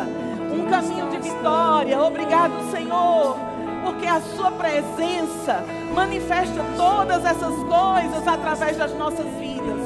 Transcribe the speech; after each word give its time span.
um 0.00 0.68
caminho 0.68 1.08
de 1.10 1.18
vitória. 1.18 2.00
Obrigado, 2.00 2.52
Senhor, 2.70 3.36
porque 3.84 4.06
a 4.06 4.20
Sua 4.20 4.50
presença 4.50 5.64
manifesta 5.94 6.64
todas 6.76 7.24
essas 7.24 7.54
coisas 7.54 8.26
através 8.26 8.76
das 8.76 8.92
nossas 8.94 9.26
vidas. 9.38 9.80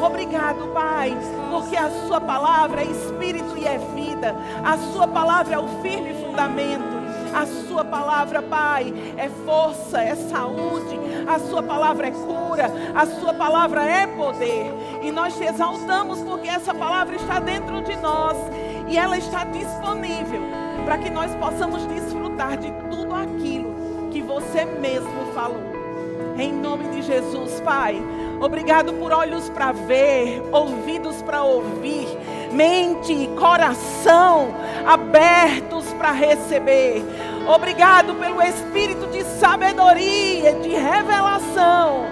Obrigado, 0.00 0.68
Pai, 0.74 1.16
porque 1.50 1.76
a 1.76 1.90
Sua 2.06 2.20
palavra 2.20 2.82
é 2.82 2.84
espírito 2.84 3.56
e 3.56 3.66
é 3.66 3.78
vida, 3.94 4.34
a 4.64 4.76
Sua 4.92 5.06
palavra 5.06 5.54
é 5.54 5.58
o 5.58 5.68
firme 5.82 6.14
fundamento. 6.14 6.94
A 7.34 7.46
Sua 7.46 7.84
palavra, 7.84 8.40
Pai, 8.40 8.94
é 9.16 9.28
força, 9.44 10.00
é 10.00 10.14
saúde. 10.14 11.00
A 11.26 11.36
Sua 11.40 11.64
palavra 11.64 12.06
é 12.06 12.10
cura. 12.12 12.70
A 12.94 13.06
Sua 13.06 13.34
palavra 13.34 13.84
é 13.84 14.06
poder. 14.06 14.72
E 15.02 15.10
nós 15.10 15.36
te 15.36 15.42
exaltamos 15.42 16.20
porque 16.20 16.48
essa 16.48 16.72
palavra 16.72 17.16
está 17.16 17.40
dentro 17.40 17.82
de 17.82 17.96
nós 17.96 18.36
e 18.86 18.96
ela 18.96 19.16
está 19.16 19.44
disponível 19.44 20.42
para 20.84 20.98
que 20.98 21.10
nós 21.10 21.34
possamos 21.36 21.86
desfrutar 21.86 22.56
de 22.58 22.70
tudo 22.90 23.14
aquilo 23.14 24.08
que 24.10 24.20
você 24.20 24.64
mesmo 24.64 25.32
falou. 25.34 25.74
Em 26.36 26.52
nome 26.52 26.88
de 26.88 27.02
Jesus, 27.02 27.60
Pai. 27.60 28.02
Obrigado 28.40 28.92
por 28.94 29.12
olhos 29.12 29.48
para 29.48 29.72
ver, 29.72 30.42
ouvidos 30.52 31.22
para 31.22 31.42
ouvir, 31.42 32.08
mente 32.52 33.12
e 33.12 33.28
coração 33.28 34.48
abertos 34.86 35.86
para 35.94 36.12
receber. 36.12 37.02
Obrigado 37.46 38.14
pelo 38.14 38.42
espírito 38.42 39.06
de 39.06 39.22
sabedoria, 39.22 40.54
de 40.54 40.70
revelação, 40.70 42.04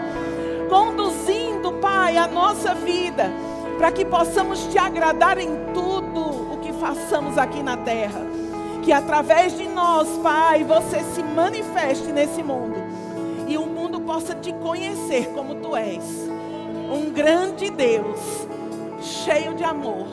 conduzindo, 0.69 1.73
Pai, 1.75 2.17
a 2.17 2.27
nossa 2.27 2.75
vida, 2.75 3.31
para 3.77 3.91
que 3.91 4.05
possamos 4.05 4.67
te 4.67 4.79
agradar 4.79 5.39
em 5.39 5.51
tudo 5.75 6.32
façamos 6.83 7.39
aqui 7.39 7.63
na 7.63 7.77
terra. 7.77 8.21
Que 8.83 8.91
através 8.91 9.57
de 9.57 9.69
nós, 9.69 10.09
Pai, 10.21 10.65
você 10.65 11.01
se 11.15 11.23
manifeste 11.23 12.11
nesse 12.11 12.43
mundo 12.43 12.75
e 13.47 13.57
o 13.57 13.65
mundo 13.65 14.01
possa 14.01 14.35
te 14.35 14.53
conhecer 14.55 15.29
como 15.29 15.55
tu 15.55 15.77
és. 15.77 16.03
Um 16.93 17.13
grande 17.13 17.71
Deus, 17.71 18.19
cheio 19.01 19.55
de 19.55 19.63
amor, 19.63 20.09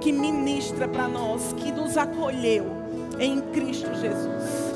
que 0.00 0.12
ministra 0.12 0.86
para 0.86 1.08
nós, 1.08 1.52
que 1.54 1.72
nos 1.72 1.96
acolheu 1.98 2.66
em 3.18 3.40
Cristo 3.40 3.92
Jesus. 3.94 4.72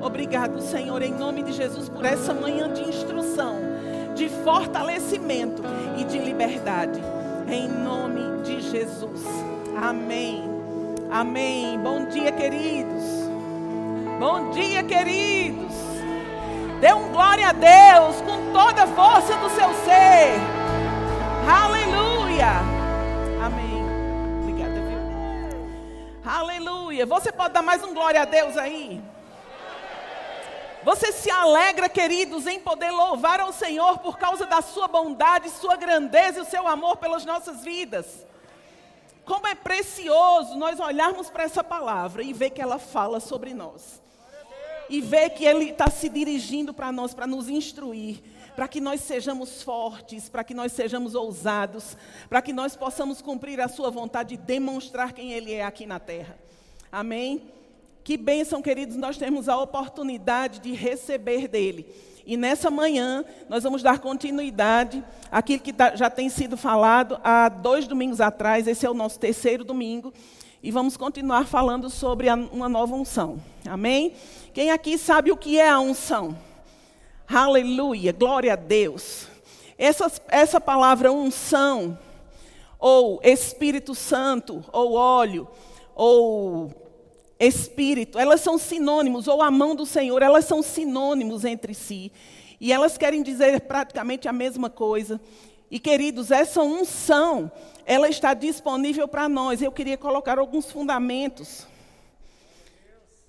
Obrigado, 0.00 0.62
Senhor, 0.62 1.02
em 1.02 1.12
nome 1.12 1.42
de 1.42 1.52
Jesus, 1.52 1.88
por 1.88 2.04
essa 2.04 2.32
manhã 2.32 2.72
de 2.72 2.88
instrução, 2.88 3.56
de 4.14 4.28
fortalecimento 4.28 5.62
e 5.98 6.04
de 6.04 6.18
liberdade. 6.18 7.00
Em 7.48 7.68
nome 7.68 8.42
de 8.44 8.60
Jesus. 8.60 9.59
Amém. 9.80 10.44
Amém. 11.10 11.78
Bom 11.78 12.04
dia, 12.04 12.30
queridos. 12.30 13.02
Bom 14.18 14.50
dia, 14.50 14.82
queridos. 14.82 15.72
Dê 16.80 16.92
um 16.92 17.10
glória 17.10 17.48
a 17.48 17.52
Deus 17.52 18.20
com 18.20 18.52
toda 18.52 18.82
a 18.82 18.86
força 18.86 19.36
do 19.38 19.48
seu 19.48 19.72
ser. 19.84 20.38
Aleluia. 21.50 22.48
Amém. 23.42 23.82
Obrigada, 24.42 24.80
viu? 24.82 26.30
Aleluia. 26.30 27.06
Você 27.06 27.32
pode 27.32 27.54
dar 27.54 27.62
mais 27.62 27.82
um 27.82 27.94
glória 27.94 28.20
a 28.20 28.26
Deus 28.26 28.58
aí? 28.58 29.02
Você 30.84 31.10
se 31.10 31.30
alegra, 31.30 31.88
queridos, 31.88 32.46
em 32.46 32.60
poder 32.60 32.90
louvar 32.90 33.40
ao 33.40 33.52
Senhor 33.52 33.98
por 34.00 34.18
causa 34.18 34.44
da 34.44 34.60
sua 34.60 34.88
bondade, 34.88 35.48
sua 35.48 35.76
grandeza 35.76 36.38
e 36.38 36.42
o 36.42 36.46
seu 36.46 36.68
amor 36.68 36.98
pelas 36.98 37.24
nossas 37.24 37.64
vidas. 37.64 38.29
Como 39.30 39.46
é 39.46 39.54
precioso 39.54 40.56
nós 40.56 40.80
olharmos 40.80 41.30
para 41.30 41.44
essa 41.44 41.62
palavra 41.62 42.20
e 42.20 42.32
ver 42.32 42.50
que 42.50 42.60
ela 42.60 42.80
fala 42.80 43.20
sobre 43.20 43.54
nós 43.54 44.02
e 44.88 45.00
ver 45.00 45.30
que 45.30 45.44
Ele 45.44 45.66
está 45.66 45.88
se 45.88 46.08
dirigindo 46.08 46.74
para 46.74 46.90
nós, 46.90 47.14
para 47.14 47.28
nos 47.28 47.48
instruir, 47.48 48.20
para 48.56 48.66
que 48.66 48.80
nós 48.80 49.00
sejamos 49.02 49.62
fortes, 49.62 50.28
para 50.28 50.42
que 50.42 50.52
nós 50.52 50.72
sejamos 50.72 51.14
ousados, 51.14 51.96
para 52.28 52.42
que 52.42 52.52
nós 52.52 52.74
possamos 52.74 53.22
cumprir 53.22 53.60
a 53.60 53.68
Sua 53.68 53.88
vontade 53.88 54.34
e 54.34 54.36
demonstrar 54.36 55.12
quem 55.12 55.32
Ele 55.32 55.54
é 55.54 55.62
aqui 55.62 55.86
na 55.86 56.00
terra. 56.00 56.36
Amém? 56.90 57.52
Que 58.02 58.16
bênção, 58.16 58.60
queridos, 58.60 58.96
nós 58.96 59.16
temos 59.16 59.48
a 59.48 59.56
oportunidade 59.56 60.58
de 60.58 60.72
receber 60.72 61.46
dEle. 61.46 61.86
E 62.26 62.36
nessa 62.36 62.70
manhã, 62.70 63.24
nós 63.48 63.62
vamos 63.62 63.82
dar 63.82 63.98
continuidade 63.98 65.02
àquilo 65.30 65.62
que 65.62 65.72
tá, 65.72 65.96
já 65.96 66.10
tem 66.10 66.28
sido 66.28 66.56
falado 66.56 67.20
há 67.24 67.48
dois 67.48 67.86
domingos 67.86 68.20
atrás, 68.20 68.66
esse 68.66 68.86
é 68.86 68.90
o 68.90 68.94
nosso 68.94 69.18
terceiro 69.18 69.64
domingo. 69.64 70.12
E 70.62 70.70
vamos 70.70 70.96
continuar 70.96 71.46
falando 71.46 71.88
sobre 71.88 72.28
uma 72.52 72.68
nova 72.68 72.94
unção. 72.94 73.40
Amém? 73.66 74.12
Quem 74.52 74.70
aqui 74.70 74.98
sabe 74.98 75.32
o 75.32 75.36
que 75.36 75.58
é 75.58 75.70
a 75.70 75.80
unção? 75.80 76.36
Aleluia, 77.26 78.12
glória 78.12 78.52
a 78.52 78.56
Deus. 78.56 79.26
Essa, 79.78 80.12
essa 80.28 80.60
palavra 80.60 81.10
unção, 81.10 81.98
ou 82.78 83.20
Espírito 83.22 83.94
Santo, 83.94 84.62
ou 84.70 84.92
óleo, 84.94 85.48
ou 85.94 86.70
Espírito, 87.40 88.18
elas 88.18 88.42
são 88.42 88.58
sinônimos, 88.58 89.26
ou 89.26 89.40
a 89.40 89.50
mão 89.50 89.74
do 89.74 89.86
Senhor, 89.86 90.22
elas 90.22 90.44
são 90.44 90.62
sinônimos 90.62 91.42
entre 91.44 91.72
si. 91.72 92.12
E 92.60 92.70
elas 92.70 92.98
querem 92.98 93.22
dizer 93.22 93.62
praticamente 93.62 94.28
a 94.28 94.32
mesma 94.32 94.68
coisa. 94.68 95.18
E 95.70 95.78
queridos, 95.78 96.30
essa 96.30 96.62
unção, 96.62 97.50
ela 97.86 98.10
está 98.10 98.34
disponível 98.34 99.08
para 99.08 99.26
nós. 99.26 99.62
Eu 99.62 99.72
queria 99.72 99.96
colocar 99.96 100.38
alguns 100.38 100.70
fundamentos 100.70 101.66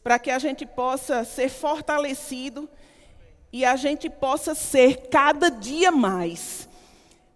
para 0.03 0.19
que 0.19 0.29
a 0.29 0.39
gente 0.39 0.65
possa 0.65 1.23
ser 1.23 1.49
fortalecido 1.49 2.67
e 3.53 3.63
a 3.63 3.77
gente 3.77 4.09
possa 4.09 4.53
ser 4.53 5.07
cada 5.09 5.49
dia 5.49 5.91
mais 5.91 6.67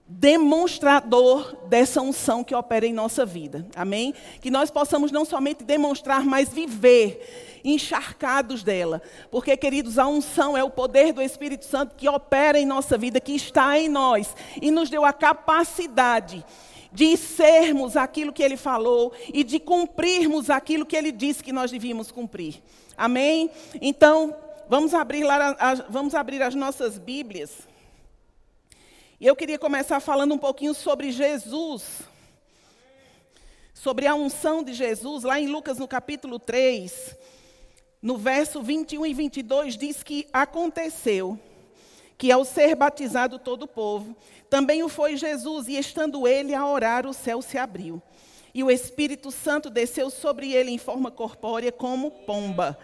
demonstrador 0.08 1.56
dessa 1.68 2.02
unção 2.02 2.44
que 2.44 2.54
opera 2.54 2.86
em 2.86 2.94
nossa 2.94 3.26
vida. 3.26 3.66
Amém? 3.76 4.14
Que 4.40 4.52
nós 4.52 4.70
possamos 4.70 5.12
não 5.12 5.26
somente 5.26 5.64
demonstrar, 5.64 6.24
mas 6.24 6.50
viver 6.50 7.62
encharcados 7.64 8.62
dela. 8.62 9.02
Porque, 9.32 9.58
queridos, 9.58 9.98
a 9.98 10.06
unção 10.08 10.56
é 10.56 10.64
o 10.64 10.70
poder 10.70 11.12
do 11.12 11.22
Espírito 11.22 11.66
Santo 11.66 11.96
que 11.96 12.08
opera 12.08 12.60
em 12.60 12.66
nossa 12.66 12.98
vida, 12.98 13.20
que 13.20 13.34
está 13.34 13.80
em 13.80 13.90
nós 13.90 14.36
e 14.62 14.70
nos 14.70 14.90
deu 14.90 15.04
a 15.04 15.12
capacidade 15.12 16.46
de 16.92 17.18
sermos 17.18 17.98
aquilo 17.98 18.32
que 18.32 18.44
ele 18.44 18.56
falou 18.56 19.12
e 19.34 19.44
de 19.44 19.60
cumprirmos 19.60 20.50
aquilo 20.50 20.86
que 20.86 20.96
ele 20.96 21.12
disse 21.12 21.44
que 21.44 21.52
nós 21.52 21.72
devíamos 21.72 22.12
cumprir. 22.12 22.62
Amém? 22.96 23.50
Então, 23.82 24.34
vamos 24.70 24.94
abrir, 24.94 25.24
lá, 25.24 25.56
vamos 25.90 26.14
abrir 26.14 26.42
as 26.42 26.54
nossas 26.54 26.98
Bíblias. 26.98 27.75
E 29.18 29.26
eu 29.26 29.36
queria 29.36 29.58
começar 29.58 30.02
falando 30.02 30.34
um 30.34 30.38
pouquinho 30.38 30.74
sobre 30.74 31.09
Jesus. 31.09 32.02
Sobre 33.74 34.08
a 34.08 34.16
unção 34.16 34.62
de 34.62 34.74
Jesus, 34.74 35.24
lá 35.24 35.40
em 35.40 35.48
Lucas 35.48 35.78
no 35.78 35.88
capítulo 35.88 36.38
3, 36.38 37.16
no 38.02 38.18
verso 38.18 38.62
21 38.62 39.06
e 39.06 39.14
22, 39.14 39.78
diz 39.78 40.04
que 40.04 40.28
aconteceu 40.34 41.40
que 42.18 42.30
ao 42.30 42.44
ser 42.44 42.75
batizado 42.75 43.40
todo 43.40 43.64
o 43.64 43.68
povo, 43.68 44.16
também 44.50 44.84
o 44.84 44.90
foi 44.90 45.16
Jesus, 45.16 45.68
e 45.68 45.78
estando 45.78 46.28
ele 46.28 46.54
a 46.54 46.66
orar, 46.66 47.06
o 47.06 47.14
céu 47.14 47.42
se 47.42 47.58
abriu. 47.58 48.02
E 48.54 48.64
o 48.64 48.72
Espírito 48.72 49.31
Santo 49.31 49.70
desceu 49.70 50.09
sobre 50.09 50.52
ele 50.52 50.72
em 50.72 50.78
forma 50.78 51.12
corpórea 51.12 51.72
como 51.72 52.12
pomba. 52.12 52.78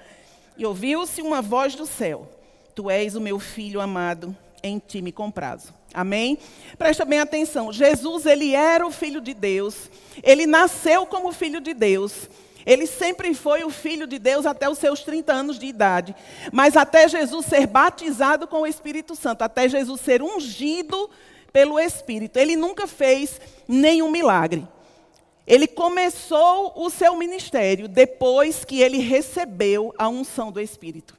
E 0.58 0.66
ouviu-se 0.66 1.22
uma 1.22 1.42
voz 1.42 1.76
do 1.76 1.86
céu: 1.86 2.30
Tu 2.76 2.90
és 2.90 3.16
o 3.16 3.22
meu 3.22 3.40
filho 3.40 3.80
amado, 3.80 4.36
em 4.62 4.80
ti 4.80 5.02
me 5.02 5.14
comprazo. 5.14 5.81
Amém? 5.94 6.38
Presta 6.78 7.04
bem 7.04 7.20
atenção. 7.20 7.72
Jesus, 7.72 8.26
ele 8.26 8.56
era 8.56 8.86
o 8.86 8.92
filho 8.92 9.22
de 9.22 9.34
Deus. 9.34 9.90
Ele 10.24 10.46
nasceu 10.46 11.06
como 11.06 11.32
filho 11.32 11.60
de 11.60 11.74
Deus. 11.74 12.30
Ele 12.66 12.86
sempre 12.86 13.34
foi 13.34 13.64
o 13.64 13.70
filho 13.70 14.08
de 14.08 14.20
Deus 14.20 14.46
até 14.46 14.70
os 14.70 14.78
seus 14.78 15.02
30 15.02 15.34
anos 15.34 15.60
de 15.60 15.66
idade. 15.66 16.16
Mas 16.52 16.78
até 16.78 17.08
Jesus 17.08 17.46
ser 17.46 17.68
batizado 17.68 18.48
com 18.48 18.62
o 18.62 18.68
Espírito 18.68 19.16
Santo, 19.16 19.42
até 19.42 19.68
Jesus 19.68 20.02
ser 20.02 20.22
ungido 20.22 21.10
pelo 21.52 21.80
Espírito, 21.80 22.38
ele 22.38 22.56
nunca 22.56 22.88
fez 22.88 23.42
nenhum 23.68 24.10
milagre. 24.10 24.68
Ele 25.46 25.68
começou 25.68 26.72
o 26.76 26.90
seu 26.90 27.16
ministério 27.16 27.88
depois 27.88 28.64
que 28.64 28.82
ele 28.82 29.00
recebeu 29.00 29.94
a 29.98 30.08
unção 30.08 30.52
do 30.52 30.62
Espírito. 30.62 31.18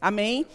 Amém? 0.00 0.46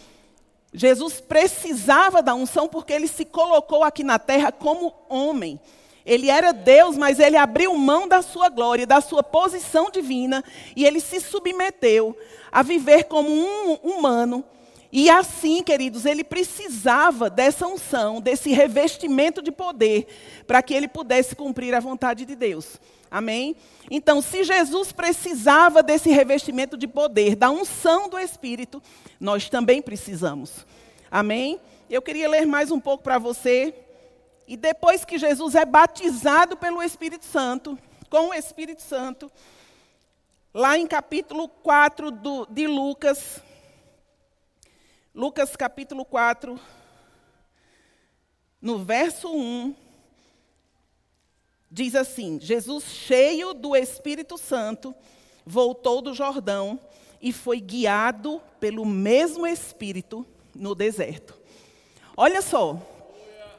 Jesus 0.72 1.20
precisava 1.20 2.22
da 2.22 2.34
unção 2.34 2.68
porque 2.68 2.92
ele 2.92 3.08
se 3.08 3.24
colocou 3.24 3.82
aqui 3.82 4.04
na 4.04 4.18
terra 4.18 4.52
como 4.52 4.94
homem. 5.08 5.58
Ele 6.06 6.30
era 6.30 6.52
Deus, 6.52 6.96
mas 6.96 7.18
ele 7.18 7.36
abriu 7.36 7.74
mão 7.76 8.08
da 8.08 8.22
sua 8.22 8.48
glória, 8.48 8.86
da 8.86 9.00
sua 9.00 9.22
posição 9.22 9.90
divina, 9.90 10.42
e 10.74 10.84
ele 10.84 11.00
se 11.00 11.20
submeteu 11.20 12.16
a 12.50 12.62
viver 12.62 13.04
como 13.04 13.30
um 13.30 13.74
humano. 13.74 14.44
E 14.92 15.08
assim, 15.08 15.62
queridos, 15.62 16.04
ele 16.04 16.24
precisava 16.24 17.30
dessa 17.30 17.66
unção, 17.66 18.20
desse 18.20 18.50
revestimento 18.50 19.40
de 19.40 19.52
poder, 19.52 20.06
para 20.46 20.62
que 20.62 20.74
ele 20.74 20.88
pudesse 20.88 21.36
cumprir 21.36 21.74
a 21.74 21.80
vontade 21.80 22.24
de 22.24 22.34
Deus. 22.34 22.80
Amém? 23.10 23.56
Então, 23.90 24.22
se 24.22 24.44
Jesus 24.44 24.92
precisava 24.92 25.82
desse 25.82 26.10
revestimento 26.10 26.76
de 26.76 26.86
poder, 26.86 27.34
da 27.34 27.50
unção 27.50 28.08
do 28.08 28.18
Espírito, 28.18 28.80
nós 29.18 29.48
também 29.48 29.82
precisamos. 29.82 30.64
Amém? 31.10 31.60
Eu 31.88 32.00
queria 32.00 32.28
ler 32.28 32.46
mais 32.46 32.70
um 32.70 32.78
pouco 32.78 33.02
para 33.02 33.18
você. 33.18 33.74
E 34.46 34.56
depois 34.56 35.04
que 35.04 35.18
Jesus 35.18 35.56
é 35.56 35.64
batizado 35.64 36.56
pelo 36.56 36.82
Espírito 36.82 37.24
Santo, 37.24 37.76
com 38.08 38.28
o 38.28 38.34
Espírito 38.34 38.82
Santo, 38.82 39.30
lá 40.54 40.78
em 40.78 40.86
capítulo 40.86 41.48
4 41.48 42.12
do, 42.12 42.46
de 42.46 42.66
Lucas, 42.68 43.42
Lucas 45.12 45.56
capítulo 45.56 46.04
4, 46.04 46.58
no 48.62 48.78
verso 48.78 49.28
1, 49.28 49.74
diz 51.70 51.94
assim: 51.94 52.38
Jesus, 52.40 52.84
cheio 52.84 53.54
do 53.54 53.76
Espírito 53.76 54.36
Santo, 54.36 54.94
voltou 55.46 56.02
do 56.02 56.12
Jordão 56.12 56.78
e 57.22 57.32
foi 57.32 57.60
guiado 57.60 58.40
pelo 58.58 58.84
mesmo 58.84 59.46
Espírito 59.46 60.26
no 60.54 60.74
deserto. 60.74 61.38
Olha 62.16 62.42
só, 62.42 62.78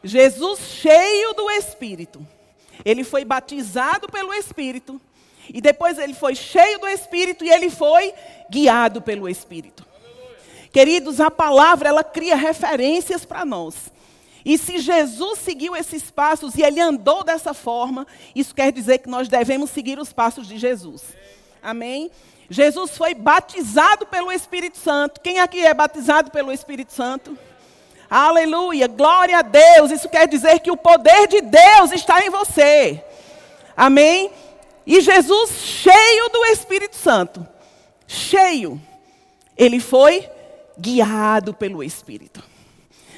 Jesus, 0.03 0.59
cheio 0.59 1.33
do 1.33 1.49
Espírito, 1.51 2.25
ele 2.83 3.03
foi 3.03 3.23
batizado 3.23 4.07
pelo 4.09 4.33
Espírito, 4.33 4.99
e 5.53 5.61
depois 5.61 5.97
ele 5.97 6.13
foi 6.13 6.35
cheio 6.35 6.79
do 6.79 6.87
Espírito 6.87 7.43
e 7.43 7.49
ele 7.49 7.69
foi 7.69 8.13
guiado 8.49 9.01
pelo 9.01 9.27
Espírito. 9.27 9.85
Queridos, 10.71 11.19
a 11.19 11.29
palavra 11.29 11.89
ela 11.89 12.03
cria 12.03 12.35
referências 12.35 13.25
para 13.25 13.43
nós. 13.43 13.91
E 14.43 14.57
se 14.57 14.79
Jesus 14.79 15.39
seguiu 15.39 15.75
esses 15.75 16.09
passos 16.09 16.55
e 16.55 16.63
ele 16.63 16.79
andou 16.79 17.23
dessa 17.23 17.53
forma, 17.53 18.07
isso 18.35 18.55
quer 18.55 18.71
dizer 18.71 18.99
que 18.99 19.09
nós 19.09 19.27
devemos 19.27 19.69
seguir 19.69 19.99
os 19.99 20.11
passos 20.11 20.47
de 20.47 20.57
Jesus. 20.57 21.03
Amém? 21.61 22.09
Jesus 22.49 22.97
foi 22.97 23.13
batizado 23.13 24.05
pelo 24.05 24.31
Espírito 24.31 24.77
Santo. 24.77 25.21
Quem 25.21 25.39
aqui 25.39 25.63
é 25.65 25.73
batizado 25.73 26.31
pelo 26.31 26.51
Espírito 26.51 26.91
Santo? 26.91 27.37
Aleluia, 28.09 28.87
glória 28.87 29.37
a 29.39 29.41
Deus. 29.41 29.89
Isso 29.89 30.09
quer 30.09 30.27
dizer 30.27 30.59
que 30.59 30.69
o 30.69 30.75
poder 30.75 31.27
de 31.27 31.39
Deus 31.39 31.93
está 31.93 32.25
em 32.25 32.29
você. 32.29 33.01
Amém? 33.77 34.31
E 34.85 34.99
Jesus, 34.99 35.51
cheio 35.51 36.29
do 36.29 36.45
Espírito 36.47 36.95
Santo, 36.97 37.47
cheio, 38.05 38.81
ele 39.55 39.79
foi 39.79 40.27
guiado 40.77 41.53
pelo 41.53 41.81
Espírito. 41.81 42.50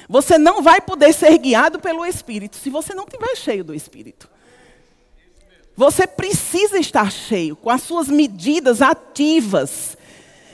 Você 0.08 0.38
não 0.38 0.62
vai 0.62 0.80
poder 0.80 1.12
ser 1.12 1.36
guiado 1.38 1.78
pelo 1.78 2.04
Espírito 2.04 2.56
se 2.56 2.70
você 2.70 2.94
não 2.94 3.04
estiver 3.04 3.36
cheio 3.36 3.64
do 3.64 3.74
Espírito. 3.74 4.28
Você 5.76 6.06
precisa 6.06 6.78
estar 6.78 7.10
cheio, 7.10 7.56
com 7.56 7.68
as 7.68 7.82
suas 7.82 8.08
medidas 8.08 8.80
ativas, 8.80 9.96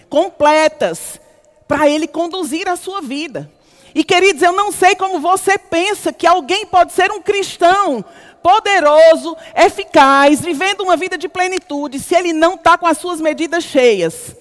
completas, 0.08 1.20
para 1.69 1.88
Ele 1.88 2.08
conduzir 2.08 2.69
a 2.69 2.76
sua 2.76 3.02
vida. 3.02 3.50
E 3.94 4.02
queridos, 4.05 4.41
eu 4.41 4.52
não 4.52 4.73
sei 4.73 4.94
como 4.94 5.20
você 5.20 5.58
pensa 5.58 6.12
que 6.12 6.26
alguém 6.26 6.64
pode 6.64 6.93
ser 6.93 7.11
um 7.11 7.20
cristão 7.20 8.05
poderoso, 8.43 9.37
eficaz, 9.55 10.41
vivendo 10.41 10.82
uma 10.82 10.97
vida 10.97 11.19
de 11.19 11.29
plenitude, 11.29 11.99
se 11.99 12.14
ele 12.14 12.32
não 12.32 12.55
está 12.55 12.79
com 12.79 12.87
as 12.87 12.97
suas 12.97 13.20
medidas 13.20 13.64
cheias. 13.64 14.35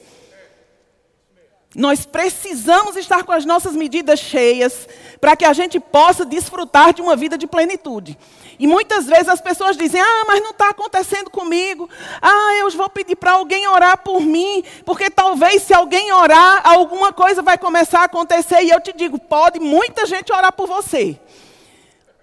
Nós 1.79 2.05
precisamos 2.05 2.97
estar 2.97 3.23
com 3.23 3.31
as 3.31 3.45
nossas 3.45 3.73
medidas 3.73 4.19
cheias 4.19 4.85
para 5.21 5.33
que 5.37 5.45
a 5.45 5.53
gente 5.53 5.79
possa 5.79 6.25
desfrutar 6.25 6.93
de 6.93 7.01
uma 7.01 7.15
vida 7.15 7.37
de 7.37 7.47
plenitude. 7.47 8.17
E 8.59 8.67
muitas 8.67 9.05
vezes 9.05 9.29
as 9.29 9.39
pessoas 9.39 9.77
dizem: 9.77 10.01
Ah, 10.01 10.25
mas 10.27 10.41
não 10.41 10.49
está 10.49 10.71
acontecendo 10.71 11.29
comigo. 11.29 11.89
Ah, 12.21 12.55
eu 12.59 12.69
vou 12.71 12.89
pedir 12.89 13.15
para 13.15 13.31
alguém 13.31 13.65
orar 13.65 13.97
por 13.99 14.19
mim, 14.19 14.61
porque 14.85 15.09
talvez 15.09 15.63
se 15.63 15.73
alguém 15.73 16.11
orar, 16.11 16.61
alguma 16.65 17.13
coisa 17.13 17.41
vai 17.41 17.57
começar 17.57 18.01
a 18.01 18.03
acontecer. 18.03 18.61
E 18.61 18.69
eu 18.69 18.81
te 18.81 18.91
digo: 18.91 19.17
pode 19.17 19.57
muita 19.57 20.05
gente 20.05 20.33
orar 20.33 20.51
por 20.51 20.67
você. 20.67 21.17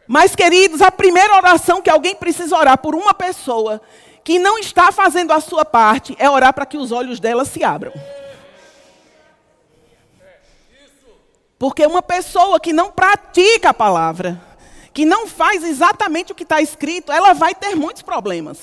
Mas, 0.07 0.37
queridos, 0.37 0.83
a 0.83 0.93
primeira 0.93 1.35
oração 1.35 1.81
que 1.81 1.89
alguém 1.89 2.15
precisa 2.15 2.55
orar 2.55 2.77
por 2.77 2.95
uma 2.95 3.15
pessoa 3.15 3.81
que 4.23 4.39
não 4.39 4.59
está 4.59 4.93
fazendo 4.93 5.33
a 5.33 5.41
sua 5.41 5.65
parte 5.65 6.15
é 6.19 6.29
orar 6.29 6.53
para 6.53 6.67
que 6.67 6.77
os 6.77 6.93
olhos 6.93 7.19
dela 7.19 7.47
se 7.47 7.65
abram. 7.65 7.95
Porque 11.59 11.87
uma 11.87 12.03
pessoa 12.03 12.61
que 12.61 12.73
não 12.73 12.91
pratica 12.91 13.71
a 13.71 13.75
palavra, 13.75 14.41
que 14.93 15.05
não 15.05 15.27
faz 15.27 15.65
exatamente 15.65 16.33
o 16.33 16.35
que 16.35 16.43
está 16.43 16.61
escrito, 16.61 17.11
ela 17.11 17.33
vai 17.33 17.55
ter 17.55 17.75
muitos 17.75 18.03
problemas. 18.03 18.59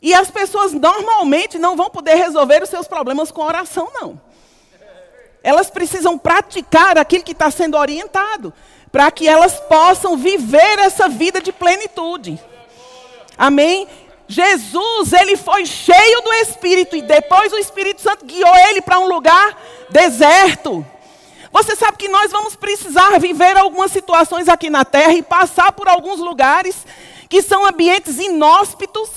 E 0.00 0.14
as 0.14 0.30
pessoas 0.30 0.72
normalmente 0.72 1.58
não 1.58 1.76
vão 1.76 1.90
poder 1.90 2.14
resolver 2.14 2.62
os 2.62 2.68
seus 2.68 2.86
problemas 2.86 3.30
com 3.30 3.42
oração, 3.42 3.90
não. 3.92 4.20
Elas 5.42 5.70
precisam 5.70 6.18
praticar 6.18 6.98
aquilo 6.98 7.24
que 7.24 7.32
está 7.32 7.50
sendo 7.50 7.76
orientado, 7.76 8.52
para 8.90 9.10
que 9.10 9.28
elas 9.28 9.58
possam 9.60 10.16
viver 10.16 10.78
essa 10.78 11.08
vida 11.08 11.40
de 11.40 11.52
plenitude. 11.52 12.40
Amém? 13.36 13.86
Jesus, 14.26 15.12
ele 15.12 15.36
foi 15.36 15.64
cheio 15.64 16.20
do 16.22 16.32
Espírito 16.34 16.96
e 16.96 17.02
depois 17.02 17.52
o 17.52 17.58
Espírito 17.58 18.00
Santo 18.00 18.24
guiou 18.24 18.54
ele 18.68 18.82
para 18.82 18.98
um 18.98 19.08
lugar 19.08 19.58
deserto. 19.90 20.84
Você 21.58 21.74
sabe 21.74 21.96
que 21.96 22.08
nós 22.08 22.30
vamos 22.30 22.54
precisar 22.54 23.18
viver 23.18 23.56
algumas 23.56 23.90
situações 23.90 24.48
aqui 24.48 24.70
na 24.70 24.84
terra 24.84 25.14
e 25.14 25.24
passar 25.24 25.72
por 25.72 25.88
alguns 25.88 26.20
lugares 26.20 26.86
que 27.28 27.42
são 27.42 27.66
ambientes 27.66 28.16
inóspitos, 28.16 29.10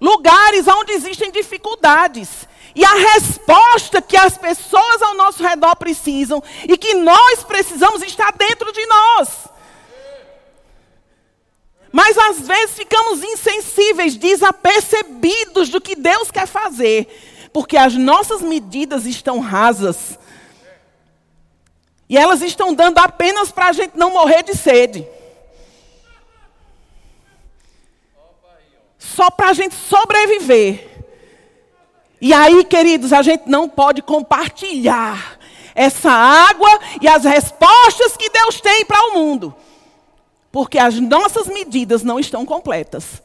lugares 0.00 0.66
onde 0.66 0.92
existem 0.92 1.30
dificuldades. 1.30 2.48
E 2.74 2.82
a 2.82 2.94
resposta 2.94 4.00
que 4.00 4.16
as 4.16 4.38
pessoas 4.38 5.02
ao 5.02 5.14
nosso 5.14 5.42
redor 5.42 5.76
precisam 5.76 6.42
e 6.66 6.74
que 6.78 6.94
nós 6.94 7.44
precisamos 7.44 8.02
está 8.02 8.30
dentro 8.30 8.72
de 8.72 8.86
nós. 8.86 9.28
Mas 11.92 12.16
às 12.16 12.40
vezes 12.40 12.76
ficamos 12.76 13.22
insensíveis, 13.22 14.16
desapercebidos 14.16 15.68
do 15.68 15.82
que 15.82 15.94
Deus 15.94 16.30
quer 16.30 16.46
fazer, 16.46 17.50
porque 17.52 17.76
as 17.76 17.92
nossas 17.94 18.40
medidas 18.40 19.04
estão 19.04 19.38
rasas 19.38 20.18
e 22.08 22.16
elas 22.16 22.42
estão 22.42 22.72
dando 22.72 22.98
apenas 22.98 23.50
para 23.50 23.66
a 23.66 23.72
gente 23.72 23.96
não 23.96 24.12
morrer 24.12 24.42
de 24.42 24.56
sede. 24.56 25.06
Só 28.98 29.30
para 29.30 29.50
a 29.50 29.52
gente 29.52 29.74
sobreviver. 29.74 31.04
E 32.20 32.32
aí, 32.32 32.64
queridos, 32.64 33.12
a 33.12 33.22
gente 33.22 33.48
não 33.48 33.68
pode 33.68 34.02
compartilhar 34.02 35.38
essa 35.74 36.10
água 36.10 36.80
e 37.00 37.08
as 37.08 37.24
respostas 37.24 38.16
que 38.16 38.30
Deus 38.30 38.60
tem 38.60 38.84
para 38.84 39.08
o 39.08 39.14
mundo. 39.14 39.54
Porque 40.50 40.78
as 40.78 40.98
nossas 40.98 41.46
medidas 41.46 42.02
não 42.02 42.18
estão 42.18 42.46
completas. 42.46 43.22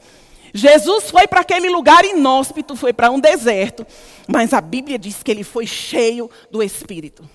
Jesus 0.53 1.09
foi 1.09 1.27
para 1.27 1.41
aquele 1.41 1.69
lugar 1.69 2.03
inóspito, 2.03 2.75
foi 2.75 2.91
para 2.91 3.09
um 3.09 3.19
deserto, 3.19 3.87
mas 4.27 4.53
a 4.53 4.59
Bíblia 4.59 4.99
diz 4.99 5.23
que 5.23 5.31
ele 5.31 5.43
foi 5.43 5.65
cheio 5.65 6.29
do 6.49 6.61
Espírito. 6.61 7.27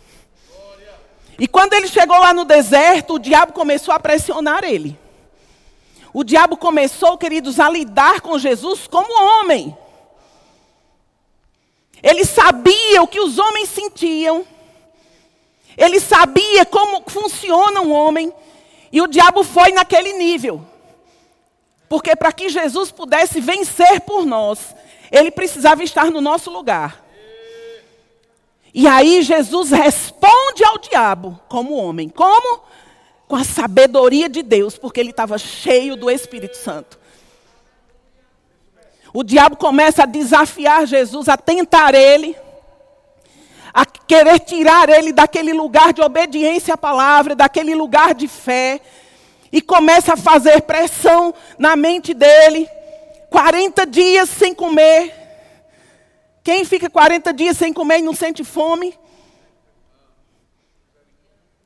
E 1.38 1.46
quando 1.46 1.74
ele 1.74 1.88
chegou 1.88 2.18
lá 2.18 2.32
no 2.32 2.44
deserto, 2.44 3.14
o 3.14 3.18
diabo 3.18 3.52
começou 3.52 3.92
a 3.92 4.00
pressionar 4.00 4.64
ele. 4.64 4.98
O 6.12 6.24
diabo 6.24 6.56
começou, 6.56 7.18
queridos, 7.18 7.60
a 7.60 7.68
lidar 7.68 8.22
com 8.22 8.38
Jesus 8.38 8.86
como 8.86 9.40
homem. 9.40 9.76
Ele 12.02 12.24
sabia 12.24 13.02
o 13.02 13.08
que 13.08 13.20
os 13.20 13.38
homens 13.38 13.68
sentiam. 13.68 14.46
Ele 15.76 16.00
sabia 16.00 16.64
como 16.64 17.02
funciona 17.06 17.82
um 17.82 17.92
homem. 17.92 18.32
E 18.90 19.02
o 19.02 19.06
diabo 19.06 19.44
foi 19.44 19.72
naquele 19.72 20.14
nível. 20.14 20.64
Porque 21.88 22.16
para 22.16 22.32
que 22.32 22.48
Jesus 22.48 22.90
pudesse 22.90 23.40
vencer 23.40 24.00
por 24.00 24.24
nós, 24.24 24.74
ele 25.12 25.30
precisava 25.30 25.84
estar 25.84 26.10
no 26.10 26.20
nosso 26.20 26.50
lugar. 26.50 27.05
E 28.72 28.86
aí 28.86 29.22
Jesus 29.22 29.70
responde 29.70 30.64
ao 30.64 30.78
diabo 30.78 31.40
como 31.48 31.74
homem. 31.76 32.08
Como? 32.08 32.60
Com 33.26 33.36
a 33.36 33.44
sabedoria 33.44 34.28
de 34.28 34.42
Deus, 34.42 34.76
porque 34.76 35.00
ele 35.00 35.10
estava 35.10 35.38
cheio 35.38 35.96
do 35.96 36.10
Espírito 36.10 36.56
Santo. 36.56 36.98
O 39.12 39.24
diabo 39.24 39.56
começa 39.56 40.02
a 40.02 40.06
desafiar 40.06 40.86
Jesus, 40.86 41.28
a 41.28 41.38
tentar 41.38 41.94
ele, 41.94 42.36
a 43.72 43.86
querer 43.86 44.40
tirar 44.40 44.90
ele 44.90 45.12
daquele 45.12 45.54
lugar 45.54 45.92
de 45.92 46.02
obediência 46.02 46.74
à 46.74 46.76
palavra, 46.76 47.34
daquele 47.34 47.74
lugar 47.74 48.14
de 48.14 48.28
fé, 48.28 48.80
e 49.50 49.62
começa 49.62 50.12
a 50.12 50.16
fazer 50.18 50.60
pressão 50.62 51.32
na 51.58 51.76
mente 51.76 52.12
dele. 52.12 52.68
40 53.30 53.86
dias 53.86 54.28
sem 54.28 54.54
comer. 54.54 55.25
Quem 56.46 56.64
fica 56.64 56.88
40 56.88 57.34
dias 57.34 57.56
sem 57.56 57.72
comer 57.72 57.98
e 57.98 58.02
não 58.02 58.14
sente 58.14 58.44
fome? 58.44 58.96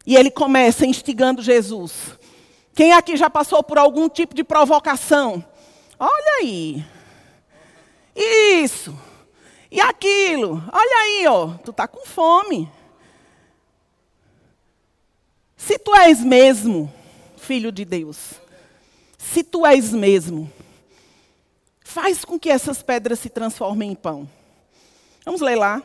E 0.06 0.16
ele 0.16 0.30
começa 0.30 0.86
instigando 0.86 1.42
Jesus. 1.42 2.18
Quem 2.74 2.94
aqui 2.94 3.14
já 3.14 3.28
passou 3.28 3.62
por 3.62 3.76
algum 3.76 4.08
tipo 4.08 4.34
de 4.34 4.42
provocação? 4.42 5.44
Olha 5.98 6.38
aí. 6.38 6.82
Isso. 8.16 8.98
E 9.70 9.82
aquilo. 9.82 10.64
Olha 10.72 10.96
aí, 11.02 11.26
ó. 11.26 11.48
Tu 11.62 11.74
tá 11.74 11.86
com 11.86 12.06
fome. 12.06 12.66
Se 15.58 15.78
tu 15.78 15.94
és 15.94 16.24
mesmo 16.24 16.90
filho 17.36 17.70
de 17.70 17.84
Deus, 17.84 18.40
se 19.18 19.44
tu 19.44 19.66
és 19.66 19.92
mesmo, 19.92 20.50
faz 21.84 22.24
com 22.24 22.40
que 22.40 22.48
essas 22.48 22.82
pedras 22.82 23.18
se 23.18 23.28
transformem 23.28 23.90
em 23.90 23.94
pão. 23.94 24.39
Vamos 25.30 25.42
ler 25.42 25.54
lá. 25.54 25.80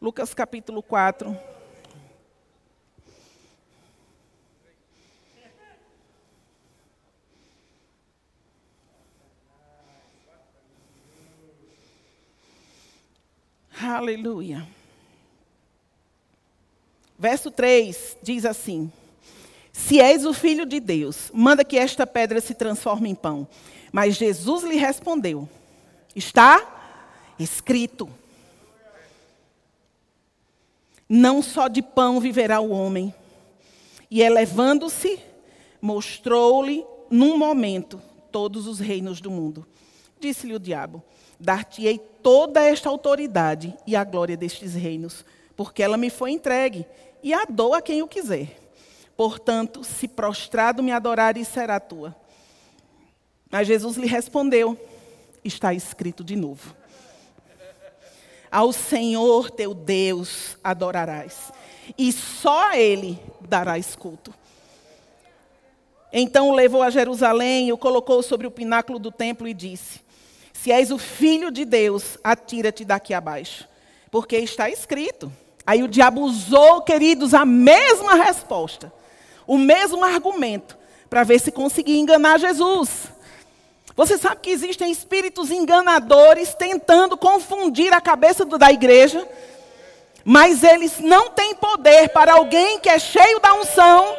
Lucas 0.00 0.32
capítulo 0.32 0.82
4. 0.82 1.38
Aleluia. 13.82 14.66
Verso 17.18 17.50
3 17.50 18.16
diz 18.22 18.46
assim: 18.46 18.90
Se 19.70 20.00
és 20.00 20.24
o 20.24 20.32
filho 20.32 20.64
de 20.64 20.80
Deus, 20.80 21.30
manda 21.34 21.62
que 21.62 21.76
esta 21.76 22.06
pedra 22.06 22.40
se 22.40 22.54
transforme 22.54 23.10
em 23.10 23.14
pão. 23.14 23.46
Mas 23.94 24.16
Jesus 24.16 24.64
lhe 24.64 24.74
respondeu: 24.74 25.48
Está 26.16 27.30
escrito. 27.38 28.10
Não 31.08 31.40
só 31.40 31.68
de 31.68 31.80
pão 31.80 32.18
viverá 32.18 32.58
o 32.58 32.70
homem. 32.70 33.14
E 34.10 34.20
elevando-se, 34.20 35.20
mostrou-lhe 35.80 36.84
num 37.08 37.38
momento 37.38 38.02
todos 38.32 38.66
os 38.66 38.80
reinos 38.80 39.20
do 39.20 39.30
mundo. 39.30 39.64
Disse-lhe 40.18 40.56
o 40.56 40.58
diabo: 40.58 41.00
Dar-te-ei 41.38 41.96
toda 42.20 42.64
esta 42.64 42.88
autoridade 42.88 43.76
e 43.86 43.94
a 43.94 44.02
glória 44.02 44.36
destes 44.36 44.74
reinos, 44.74 45.24
porque 45.54 45.84
ela 45.84 45.96
me 45.96 46.10
foi 46.10 46.32
entregue, 46.32 46.84
e 47.22 47.32
a 47.32 47.44
dou 47.48 47.72
a 47.72 47.80
quem 47.80 48.02
o 48.02 48.08
quiser. 48.08 48.58
Portanto, 49.16 49.84
se 49.84 50.08
prostrado 50.08 50.82
me 50.82 50.90
adorares, 50.90 51.46
será 51.46 51.78
tua. 51.78 52.23
Mas 53.54 53.68
Jesus 53.68 53.96
lhe 53.96 54.08
respondeu: 54.08 54.76
Está 55.44 55.72
escrito 55.72 56.24
de 56.24 56.34
novo. 56.34 56.74
Ao 58.50 58.72
Senhor 58.72 59.48
teu 59.48 59.72
Deus 59.72 60.58
adorarás, 60.64 61.52
e 61.96 62.10
só 62.10 62.70
a 62.70 62.76
Ele 62.76 63.16
darás 63.42 63.94
culto. 63.94 64.34
Então 66.12 66.48
o 66.48 66.52
levou 66.52 66.82
a 66.82 66.90
Jerusalém 66.90 67.70
o 67.70 67.78
colocou 67.78 68.24
sobre 68.24 68.44
o 68.44 68.50
pináculo 68.50 68.98
do 68.98 69.12
templo 69.12 69.46
e 69.46 69.54
disse: 69.54 70.00
se 70.52 70.72
és 70.72 70.90
o 70.90 70.98
filho 70.98 71.52
de 71.52 71.64
Deus, 71.64 72.18
atira-te 72.24 72.84
daqui 72.84 73.14
abaixo. 73.14 73.68
Porque 74.10 74.36
está 74.36 74.68
escrito. 74.68 75.32
Aí 75.64 75.80
o 75.80 75.88
diabo 75.88 76.22
usou, 76.22 76.82
queridos, 76.82 77.32
a 77.32 77.44
mesma 77.44 78.16
resposta, 78.16 78.92
o 79.46 79.56
mesmo 79.56 80.02
argumento, 80.02 80.76
para 81.08 81.22
ver 81.22 81.38
se 81.38 81.52
conseguia 81.52 82.00
enganar 82.00 82.40
Jesus. 82.40 83.13
Você 83.96 84.18
sabe 84.18 84.40
que 84.42 84.50
existem 84.50 84.90
espíritos 84.90 85.50
enganadores 85.50 86.52
tentando 86.54 87.16
confundir 87.16 87.92
a 87.92 88.00
cabeça 88.00 88.44
da 88.44 88.72
igreja, 88.72 89.26
mas 90.24 90.64
eles 90.64 90.98
não 90.98 91.30
têm 91.30 91.54
poder 91.54 92.08
para 92.08 92.32
alguém 92.34 92.80
que 92.80 92.88
é 92.88 92.98
cheio 92.98 93.38
da 93.38 93.54
unção. 93.54 94.16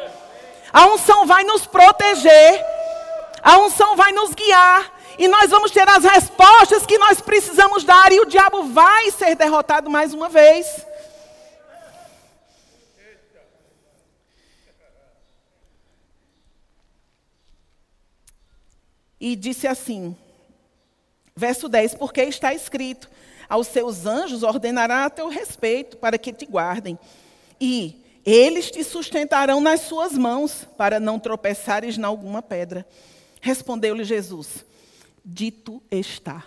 A 0.72 0.86
unção 0.86 1.26
vai 1.26 1.44
nos 1.44 1.66
proteger, 1.66 2.64
a 3.42 3.58
unção 3.58 3.96
vai 3.96 4.12
nos 4.12 4.34
guiar, 4.34 4.92
e 5.18 5.28
nós 5.28 5.50
vamos 5.50 5.70
ter 5.70 5.88
as 5.88 6.04
respostas 6.04 6.86
que 6.86 6.98
nós 6.98 7.20
precisamos 7.20 7.84
dar, 7.84 8.12
e 8.12 8.20
o 8.20 8.26
diabo 8.26 8.64
vai 8.64 9.10
ser 9.10 9.34
derrotado 9.34 9.90
mais 9.90 10.14
uma 10.14 10.28
vez. 10.28 10.86
E 19.20 19.34
disse 19.34 19.66
assim, 19.66 20.16
verso 21.34 21.68
10: 21.68 21.94
Porque 21.94 22.22
está 22.22 22.54
escrito: 22.54 23.08
Aos 23.48 23.66
seus 23.68 24.06
anjos 24.06 24.42
ordenará 24.42 25.04
a 25.04 25.10
teu 25.10 25.28
respeito, 25.28 25.96
para 25.96 26.18
que 26.18 26.32
te 26.32 26.46
guardem, 26.46 26.98
e 27.60 28.02
eles 28.24 28.70
te 28.70 28.82
sustentarão 28.82 29.60
nas 29.60 29.80
suas 29.82 30.12
mãos, 30.12 30.66
para 30.76 30.98
não 30.98 31.18
tropeçares 31.18 31.96
em 31.96 32.04
alguma 32.04 32.42
pedra. 32.42 32.86
Respondeu-lhe 33.40 34.04
Jesus: 34.04 34.64
dito 35.26 35.82
está: 35.90 36.44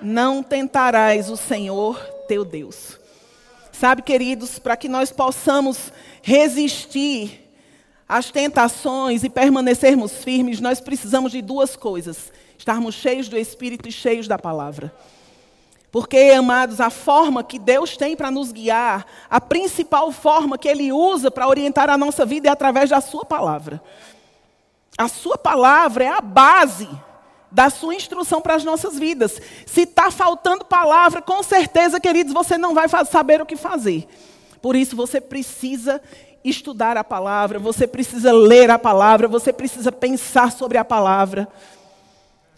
Não 0.00 0.42
tentarás 0.42 1.28
o 1.28 1.36
Senhor 1.36 2.02
teu 2.26 2.44
Deus. 2.44 2.98
Sabe, 3.72 4.02
queridos, 4.02 4.58
para 4.58 4.76
que 4.76 4.88
nós 4.88 5.12
possamos 5.12 5.92
resistir 6.22 7.49
às 8.10 8.28
tentações 8.28 9.22
e 9.22 9.30
permanecermos 9.30 10.24
firmes, 10.24 10.60
nós 10.60 10.80
precisamos 10.80 11.30
de 11.30 11.40
duas 11.40 11.76
coisas: 11.76 12.32
estarmos 12.58 12.96
cheios 12.96 13.28
do 13.28 13.38
Espírito 13.38 13.88
e 13.88 13.92
cheios 13.92 14.26
da 14.26 14.36
palavra. 14.36 14.92
Porque, 15.92 16.18
amados, 16.36 16.80
a 16.80 16.90
forma 16.90 17.44
que 17.44 17.58
Deus 17.58 17.96
tem 17.96 18.16
para 18.16 18.30
nos 18.30 18.50
guiar, 18.50 19.06
a 19.28 19.40
principal 19.40 20.10
forma 20.10 20.58
que 20.58 20.68
Ele 20.68 20.92
usa 20.92 21.30
para 21.30 21.46
orientar 21.46 21.88
a 21.88 21.96
nossa 21.96 22.26
vida 22.26 22.48
é 22.48 22.50
através 22.50 22.90
da 22.90 23.00
Sua 23.00 23.24
palavra. 23.24 23.80
A 24.98 25.06
Sua 25.06 25.38
palavra 25.38 26.04
é 26.04 26.08
a 26.08 26.20
base 26.20 26.88
da 27.52 27.68
sua 27.68 27.96
instrução 27.96 28.40
para 28.40 28.54
as 28.54 28.62
nossas 28.62 28.96
vidas. 28.96 29.40
Se 29.66 29.82
está 29.82 30.08
faltando 30.10 30.64
palavra, 30.64 31.20
com 31.20 31.42
certeza, 31.42 31.98
queridos, 31.98 32.32
você 32.32 32.56
não 32.56 32.74
vai 32.74 32.86
saber 32.88 33.42
o 33.42 33.46
que 33.46 33.56
fazer. 33.56 34.06
Por 34.62 34.76
isso, 34.76 34.94
você 34.94 35.20
precisa 35.20 36.00
estudar 36.44 36.96
a 36.96 37.04
palavra, 37.04 37.58
você 37.58 37.86
precisa 37.86 38.32
ler 38.32 38.70
a 38.70 38.78
palavra, 38.78 39.28
você 39.28 39.52
precisa 39.52 39.92
pensar 39.92 40.52
sobre 40.52 40.78
a 40.78 40.84
palavra. 40.84 41.48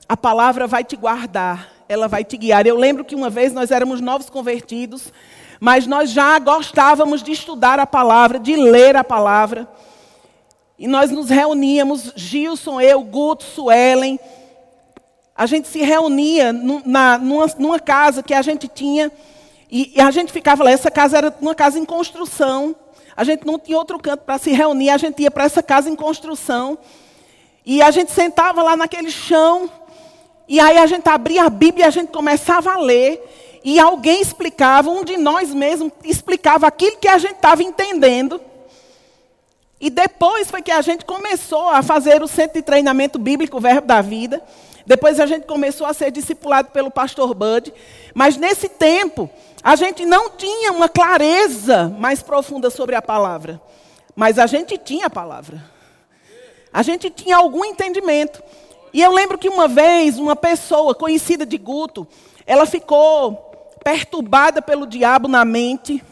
A 0.09 0.17
palavra 0.17 0.67
vai 0.67 0.85
te 0.85 0.97
guardar, 0.97 1.71
ela 1.89 2.07
vai 2.07 2.25
te 2.25 2.37
guiar. 2.37 2.67
Eu 2.67 2.77
lembro 2.77 3.05
que 3.05 3.15
uma 3.15 3.31
vez 3.31 3.53
nós 3.53 3.71
éramos 3.71 4.01
novos 4.01 4.29
convertidos, 4.31 5.13
mas 5.59 5.87
nós 5.87 6.11
já 6.11 6.39
gostávamos 6.39 7.23
de 7.23 7.33
estudar 7.33 7.79
a 7.79 7.87
palavra, 7.87 8.39
de 8.39 8.57
ler 8.57 8.97
a 8.97 9.05
palavra. 9.05 9.69
E 10.79 10.87
nós 10.87 11.11
nos 11.11 11.31
reuníamos, 11.31 12.13
Gilson, 12.17 12.81
eu, 12.81 13.03
Guto, 13.03 13.45
Suelen, 13.45 14.19
a 15.35 15.47
gente 15.47 15.69
se 15.69 15.81
reunia 15.81 16.53
na, 16.53 17.19
numa, 17.19 17.47
numa, 17.59 17.81
casa 17.81 18.23
que 18.23 18.35
a 18.35 18.43
gente 18.43 18.69
tinha, 18.69 19.11
e, 19.71 19.93
e, 19.97 20.01
a 20.01 20.11
gente 20.11 20.33
ficava 20.33 20.63
lá. 20.63 20.71
Essa 20.71 20.91
casa 20.91 21.17
era 21.17 21.35
uma 21.41 21.55
casa 21.55 21.79
em 21.79 21.85
construção. 21.85 22.77
A 23.17 23.25
gente 23.25 23.47
não 23.47 23.59
tinha 23.59 23.77
outro 23.77 23.99
canto 23.99 24.21
para 24.21 24.39
se 24.39 24.53
reunir, 24.53 24.91
a 24.91 24.97
gente 24.97 25.23
ia 25.23 25.31
para 25.31 25.45
essa 25.45 25.63
casa 25.63 25.89
em 25.89 25.97
construção. 25.97 26.79
E 27.65 27.81
a 27.83 27.91
gente 27.91 28.11
sentava 28.11 28.63
lá 28.63 28.77
naquele 28.77 29.11
chão, 29.11 29.71
e 30.49 30.59
aí 30.59 30.77
a 30.79 30.87
gente 30.87 31.09
abria 31.09 31.45
a 31.45 31.51
Bíblia 31.51 31.85
e 31.85 31.89
a 31.89 31.91
gente 31.91 32.11
começava 32.11 32.73
a 32.73 32.79
ler. 32.79 33.61
E 33.65 33.79
alguém 33.79 34.21
explicava, 34.21 34.91
um 34.91 35.05
de 35.05 35.17
nós 35.17 35.55
mesmos 35.55 35.93
explicava 36.05 36.67
aquilo 36.67 36.97
que 36.97 37.09
a 37.09 37.19
gente 37.19 37.35
estava 37.35 37.63
entendendo. 37.63 38.41
E 39.81 39.91
depois 39.91 40.51
foi 40.51 40.63
que 40.63 40.71
a 40.71 40.81
gente 40.81 41.05
começou 41.05 41.69
a 41.69 41.83
fazer 41.83 42.23
o 42.23 42.29
centro 42.29 42.55
de 42.55 42.63
treinamento 42.63 43.19
bíblico, 43.19 43.61
Verbo 43.61 43.87
da 43.87 44.01
Vida. 44.01 44.43
Depois 44.87 45.21
a 45.21 45.27
gente 45.27 45.47
começou 45.47 45.87
a 45.87 45.95
ser 45.95 46.11
discipulado 46.11 46.71
pelo 46.71 46.91
pastor 46.91 47.35
Bud. 47.35 47.73
Mas 48.15 48.37
nesse 48.37 48.69
tempo, 48.69 49.31
a 49.63 49.77
gente 49.77 50.05
não 50.05 50.31
tinha 50.31 50.73
uma 50.73 50.89
clareza 50.89 51.89
mais 51.99 52.23
profunda 52.23 52.69
sobre 52.69 52.97
a 52.97 53.03
palavra. 53.03 53.61
Mas 54.15 54.39
a 54.39 54.47
gente 54.47 54.77
tinha 54.77 55.07
a 55.07 55.11
palavra. 55.11 55.63
A 56.73 56.83
gente 56.83 57.09
tinha 57.11 57.37
algum 57.37 57.65
entendimento. 57.65 58.43
E 58.93 59.01
eu 59.01 59.13
lembro 59.13 59.39
que 59.39 59.49
uma 59.49 59.69
vez, 59.69 60.19
uma 60.19 60.35
pessoa 60.35 60.95
conhecida 60.95 61.47
de 61.47 61.57
Guto, 61.57 62.07
ela 62.47 62.67
ficou 62.67 63.35
perturbada 63.85 64.61
pelo 64.61 64.87
diabo 64.87 65.29
na 65.29 65.45
mente. 65.45 66.03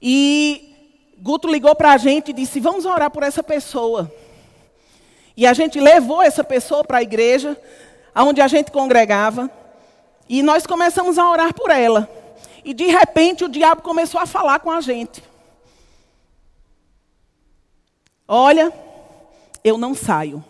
E 0.00 0.74
Guto 1.18 1.48
ligou 1.48 1.74
para 1.74 1.92
a 1.92 1.96
gente 1.96 2.30
e 2.30 2.32
disse: 2.32 2.60
Vamos 2.60 2.84
orar 2.84 3.10
por 3.10 3.22
essa 3.22 3.42
pessoa. 3.42 4.10
E 5.36 5.46
a 5.46 5.52
gente 5.52 5.78
levou 5.78 6.22
essa 6.22 6.42
pessoa 6.42 6.82
para 6.82 6.98
a 6.98 7.02
igreja, 7.02 7.56
onde 8.16 8.40
a 8.40 8.48
gente 8.48 8.72
congregava, 8.72 9.48
e 10.28 10.42
nós 10.42 10.66
começamos 10.66 11.18
a 11.18 11.30
orar 11.30 11.54
por 11.54 11.70
ela. 11.70 12.08
E 12.64 12.74
de 12.74 12.86
repente 12.86 13.44
o 13.44 13.48
diabo 13.48 13.82
começou 13.82 14.20
a 14.20 14.26
falar 14.26 14.60
com 14.60 14.70
a 14.70 14.80
gente. 14.80 15.22
Olha, 18.26 18.72
eu 19.64 19.78
não 19.78 19.94
saio. 19.94 20.44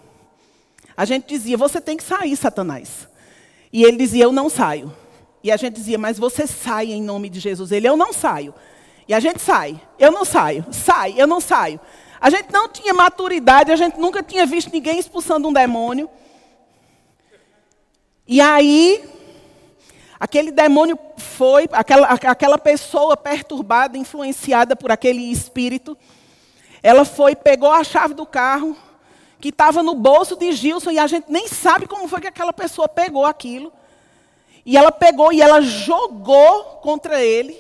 A 0.97 1.05
gente 1.05 1.29
dizia, 1.29 1.57
você 1.57 1.81
tem 1.81 1.97
que 1.97 2.03
sair, 2.03 2.37
Satanás. 2.37 3.07
E 3.73 3.85
ele 3.85 3.97
dizia, 3.97 4.25
eu 4.25 4.33
não 4.33 4.51
saio. 4.51 4.93
E 5.45 5.53
a 5.53 5.57
gente 5.57 5.75
dizia, 5.75 5.97
mas 5.97 6.19
você 6.19 6.45
sai 6.45 6.91
em 6.93 7.01
nome 7.01 7.29
de 7.29 7.39
Jesus. 7.39 7.71
Ele, 7.71 7.89
eu 7.89 7.97
não 7.97 8.13
saio. 8.13 8.53
E 9.07 9.15
a 9.15 9.21
gente 9.21 9.41
sai. 9.41 9.81
Eu 9.97 10.11
não 10.11 10.25
saio. 10.25 10.67
Sai, 10.73 11.15
eu 11.17 11.27
não 11.27 11.41
saio. 11.41 11.81
A 12.21 12.31
gente 12.31 12.53
não 12.53 12.69
tinha 12.69 12.93
maturidade, 12.93 13.71
a 13.71 13.77
gente 13.77 13.99
nunca 13.99 14.25
tinha 14.25 14.45
visto 14.45 14.73
ninguém 14.73 14.99
expulsando 14.99 15.47
um 15.47 15.53
demônio. 15.53 16.11
E 18.27 18.41
aí, 18.41 19.09
aquele 20.19 20.51
demônio 20.51 20.99
foi, 21.17 21.69
aquela, 21.73 22.07
aquela 22.09 22.59
pessoa 22.59 23.17
perturbada, 23.17 23.97
influenciada 23.97 24.75
por 24.75 24.91
aquele 24.91 25.31
espírito, 25.31 25.97
ela 26.83 27.05
foi, 27.05 27.35
pegou 27.35 27.71
a 27.71 27.85
chave 27.85 28.15
do 28.15 28.27
carro, 28.27 28.77
que 29.41 29.51
estava 29.51 29.83
no 29.83 29.95
bolso 29.95 30.37
de 30.37 30.53
Gilson, 30.53 30.91
e 30.91 30.99
a 30.99 31.07
gente 31.07 31.31
nem 31.31 31.47
sabe 31.49 31.87
como 31.87 32.09
foi 32.09 32.21
que 32.21 32.27
aquela 32.27 32.53
pessoa 32.53 32.89
pegou 32.89 33.25
aquilo. 33.25 33.73
E 34.67 34.77
ela 34.77 34.93
pegou 34.93 35.33
e 35.33 35.41
ela 35.41 35.61
jogou 35.61 36.65
contra 36.83 37.23
ele. 37.23 37.57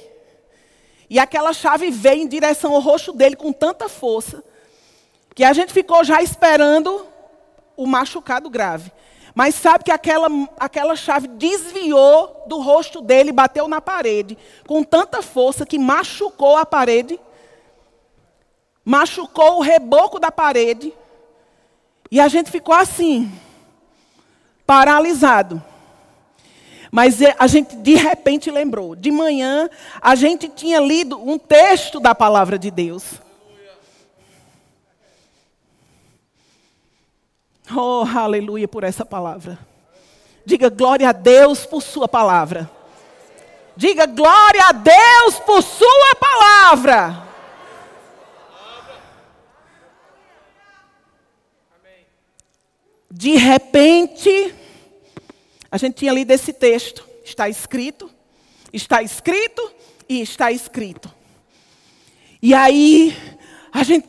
E 1.09 1.19
aquela 1.19 1.53
chave 1.53 1.91
veio 1.91 2.23
em 2.23 2.29
direção 2.29 2.75
ao 2.75 2.81
rosto 2.81 3.13
dele 3.13 3.37
com 3.37 3.53
tanta 3.53 3.89
força 3.89 4.45
que 5.35 5.45
a 5.45 5.53
gente 5.53 5.73
ficou 5.73 6.03
já 6.03 6.21
esperando 6.21 7.07
o 7.77 7.87
machucado 7.87 8.51
grave. 8.51 8.91
Mas 9.39 9.55
sabe 9.55 9.85
que 9.85 9.93
aquela, 9.93 10.27
aquela 10.59 10.97
chave 10.97 11.29
desviou 11.29 12.43
do 12.49 12.61
rosto 12.61 13.01
dele, 13.01 13.31
bateu 13.31 13.69
na 13.69 13.81
parede, 13.81 14.37
com 14.67 14.83
tanta 14.83 15.23
força 15.23 15.65
que 15.65 15.79
machucou 15.79 16.57
a 16.57 16.67
parede, 16.67 17.21
machucou 18.85 19.59
o 19.59 19.63
reboco 19.63 20.19
da 20.19 20.33
parede, 20.33 20.93
e 22.11 22.19
a 22.19 22.27
gente 22.27 22.51
ficou 22.51 22.75
assim, 22.75 23.31
paralisado. 24.67 25.63
Mas 26.91 27.23
é, 27.23 27.37
a 27.39 27.47
gente 27.47 27.77
de 27.77 27.95
repente 27.95 28.51
lembrou. 28.51 28.97
De 28.97 29.13
manhã, 29.13 29.71
a 30.01 30.17
gente 30.17 30.49
tinha 30.49 30.81
lido 30.81 31.17
um 31.17 31.39
texto 31.39 32.01
da 32.01 32.13
palavra 32.13 32.59
de 32.59 32.73
Deus. 32.73 33.05
Oh, 37.75 38.03
aleluia 38.03 38.67
por 38.67 38.83
essa 38.83 39.05
palavra. 39.05 39.59
Diga 40.45 40.71
glória 40.71 41.11
a 41.11 41.13
Deus 41.13 41.67
por 41.67 41.83
Sua 41.83 42.09
palavra. 42.09 42.71
Diga 43.77 44.07
glória 44.07 44.65
a 44.65 44.73
Deus 44.73 45.39
por 45.45 45.63
Sua 45.63 46.15
palavra. 46.15 47.29
De 53.11 53.37
repente, 53.37 54.55
a 55.71 55.77
gente 55.77 55.97
tinha 55.97 56.13
lido 56.13 56.31
esse 56.31 56.53
texto. 56.53 57.07
Está 57.23 57.49
escrito, 57.49 58.11
está 58.73 59.03
escrito 59.03 59.71
e 60.09 60.23
está 60.23 60.51
escrito. 60.51 61.13
E 62.41 62.55
aí, 62.55 63.15
a 63.71 63.83
gente 63.83 64.09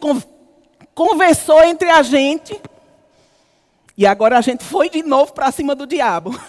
conversou 0.96 1.62
entre 1.64 1.90
a 1.90 2.02
gente 2.02 2.62
e 4.00 4.08
agora 4.08 4.38
a 4.38 4.42
gente 4.42 4.64
foi 4.64 4.90
de 4.90 5.04
novo 5.04 5.34
para 5.34 5.52
cima 5.52 5.76
do 5.76 5.86
diabo. 5.86 6.32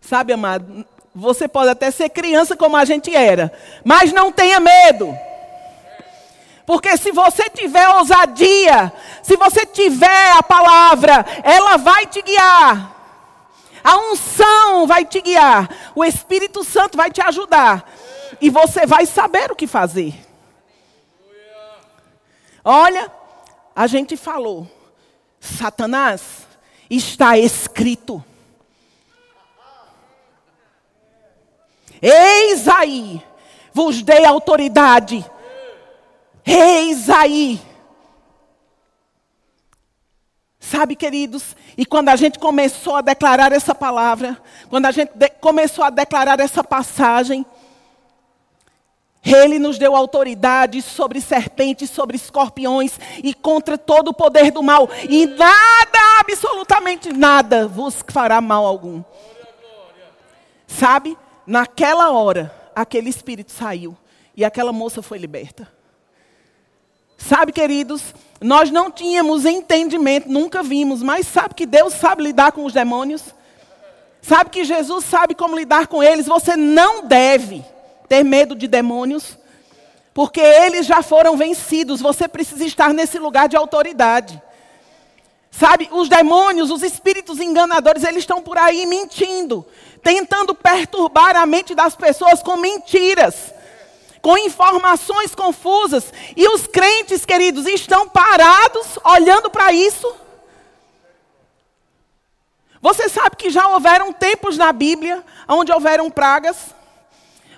Sabe, 0.00 0.32
amado, 0.32 0.86
você 1.12 1.48
pode 1.48 1.68
até 1.68 1.90
ser 1.90 2.10
criança 2.10 2.56
como 2.56 2.76
a 2.76 2.84
gente 2.84 3.12
era, 3.12 3.52
mas 3.84 4.12
não 4.12 4.30
tenha 4.30 4.60
medo. 4.60 5.12
Porque 6.64 6.96
se 6.96 7.10
você 7.10 7.50
tiver 7.50 7.88
ousadia, 7.88 8.92
se 9.20 9.36
você 9.36 9.66
tiver 9.66 10.30
a 10.38 10.44
palavra, 10.44 11.26
ela 11.42 11.76
vai 11.76 12.06
te 12.06 12.22
guiar. 12.22 12.94
A 13.82 13.96
unção 14.12 14.86
vai 14.86 15.04
te 15.04 15.20
guiar. 15.20 15.68
O 15.96 16.04
Espírito 16.04 16.62
Santo 16.62 16.96
vai 16.96 17.10
te 17.10 17.20
ajudar. 17.20 17.84
E 18.40 18.48
você 18.48 18.86
vai 18.86 19.06
saber 19.06 19.50
o 19.50 19.56
que 19.56 19.66
fazer. 19.66 20.14
Olha, 22.64 23.10
a 23.74 23.86
gente 23.86 24.16
falou, 24.16 24.66
Satanás, 25.40 26.46
está 26.88 27.38
escrito. 27.38 28.24
Eis 32.02 32.66
aí, 32.66 33.22
vos 33.72 34.02
dei 34.02 34.24
autoridade. 34.24 35.24
Eis 36.44 37.08
aí. 37.10 37.60
Sabe, 40.58 40.94
queridos, 40.94 41.56
e 41.76 41.84
quando 41.84 42.10
a 42.10 42.16
gente 42.16 42.38
começou 42.38 42.96
a 42.96 43.00
declarar 43.00 43.50
essa 43.50 43.74
palavra, 43.74 44.40
quando 44.68 44.86
a 44.86 44.90
gente 44.90 45.10
começou 45.40 45.82
a 45.82 45.90
declarar 45.90 46.38
essa 46.38 46.62
passagem, 46.62 47.44
ele 49.34 49.58
nos 49.58 49.78
deu 49.78 49.94
autoridade 49.94 50.82
sobre 50.82 51.20
serpentes, 51.20 51.90
sobre 51.90 52.16
escorpiões 52.16 52.98
e 53.22 53.34
contra 53.34 53.76
todo 53.76 54.08
o 54.08 54.14
poder 54.14 54.50
do 54.50 54.62
mal. 54.62 54.88
E 55.08 55.26
nada, 55.26 55.98
absolutamente 56.20 57.12
nada, 57.12 57.66
vos 57.66 58.04
fará 58.08 58.40
mal 58.40 58.64
algum. 58.64 59.02
Sabe? 60.66 61.16
Naquela 61.46 62.10
hora, 62.10 62.54
aquele 62.74 63.08
espírito 63.08 63.52
saiu 63.52 63.96
e 64.36 64.44
aquela 64.44 64.72
moça 64.72 65.02
foi 65.02 65.18
liberta. 65.18 65.68
Sabe, 67.18 67.52
queridos, 67.52 68.14
nós 68.40 68.70
não 68.70 68.90
tínhamos 68.90 69.44
entendimento, 69.44 70.28
nunca 70.28 70.62
vimos, 70.62 71.02
mas 71.02 71.26
sabe 71.26 71.54
que 71.54 71.66
Deus 71.66 71.92
sabe 71.92 72.22
lidar 72.22 72.52
com 72.52 72.64
os 72.64 72.72
demônios? 72.72 73.34
Sabe 74.22 74.50
que 74.50 74.64
Jesus 74.64 75.04
sabe 75.04 75.34
como 75.34 75.56
lidar 75.56 75.86
com 75.86 76.02
eles? 76.02 76.26
Você 76.26 76.56
não 76.56 77.06
deve 77.06 77.64
ter 78.10 78.24
medo 78.24 78.56
de 78.56 78.66
demônios, 78.66 79.38
porque 80.12 80.40
eles 80.40 80.84
já 80.84 81.00
foram 81.00 81.36
vencidos. 81.36 82.00
Você 82.00 82.26
precisa 82.26 82.64
estar 82.64 82.92
nesse 82.92 83.20
lugar 83.20 83.48
de 83.48 83.56
autoridade. 83.56 84.42
Sabe, 85.48 85.88
os 85.92 86.08
demônios, 86.08 86.72
os 86.72 86.82
espíritos 86.82 87.38
enganadores, 87.38 88.02
eles 88.02 88.18
estão 88.18 88.42
por 88.42 88.58
aí 88.58 88.84
mentindo, 88.84 89.64
tentando 90.02 90.56
perturbar 90.56 91.36
a 91.36 91.46
mente 91.46 91.72
das 91.72 91.94
pessoas 91.94 92.42
com 92.42 92.56
mentiras, 92.56 93.54
com 94.20 94.36
informações 94.36 95.32
confusas. 95.32 96.12
E 96.36 96.48
os 96.48 96.66
crentes, 96.66 97.24
queridos, 97.24 97.64
estão 97.64 98.08
parados 98.08 98.98
olhando 99.04 99.48
para 99.50 99.72
isso. 99.72 100.12
Você 102.82 103.08
sabe 103.08 103.36
que 103.36 103.50
já 103.50 103.68
houveram 103.68 104.12
tempos 104.12 104.56
na 104.56 104.72
Bíblia 104.72 105.24
onde 105.48 105.70
houveram 105.70 106.10
pragas? 106.10 106.79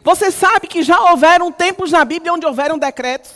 Você 0.03 0.31
sabe 0.31 0.67
que 0.67 0.83
já 0.83 1.01
houveram 1.11 1.53
tempos 1.53 1.93
na 1.93 2.05
Bíblia 2.05 2.33
onde 2.33 2.47
houveram 2.47 2.79
decretos? 2.79 3.33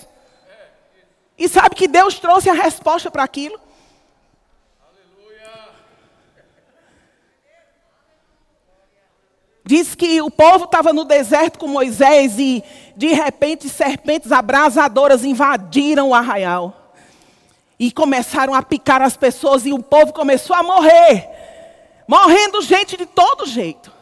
E 1.39 1.49
sabe 1.49 1.75
que 1.75 1.87
Deus 1.87 2.19
trouxe 2.19 2.51
a 2.51 2.55
resposta 2.55 3.11
para 3.11 3.23
aquilo? 3.23 3.61
Diz 9.65 9.97
que 9.97 10.23
o 10.23 10.31
povo 10.31 10.65
estava 10.65 10.93
no 10.93 11.05
deserto 11.05 11.59
com 11.59 11.67
Moisés 11.67 12.39
e, 12.39 12.63
de 12.97 13.09
repente, 13.09 13.69
serpentes 13.69 14.31
abrasadoras 14.31 15.25
invadiram 15.25 16.11
o 16.11 16.15
arraial. 16.15 16.93
E 17.79 17.91
começaram 17.91 18.55
a 18.55 18.63
picar 18.63 19.03
as 19.03 19.17
pessoas 19.17 19.67
e 19.67 19.73
o 19.73 19.83
povo 19.83 20.13
começou 20.13 20.55
a 20.55 20.63
morrer. 20.63 21.29
Morrendo 22.07 22.63
gente 22.63 22.97
de 22.97 23.07
todo 23.07 23.45
jeito. 23.45 23.96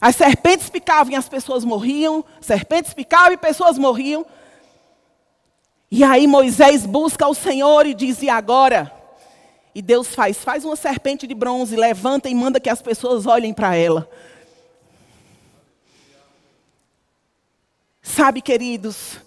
As 0.00 0.16
serpentes 0.16 0.68
picavam 0.68 1.12
e 1.12 1.16
as 1.16 1.28
pessoas 1.28 1.64
morriam, 1.64 2.24
serpentes 2.40 2.92
picavam 2.92 3.32
e 3.32 3.36
pessoas 3.36 3.78
morriam. 3.78 4.26
E 5.90 6.04
aí 6.04 6.26
Moisés 6.26 6.84
busca 6.84 7.26
o 7.26 7.34
Senhor 7.34 7.86
e 7.86 7.94
diz: 7.94 8.22
E 8.22 8.28
agora? 8.28 8.92
E 9.74 9.80
Deus 9.80 10.14
faz: 10.14 10.38
faz 10.38 10.64
uma 10.64 10.76
serpente 10.76 11.26
de 11.26 11.34
bronze, 11.34 11.76
levanta 11.76 12.28
e 12.28 12.34
manda 12.34 12.60
que 12.60 12.70
as 12.70 12.82
pessoas 12.82 13.26
olhem 13.26 13.54
para 13.54 13.74
ela. 13.76 14.08
Sabe, 18.02 18.40
queridos, 18.40 19.18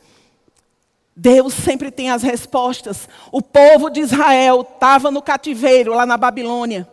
Deus 1.15 1.53
sempre 1.53 1.91
tem 1.91 2.09
as 2.09 2.23
respostas. 2.23 3.09
O 3.31 3.41
povo 3.41 3.89
de 3.89 3.99
Israel 3.99 4.61
estava 4.61 5.11
no 5.11 5.21
cativeiro 5.21 5.93
lá 5.93 6.05
na 6.05 6.17
Babilônia. 6.17 6.87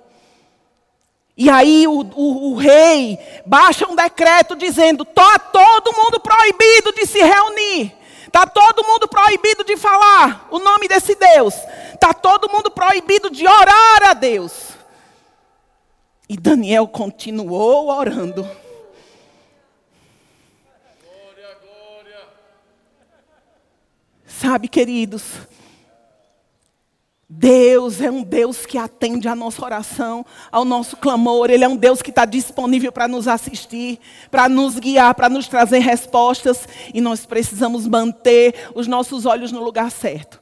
E 1.37 1.51
aí 1.51 1.87
o, 1.87 2.01
o, 2.01 2.53
o, 2.53 2.55
rei 2.55 3.19
baixa 3.45 3.87
um 3.87 3.95
decreto 3.95 4.57
dizendo: 4.57 5.03
está 5.03 5.39
todo 5.39 5.93
mundo 5.93 6.19
proibido 6.19 6.93
de 6.93 7.07
se 7.07 7.19
reunir. 7.19 7.95
Está 8.27 8.47
todo 8.47 8.85
mundo 8.85 9.07
proibido 9.07 9.63
de 9.63 9.77
falar 9.77 10.49
o 10.51 10.59
nome 10.59 10.89
desse 10.89 11.15
Deus. 11.15 11.55
Está 11.93 12.15
todo 12.15 12.51
mundo 12.51 12.71
proibido 12.71 13.31
de 13.31 13.47
orar 13.47 14.03
a 14.05 14.15
Deus. 14.15 14.71
E 16.29 16.37
Daniel 16.37 16.89
continuou 16.89 17.89
orando. 17.89 18.49
Sabe, 24.27 24.69
queridos, 24.69 25.23
Deus 27.29 28.01
é 28.01 28.09
um 28.09 28.23
Deus 28.23 28.65
que 28.65 28.79
atende 28.79 29.27
a 29.27 29.35
nossa 29.35 29.65
oração, 29.65 30.25
ao 30.51 30.65
nosso 30.65 30.97
clamor. 30.97 31.51
Ele 31.51 31.65
é 31.65 31.69
um 31.69 31.77
Deus 31.77 32.01
que 32.01 32.11
está 32.11 32.25
disponível 32.25 32.93
para 32.93 33.09
nos 33.09 33.27
assistir, 33.27 33.99
para 34.31 34.49
nos 34.49 34.79
guiar, 34.79 35.13
para 35.15 35.29
nos 35.29 35.49
trazer 35.49 35.81
respostas. 35.81 36.69
E 36.95 37.01
nós 37.01 37.27
precisamos 37.27 37.87
manter 37.87 38.71
os 38.77 38.87
nossos 38.87 39.27
olhos 39.27 39.51
no 39.51 39.63
lugar 39.63 39.91
certo. 39.91 40.41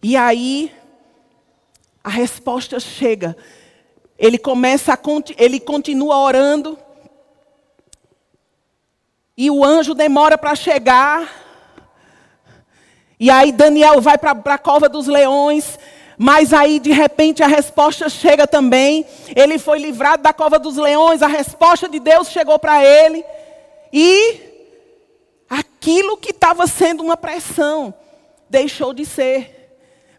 E 0.00 0.16
aí, 0.16 0.72
a 2.04 2.08
resposta 2.08 2.78
chega. 2.78 3.36
Ele 4.16 4.38
começa 4.38 4.94
a, 4.94 4.98
ele 5.36 5.58
continua 5.58 6.16
orando. 6.16 6.78
E 9.36 9.50
o 9.50 9.64
anjo 9.64 9.94
demora 9.94 10.38
para 10.38 10.54
chegar. 10.54 11.47
E 13.20 13.30
aí 13.30 13.50
Daniel 13.50 14.00
vai 14.00 14.16
para 14.16 14.32
a 14.32 14.58
cova 14.58 14.88
dos 14.88 15.06
leões. 15.06 15.78
Mas 16.16 16.52
aí, 16.52 16.80
de 16.80 16.90
repente, 16.90 17.42
a 17.42 17.46
resposta 17.46 18.08
chega 18.08 18.46
também. 18.46 19.06
Ele 19.34 19.58
foi 19.58 19.78
livrado 19.78 20.22
da 20.22 20.32
cova 20.32 20.58
dos 20.58 20.76
leões, 20.76 21.22
a 21.22 21.28
resposta 21.28 21.88
de 21.88 22.00
Deus 22.00 22.28
chegou 22.28 22.58
para 22.58 22.84
ele. 22.84 23.24
E 23.92 24.40
aquilo 25.48 26.16
que 26.16 26.30
estava 26.30 26.66
sendo 26.66 27.02
uma 27.02 27.16
pressão 27.16 27.94
deixou 28.50 28.92
de 28.92 29.06
ser. 29.06 29.54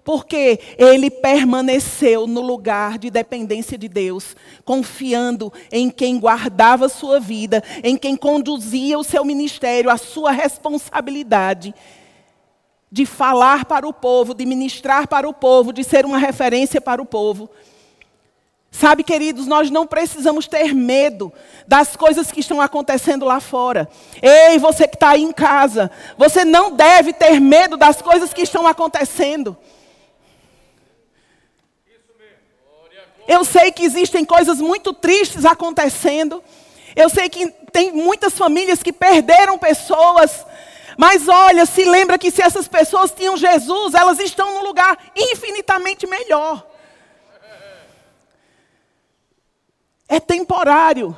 Porque 0.04 0.60
ele 0.78 1.12
permaneceu 1.12 2.26
no 2.26 2.42
lugar 2.42 2.98
de 2.98 3.12
dependência 3.12 3.78
de 3.78 3.88
Deus, 3.88 4.36
confiando 4.66 5.54
em 5.72 5.90
quem 5.90 6.18
guardava 6.18 6.90
sua 6.90 7.20
vida, 7.20 7.62
em 7.84 7.96
quem 7.96 8.16
conduzia 8.16 8.98
o 8.98 9.04
seu 9.04 9.24
ministério, 9.24 9.90
a 9.90 9.98
sua 9.98 10.32
responsabilidade 10.32 11.76
de 12.92 13.06
falar 13.06 13.66
para 13.66 13.88
o 13.88 13.94
povo, 13.94 14.34
de 14.34 14.46
ministrar 14.46 15.08
para 15.08 15.28
o 15.28 15.34
povo, 15.34 15.72
de 15.72 15.84
ser 15.84 16.06
uma 16.06 16.18
referência 16.18 16.82
para 16.82 17.02
o 17.02 17.06
povo. 17.06 17.50
Sabe, 18.72 19.04
queridos, 19.04 19.48
nós 19.48 19.72
não 19.72 19.88
precisamos 19.88 20.48
ter 20.48 20.74
medo 20.74 21.34
das 21.68 21.96
coisas 21.96 22.32
que 22.32 22.40
estão 22.40 22.62
acontecendo 22.62 23.26
lá 23.26 23.40
fora. 23.40 23.90
Ei, 24.22 24.60
você 24.60 24.88
que 24.88 24.96
está 24.96 25.10
aí 25.10 25.24
em 25.24 25.32
casa, 25.32 25.90
você 26.18 26.46
não 26.46 26.72
deve 26.72 27.12
ter 27.14 27.40
medo 27.40 27.76
das 27.78 28.02
coisas 28.02 28.34
que 28.34 28.44
estão 28.44 28.68
acontecendo. 28.68 29.58
Eu 33.28 33.44
sei 33.46 33.72
que 33.72 33.84
existem 33.84 34.26
coisas 34.26 34.60
muito 34.60 34.94
tristes 34.94 35.46
acontecendo. 35.46 36.44
Eu 36.96 37.10
sei 37.10 37.30
que 37.30 37.48
tem 37.72 37.92
muitas 37.92 38.34
famílias 38.34 38.82
que 38.82 38.92
perderam 38.92 39.58
pessoas. 39.58 40.46
Mas 41.02 41.30
olha, 41.30 41.66
se 41.66 41.86
lembra 41.86 42.18
que 42.18 42.30
se 42.30 42.42
essas 42.42 42.68
pessoas 42.68 43.10
tinham 43.10 43.38
Jesus, 43.38 43.94
elas 43.94 44.20
estão 44.20 44.56
num 44.56 44.66
lugar 44.66 44.98
infinitamente 45.16 46.06
melhor. 46.06 46.68
É 50.10 50.20
temporário. 50.20 51.18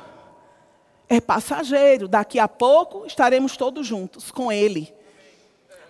É 1.08 1.20
passageiro. 1.20 2.06
Daqui 2.06 2.38
a 2.38 2.46
pouco 2.46 3.04
estaremos 3.06 3.56
todos 3.56 3.84
juntos 3.84 4.30
com 4.30 4.52
Ele. 4.52 4.94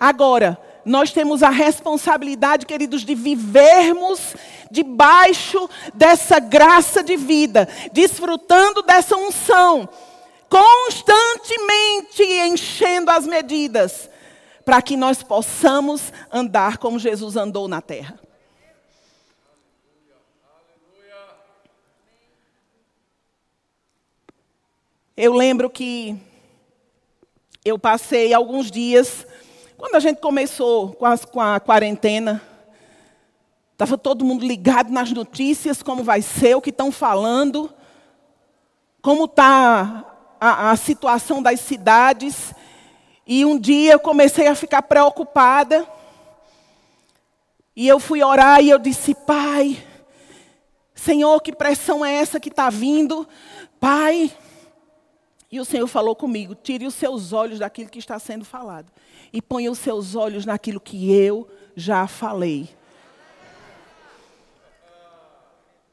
Agora, 0.01 0.59
nós 0.87 1.13
temos 1.13 1.43
a 1.43 1.51
responsabilidade, 1.51 2.65
queridos, 2.65 3.05
de 3.05 3.15
vivermos 3.15 4.35
debaixo 4.71 5.69
dessa 5.93 6.39
graça 6.39 7.05
de 7.05 7.19
vida, 7.19 7.69
desfrutando 7.93 8.81
dessa 8.81 9.19
unção 9.19 9.87
constantemente 10.53 12.23
enchendo 12.23 13.11
as 13.11 13.27
medidas, 13.27 14.11
para 14.67 14.83
que 14.83 14.99
nós 14.99 15.23
possamos 15.23 16.13
andar 16.31 16.77
como 16.77 16.99
Jesus 16.99 17.37
andou 17.37 17.67
na 17.67 17.81
terra. 17.81 18.21
Eu 25.17 25.33
lembro 25.33 25.71
que 25.71 26.21
eu 27.65 27.79
passei 27.79 28.35
alguns 28.35 28.71
dias, 28.71 29.27
quando 29.79 29.95
a 29.95 30.01
gente 30.01 30.21
começou 30.21 30.93
com, 30.93 31.07
as, 31.07 31.25
com 31.25 31.41
a 31.41 31.61
quarentena, 31.61 32.43
estava 33.73 33.97
todo 33.97 34.25
mundo 34.25 34.47
ligado 34.47 34.91
nas 34.91 35.11
notícias, 35.13 35.83
como 35.83 36.05
vai 36.05 36.21
ser, 36.21 36.55
o 36.55 36.61
que 36.61 36.71
estão 36.71 36.93
falando, 36.93 37.73
como 39.01 39.25
está 39.25 40.12
a, 40.43 40.73
a 40.73 40.77
situação 40.77 41.41
das 41.41 41.61
cidades. 41.61 42.53
E 43.25 43.45
um 43.45 43.57
dia 43.57 43.93
eu 43.93 44.01
comecei 44.01 44.49
a 44.49 44.57
ficar 44.57 44.83
preocupada. 44.83 45.87
E 47.77 47.87
eu 47.87 48.01
fui 48.01 48.25
orar 48.25 48.61
e 48.61 48.69
eu 48.69 48.79
disse: 48.81 49.15
Pai, 49.15 49.81
Senhor, 50.97 51.41
que 51.41 51.53
pressão 51.53 52.05
é 52.05 52.15
essa 52.15 52.41
que 52.41 52.49
está 52.49 52.69
vindo? 52.71 53.27
Pai. 53.79 54.33
E 55.49 55.61
o 55.61 55.65
Senhor 55.65 55.87
falou 55.87 56.17
comigo: 56.17 56.57
tire 56.57 56.89
os 56.89 56.95
seus 56.97 57.33
olhos 57.33 57.61
daquilo 57.61 57.89
que 57.89 58.01
está 58.01 58.19
sendo 58.19 58.45
falado 58.45 58.91
e 59.33 59.41
ponha 59.41 59.71
os 59.71 59.79
seus 59.79 60.17
olhos 60.17 60.45
naquilo 60.45 60.81
que 60.81 61.13
eu 61.13 61.49
já 61.77 62.09
falei. 62.09 62.69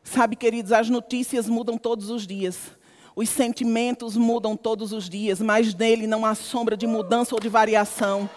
Sabe, 0.03 0.35
queridos, 0.35 0.71
as 0.71 0.89
notícias 0.89 1.47
mudam 1.47 1.77
todos 1.77 2.09
os 2.09 2.25
dias. 2.25 2.78
Os 3.19 3.27
sentimentos 3.27 4.15
mudam 4.15 4.55
todos 4.55 4.93
os 4.93 5.09
dias, 5.09 5.41
mas 5.41 5.75
nele 5.75 6.07
não 6.07 6.25
há 6.25 6.33
sombra 6.33 6.77
de 6.77 6.87
mudança 6.87 7.35
ou 7.35 7.41
de 7.41 7.49
variação. 7.49 8.29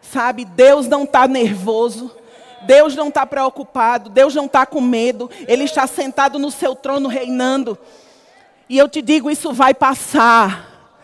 Sabe, 0.00 0.44
Deus 0.44 0.86
não 0.86 1.02
está 1.02 1.26
nervoso. 1.26 2.12
Deus 2.62 2.94
não 2.94 3.08
está 3.08 3.26
preocupado, 3.26 4.08
Deus 4.08 4.36
não 4.36 4.46
está 4.46 4.64
com 4.64 4.80
medo, 4.80 5.28
Ele 5.48 5.64
está 5.64 5.84
sentado 5.88 6.38
no 6.38 6.48
seu 6.48 6.76
trono 6.76 7.08
reinando. 7.08 7.76
E 8.68 8.78
eu 8.78 8.88
te 8.88 9.02
digo, 9.02 9.32
isso 9.32 9.52
vai 9.52 9.74
passar. 9.74 10.94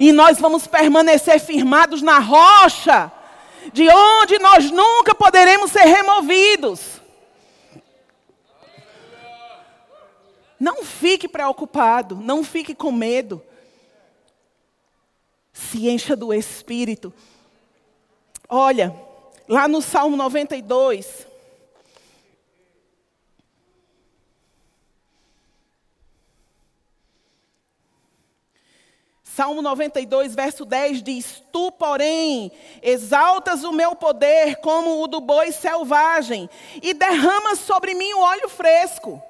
E 0.00 0.10
nós 0.10 0.40
vamos 0.40 0.66
permanecer 0.66 1.38
firmados 1.38 2.02
na 2.02 2.18
rocha, 2.18 3.12
de 3.72 3.88
onde 3.88 4.40
nós 4.40 4.68
nunca 4.68 5.14
poderemos 5.14 5.70
ser 5.70 5.84
removidos. 5.84 7.03
Não 10.64 10.82
fique 10.82 11.28
preocupado, 11.28 12.16
não 12.16 12.42
fique 12.42 12.74
com 12.74 12.90
medo. 12.90 13.44
Se 15.52 15.90
encha 15.90 16.16
do 16.16 16.32
Espírito. 16.32 17.12
Olha, 18.48 18.98
lá 19.46 19.68
no 19.68 19.82
Salmo 19.82 20.16
92. 20.16 21.26
Salmo 29.22 29.60
92, 29.60 30.34
verso 30.34 30.64
10 30.64 31.02
diz: 31.02 31.42
Tu, 31.52 31.72
porém, 31.72 32.50
exaltas 32.80 33.64
o 33.64 33.72
meu 33.72 33.94
poder 33.94 34.56
como 34.62 35.02
o 35.02 35.08
do 35.08 35.20
boi 35.20 35.52
selvagem, 35.52 36.48
e 36.82 36.94
derramas 36.94 37.58
sobre 37.58 37.92
mim 37.92 38.14
o 38.14 38.20
óleo 38.20 38.48
fresco. 38.48 39.22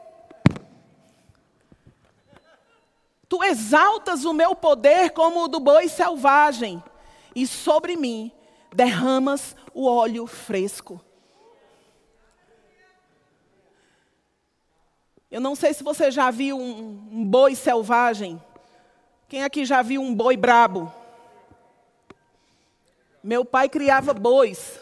Tu 3.34 3.42
exaltas 3.42 4.24
o 4.24 4.32
meu 4.32 4.54
poder 4.54 5.10
como 5.10 5.42
o 5.42 5.48
do 5.48 5.58
boi 5.58 5.88
selvagem, 5.88 6.80
e 7.34 7.48
sobre 7.48 7.96
mim 7.96 8.30
derramas 8.72 9.56
o 9.74 9.88
óleo 9.88 10.24
fresco. 10.24 11.00
Eu 15.28 15.40
não 15.40 15.56
sei 15.56 15.74
se 15.74 15.82
você 15.82 16.12
já 16.12 16.30
viu 16.30 16.56
um, 16.56 17.08
um 17.10 17.24
boi 17.24 17.56
selvagem. 17.56 18.40
Quem 19.28 19.42
aqui 19.42 19.64
já 19.64 19.82
viu 19.82 20.00
um 20.00 20.14
boi 20.14 20.36
brabo? 20.36 20.94
Meu 23.20 23.44
pai 23.44 23.68
criava 23.68 24.14
bois 24.14 24.78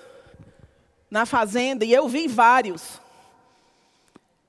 na 1.11 1.25
fazenda 1.25 1.87
e 1.87 1.93
eu 1.95 2.07
vi 2.07 2.29
vários. 2.29 3.01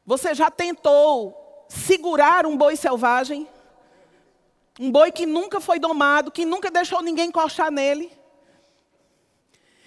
Você 0.05 0.35
já 0.35 0.51
tentou 0.51 1.65
segurar 1.69 2.45
um 2.45 2.57
boi 2.57 2.75
selvagem? 2.75 3.47
Um 4.79 4.91
boi 4.91 5.11
que 5.11 5.25
nunca 5.25 5.61
foi 5.61 5.79
domado, 5.79 6.31
que 6.31 6.45
nunca 6.45 6.71
deixou 6.71 7.01
ninguém 7.01 7.27
encostar 7.27 7.71
nele. 7.71 8.11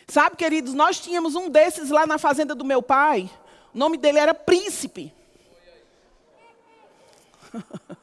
Sabe, 0.07 0.37
queridos, 0.37 0.75
nós 0.75 1.01
tínhamos 1.01 1.35
um 1.35 1.49
desses 1.49 1.91
lá 1.91 2.07
na 2.07 2.19
fazenda 2.19 2.55
do 2.55 2.65
meu 2.65 2.81
pai. 2.81 3.29
O 3.75 3.79
nome 3.79 3.97
dele 3.97 4.19
era 4.19 4.33
Príncipe. 4.33 5.13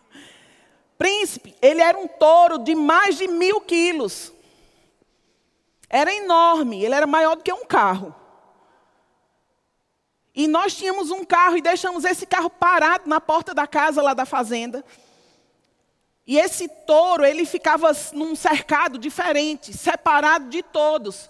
Príncipe, 0.97 1.55
ele 1.61 1.81
era 1.81 1.97
um 1.97 2.07
touro 2.07 2.57
de 2.59 2.75
mais 2.75 3.17
de 3.17 3.27
mil 3.27 3.61
quilos. 3.61 4.33
Era 5.89 6.13
enorme, 6.13 6.83
ele 6.83 6.95
era 6.95 7.07
maior 7.07 7.35
do 7.35 7.43
que 7.43 7.53
um 7.53 7.65
carro. 7.65 8.13
E 10.35 10.47
nós 10.47 10.75
tínhamos 10.75 11.11
um 11.11 11.23
carro 11.23 11.55
e 11.55 11.61
deixamos 11.61 12.03
esse 12.03 12.25
carro 12.25 12.49
parado 12.49 13.07
na 13.07 13.21
porta 13.21 13.53
da 13.53 13.67
casa 13.67 14.01
lá 14.01 14.13
da 14.13 14.25
fazenda. 14.25 14.83
E 16.25 16.39
esse 16.39 16.67
touro, 16.67 17.25
ele 17.25 17.45
ficava 17.45 17.91
num 18.13 18.35
cercado 18.35 18.97
diferente, 18.97 19.75
separado 19.75 20.49
de 20.49 20.63
todos. 20.63 21.29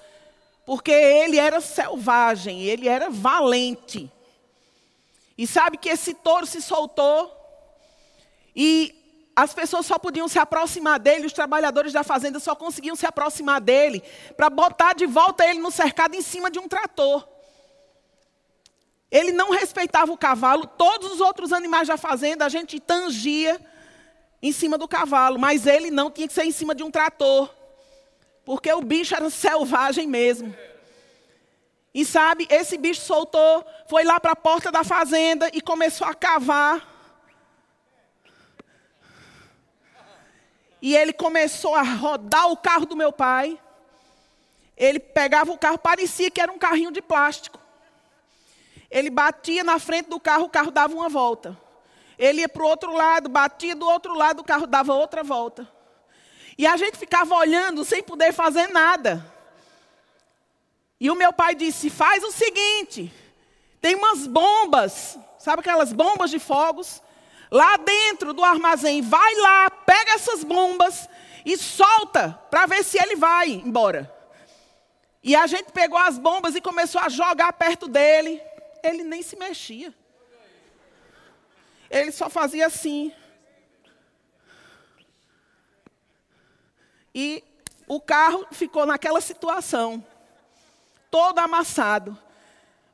Porque 0.65 0.91
ele 0.91 1.37
era 1.37 1.59
selvagem, 1.59 2.61
ele 2.63 2.87
era 2.87 3.09
valente. 3.09 4.11
E 5.37 5.47
sabe 5.47 5.77
que 5.77 5.89
esse 5.89 6.13
touro 6.13 6.45
se 6.45 6.61
soltou 6.61 7.31
e 8.55 8.95
as 9.35 9.51
pessoas 9.51 9.87
só 9.87 9.97
podiam 9.97 10.27
se 10.27 10.37
aproximar 10.37 10.99
dele, 10.99 11.25
os 11.25 11.33
trabalhadores 11.33 11.91
da 11.91 12.03
fazenda 12.03 12.39
só 12.39 12.55
conseguiam 12.55 12.95
se 12.95 13.05
aproximar 13.05 13.59
dele 13.59 14.03
para 14.37 14.47
botar 14.47 14.93
de 14.93 15.07
volta 15.07 15.43
ele 15.43 15.59
no 15.59 15.71
cercado 15.71 16.13
em 16.15 16.21
cima 16.21 16.51
de 16.51 16.59
um 16.59 16.67
trator. 16.67 17.27
Ele 19.09 19.31
não 19.31 19.51
respeitava 19.51 20.11
o 20.11 20.17
cavalo, 20.17 20.67
todos 20.67 21.13
os 21.13 21.19
outros 21.19 21.51
animais 21.51 21.87
da 21.87 21.97
fazenda 21.97 22.45
a 22.45 22.49
gente 22.49 22.79
tangia 22.79 23.59
em 24.43 24.51
cima 24.51 24.77
do 24.77 24.87
cavalo, 24.87 25.39
mas 25.39 25.65
ele 25.65 25.89
não 25.89 26.11
tinha 26.11 26.27
que 26.27 26.33
ser 26.35 26.43
em 26.43 26.51
cima 26.51 26.75
de 26.75 26.83
um 26.83 26.91
trator, 26.91 27.49
porque 28.45 28.71
o 28.71 28.81
bicho 28.81 29.15
era 29.15 29.27
selvagem 29.31 30.05
mesmo. 30.05 30.55
E 31.93 32.05
sabe, 32.05 32.47
esse 32.51 32.77
bicho 32.77 33.01
soltou, 33.01 33.65
foi 33.87 34.03
lá 34.03 34.19
para 34.19 34.33
a 34.33 34.35
porta 34.35 34.71
da 34.71 34.83
fazenda 34.83 35.49
e 35.53 35.61
começou 35.61 36.05
a 36.05 36.13
cavar 36.13 36.93
E 40.83 40.97
ele 40.97 41.13
começou 41.13 41.75
a 41.75 41.81
rodar 41.81 42.51
o 42.51 42.57
carro 42.57 42.85
do 42.85 42.93
meu 42.93 43.13
pai. 43.13 43.57
Ele 44.75 44.99
pegava 44.99 45.49
o 45.49 45.57
carro, 45.57 45.77
parecia 45.77 46.29
que 46.29 46.41
era 46.41 46.51
um 46.51 46.57
carrinho 46.57 46.91
de 46.91 47.01
plástico. 47.01 47.57
Ele 48.91 49.09
batia 49.09 49.63
na 49.63 49.79
frente 49.79 50.09
do 50.09 50.19
carro, 50.19 50.43
o 50.43 50.49
carro 50.49 50.71
dava 50.71 50.93
uma 50.93 51.07
volta. 51.07 51.57
Ele 52.17 52.41
ia 52.41 52.49
para 52.49 52.63
o 52.63 52.67
outro 52.67 52.93
lado, 52.93 53.29
batia 53.29 53.75
do 53.75 53.87
outro 53.87 54.13
lado, 54.13 54.41
o 54.41 54.43
carro 54.43 54.67
dava 54.67 54.93
outra 54.93 55.23
volta. 55.23 55.67
E 56.57 56.67
a 56.67 56.77
gente 56.77 56.97
ficava 56.97 57.35
olhando 57.35 57.83
sem 57.83 58.03
poder 58.03 58.31
fazer 58.33 58.67
nada. 58.67 59.25
E 60.99 61.09
o 61.09 61.15
meu 61.15 61.33
pai 61.33 61.55
disse: 61.55 61.89
faz 61.89 62.23
o 62.23 62.31
seguinte, 62.31 63.11
tem 63.81 63.95
umas 63.95 64.27
bombas, 64.27 65.17
sabe 65.37 65.61
aquelas 65.61 65.91
bombas 65.91 66.29
de 66.29 66.39
fogos? 66.39 67.01
lá 67.53 67.77
dentro 67.77 68.33
do 68.33 68.43
armazém, 68.43 68.99
vai 69.03 69.35
lá, 69.35 69.69
pega 69.69 70.13
essas 70.13 70.43
bombas 70.43 71.07
e 71.45 71.55
solta 71.55 72.31
para 72.49 72.65
ver 72.65 72.83
se 72.83 72.97
ele 72.99 73.15
vai 73.15 73.51
embora. 73.51 74.11
E 75.21 75.35
a 75.35 75.45
gente 75.45 75.71
pegou 75.71 75.99
as 75.99 76.17
bombas 76.17 76.55
e 76.55 76.61
começou 76.61 76.99
a 76.99 77.09
jogar 77.09 77.53
perto 77.53 77.87
dele. 77.87 78.41
Ele 78.81 79.03
nem 79.03 79.21
se 79.21 79.37
mexia. 79.37 79.93
Ele 81.93 82.11
só 82.11 82.27
fazia 82.27 82.65
assim. 82.65 83.13
E 87.13 87.43
o 87.87 88.01
carro 88.01 88.47
ficou 88.51 88.83
naquela 88.87 89.21
situação, 89.21 90.03
todo 91.11 91.37
amassado. 91.37 92.17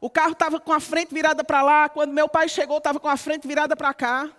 O 0.01 0.09
carro 0.09 0.33
estava 0.33 0.59
com 0.59 0.73
a 0.73 0.81
frente 0.81 1.13
virada 1.13 1.45
para 1.45 1.61
lá. 1.61 1.87
Quando 1.87 2.11
meu 2.11 2.27
pai 2.27 2.49
chegou, 2.49 2.77
estava 2.77 2.99
com 2.99 3.07
a 3.07 3.15
frente 3.15 3.47
virada 3.47 3.73
para 3.73 3.93
cá. 3.93 4.29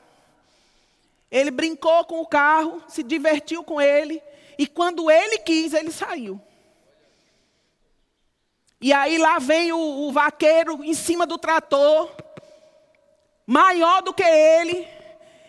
Ele 1.31 1.51
brincou 1.51 2.05
com 2.05 2.21
o 2.21 2.27
carro, 2.27 2.83
se 2.87 3.03
divertiu 3.03 3.65
com 3.65 3.81
ele, 3.81 4.23
e 4.59 4.67
quando 4.67 5.11
ele 5.11 5.39
quis, 5.39 5.73
ele 5.73 5.91
saiu. 5.91 6.39
E 8.79 8.93
aí 8.93 9.17
lá 9.17 9.39
vem 9.39 9.73
o, 9.73 9.79
o 9.79 10.13
vaqueiro 10.13 10.85
em 10.85 10.93
cima 10.93 11.27
do 11.27 11.39
trator, 11.39 12.11
maior 13.51 14.01
do 14.01 14.15
que 14.15 14.23
ele, 14.23 14.87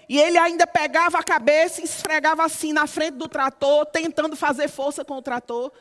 e 0.09 0.19
ele 0.19 0.35
ainda 0.35 0.65
pegava 0.65 1.19
a 1.19 1.23
cabeça 1.23 1.81
e 1.81 1.83
esfregava 1.83 2.43
assim 2.43 2.73
na 2.73 2.87
frente 2.87 3.13
do 3.13 3.27
trator, 3.27 3.85
tentando 3.85 4.35
fazer 4.35 4.67
força 4.67 5.05
com 5.05 5.17
o 5.17 5.21
trator. 5.21 5.71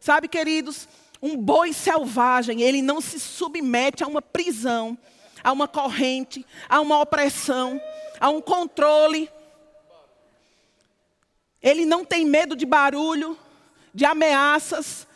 Sabe, 0.00 0.26
queridos, 0.26 0.88
um 1.22 1.36
boi 1.36 1.72
selvagem, 1.72 2.62
ele 2.62 2.82
não 2.82 3.00
se 3.00 3.20
submete 3.20 4.02
a 4.02 4.08
uma 4.08 4.20
prisão, 4.20 4.98
a 5.42 5.52
uma 5.52 5.68
corrente, 5.68 6.44
a 6.68 6.80
uma 6.80 7.00
opressão, 7.00 7.80
a 8.18 8.28
um 8.28 8.40
controle. 8.40 9.30
Ele 11.62 11.86
não 11.86 12.04
tem 12.04 12.24
medo 12.24 12.56
de 12.56 12.66
barulho, 12.66 13.38
de 13.94 14.04
ameaças. 14.04 15.06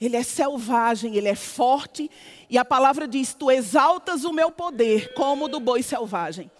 Ele 0.00 0.16
é 0.16 0.22
selvagem, 0.22 1.16
ele 1.16 1.28
é 1.28 1.34
forte. 1.34 2.10
E 2.50 2.58
a 2.58 2.64
palavra 2.64 3.06
diz: 3.06 3.34
Tu 3.34 3.50
exaltas 3.50 4.24
o 4.24 4.32
meu 4.32 4.50
poder 4.50 5.14
como 5.14 5.46
o 5.46 5.48
do 5.48 5.60
boi 5.60 5.82
selvagem. 5.82 6.50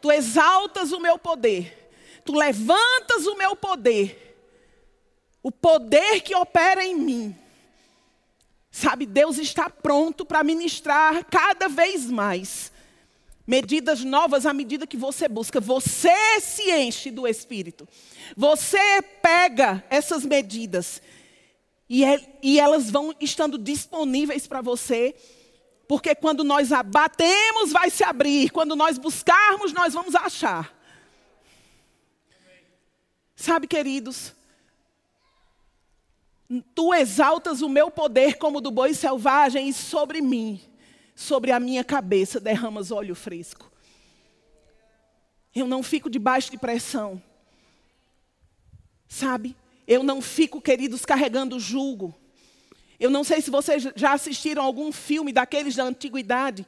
Tu 0.00 0.10
exaltas 0.12 0.92
o 0.92 1.00
meu 1.00 1.18
poder. 1.18 1.90
Tu 2.24 2.32
levantas 2.32 3.26
o 3.26 3.36
meu 3.36 3.56
poder. 3.56 4.22
O 5.42 5.50
poder 5.50 6.20
que 6.22 6.34
opera 6.34 6.84
em 6.84 6.94
mim. 6.94 7.36
Sabe, 8.70 9.06
Deus 9.06 9.38
está 9.38 9.70
pronto 9.70 10.24
para 10.24 10.44
ministrar 10.44 11.24
cada 11.24 11.68
vez 11.68 12.10
mais 12.10 12.72
Medidas 13.46 14.02
novas 14.02 14.44
à 14.44 14.52
medida 14.52 14.88
que 14.88 14.96
você 14.96 15.28
busca. 15.28 15.60
Você 15.60 16.40
se 16.40 16.68
enche 16.72 17.12
do 17.12 17.28
Espírito. 17.28 17.88
Você 18.36 19.00
pega 19.22 19.84
essas 19.88 20.24
medidas. 20.24 21.00
E, 21.88 22.04
é, 22.04 22.38
e 22.42 22.58
elas 22.58 22.90
vão 22.90 23.14
estando 23.20 23.58
disponíveis 23.58 24.46
para 24.46 24.60
você. 24.60 25.14
Porque 25.88 26.14
quando 26.14 26.42
nós 26.42 26.72
abatemos, 26.72 27.72
vai 27.72 27.90
se 27.90 28.02
abrir. 28.02 28.50
Quando 28.50 28.74
nós 28.74 28.98
buscarmos, 28.98 29.72
nós 29.72 29.94
vamos 29.94 30.14
achar. 30.14 30.74
Sabe, 33.34 33.66
queridos, 33.66 34.34
tu 36.74 36.94
exaltas 36.94 37.62
o 37.62 37.68
meu 37.68 37.90
poder 37.90 38.38
como 38.38 38.60
do 38.60 38.70
boi 38.70 38.94
selvagem 38.94 39.68
e 39.68 39.72
sobre 39.72 40.20
mim 40.20 40.60
sobre 41.16 41.50
a 41.50 41.58
minha 41.58 41.82
cabeça 41.82 42.38
derramas 42.38 42.92
óleo 42.92 43.14
fresco. 43.14 43.72
Eu 45.54 45.66
não 45.66 45.82
fico 45.82 46.10
debaixo 46.10 46.50
de 46.50 46.58
pressão. 46.58 47.20
Sabe? 49.08 49.56
Eu 49.86 50.02
não 50.02 50.20
fico, 50.20 50.60
queridos, 50.60 51.04
carregando 51.04 51.60
julgo. 51.60 52.14
Eu 52.98 53.10
não 53.10 53.22
sei 53.22 53.40
se 53.40 53.50
vocês 53.50 53.86
já 53.94 54.12
assistiram 54.12 54.62
algum 54.62 54.90
filme 54.90 55.32
daqueles 55.32 55.76
da 55.76 55.84
antiguidade, 55.84 56.66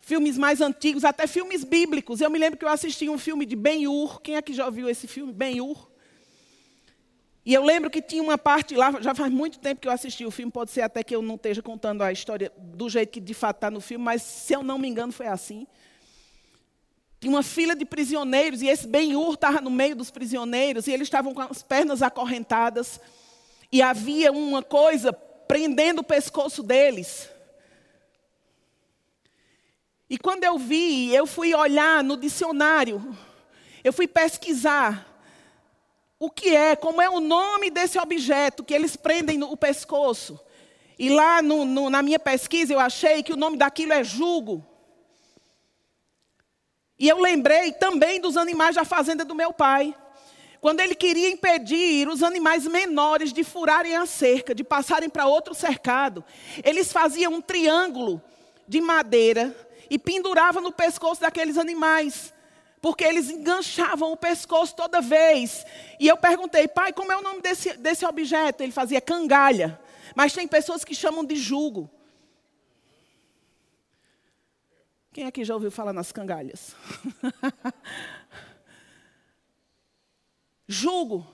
filmes 0.00 0.36
mais 0.36 0.60
antigos, 0.60 1.04
até 1.04 1.26
filmes 1.26 1.64
bíblicos. 1.64 2.20
Eu 2.20 2.30
me 2.30 2.38
lembro 2.38 2.58
que 2.58 2.64
eu 2.64 2.68
assisti 2.68 3.08
um 3.08 3.18
filme 3.18 3.46
de 3.46 3.56
Ben-Hur. 3.56 4.20
Quem 4.20 4.36
é 4.36 4.42
que 4.42 4.52
já 4.52 4.68
viu 4.68 4.88
esse 4.88 5.06
filme? 5.06 5.32
Ben-Hur. 5.32 5.88
E 7.44 7.54
eu 7.54 7.64
lembro 7.64 7.88
que 7.88 8.02
tinha 8.02 8.22
uma 8.22 8.36
parte 8.36 8.74
lá, 8.74 8.92
já 9.00 9.14
faz 9.14 9.32
muito 9.32 9.58
tempo 9.58 9.80
que 9.80 9.88
eu 9.88 9.92
assisti 9.92 10.26
o 10.26 10.30
filme, 10.30 10.52
pode 10.52 10.70
ser 10.70 10.82
até 10.82 11.02
que 11.02 11.14
eu 11.14 11.22
não 11.22 11.36
esteja 11.36 11.62
contando 11.62 12.02
a 12.02 12.12
história 12.12 12.52
do 12.58 12.88
jeito 12.88 13.10
que 13.10 13.20
de 13.20 13.32
fato 13.32 13.56
está 13.56 13.70
no 13.70 13.80
filme, 13.80 14.04
mas 14.04 14.20
se 14.22 14.52
eu 14.52 14.62
não 14.62 14.78
me 14.78 14.86
engano 14.86 15.10
foi 15.10 15.26
assim. 15.26 15.66
Tinha 17.20 17.30
uma 17.30 17.42
fila 17.42 17.76
de 17.76 17.84
prisioneiros 17.84 18.62
e 18.62 18.68
esse 18.68 18.86
Ben-Hur 18.86 19.34
estava 19.34 19.60
no 19.60 19.70
meio 19.70 19.94
dos 19.94 20.10
prisioneiros 20.10 20.86
e 20.86 20.92
eles 20.92 21.06
estavam 21.06 21.34
com 21.34 21.42
as 21.42 21.62
pernas 21.62 22.00
acorrentadas 22.00 22.98
e 23.70 23.82
havia 23.82 24.32
uma 24.32 24.62
coisa 24.62 25.12
prendendo 25.12 25.98
o 25.98 26.04
pescoço 26.04 26.62
deles. 26.62 27.28
E 30.08 30.16
quando 30.16 30.44
eu 30.44 30.58
vi, 30.58 31.14
eu 31.14 31.26
fui 31.26 31.54
olhar 31.54 32.02
no 32.02 32.16
dicionário, 32.16 33.16
eu 33.84 33.92
fui 33.92 34.08
pesquisar 34.08 35.06
o 36.18 36.30
que 36.30 36.56
é, 36.56 36.74
como 36.74 37.02
é 37.02 37.08
o 37.08 37.20
nome 37.20 37.70
desse 37.70 37.98
objeto 37.98 38.64
que 38.64 38.74
eles 38.74 38.96
prendem 38.96 39.36
no 39.36 39.56
pescoço. 39.56 40.40
E 40.98 41.10
lá 41.10 41.42
no, 41.42 41.64
no, 41.64 41.90
na 41.90 42.02
minha 42.02 42.18
pesquisa 42.18 42.72
eu 42.72 42.80
achei 42.80 43.22
que 43.22 43.32
o 43.32 43.36
nome 43.36 43.56
daquilo 43.56 43.92
é 43.92 44.02
jugo. 44.02 44.66
E 47.00 47.08
eu 47.08 47.18
lembrei 47.18 47.72
também 47.72 48.20
dos 48.20 48.36
animais 48.36 48.76
da 48.76 48.84
fazenda 48.84 49.24
do 49.24 49.34
meu 49.34 49.54
pai. 49.54 49.94
Quando 50.60 50.80
ele 50.80 50.94
queria 50.94 51.30
impedir 51.30 52.06
os 52.06 52.22
animais 52.22 52.66
menores 52.66 53.32
de 53.32 53.42
furarem 53.42 53.96
a 53.96 54.04
cerca, 54.04 54.54
de 54.54 54.62
passarem 54.62 55.08
para 55.08 55.26
outro 55.26 55.54
cercado, 55.54 56.22
eles 56.62 56.92
faziam 56.92 57.32
um 57.32 57.40
triângulo 57.40 58.22
de 58.68 58.82
madeira 58.82 59.56
e 59.88 59.98
penduravam 59.98 60.62
no 60.62 60.70
pescoço 60.70 61.22
daqueles 61.22 61.56
animais 61.56 62.34
porque 62.82 63.04
eles 63.04 63.28
enganchavam 63.28 64.12
o 64.12 64.16
pescoço 64.16 64.74
toda 64.74 65.00
vez. 65.00 65.66
E 65.98 66.08
eu 66.08 66.16
perguntei, 66.16 66.66
pai, 66.66 66.92
como 66.92 67.12
é 67.12 67.16
o 67.16 67.22
nome 67.22 67.42
desse, 67.42 67.76
desse 67.76 68.06
objeto? 68.06 68.62
Ele 68.62 68.72
fazia 68.72 69.00
cangalha. 69.00 69.78
Mas 70.14 70.32
tem 70.32 70.48
pessoas 70.48 70.82
que 70.82 70.94
chamam 70.94 71.24
de 71.24 71.36
jugo. 71.36 71.90
Quem 75.12 75.26
aqui 75.26 75.44
já 75.44 75.54
ouviu 75.54 75.70
falar 75.70 75.92
nas 75.92 76.12
cangalhas? 76.12 76.74
jugo. 80.68 81.26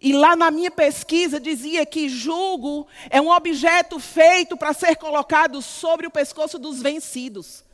E 0.00 0.12
lá 0.12 0.36
na 0.36 0.50
minha 0.50 0.70
pesquisa 0.70 1.40
dizia 1.40 1.84
que 1.84 2.08
jugo 2.08 2.86
é 3.10 3.20
um 3.20 3.30
objeto 3.30 3.98
feito 3.98 4.56
para 4.56 4.72
ser 4.72 4.96
colocado 4.96 5.60
sobre 5.60 6.06
o 6.06 6.10
pescoço 6.10 6.58
dos 6.58 6.80
vencidos 6.80 7.64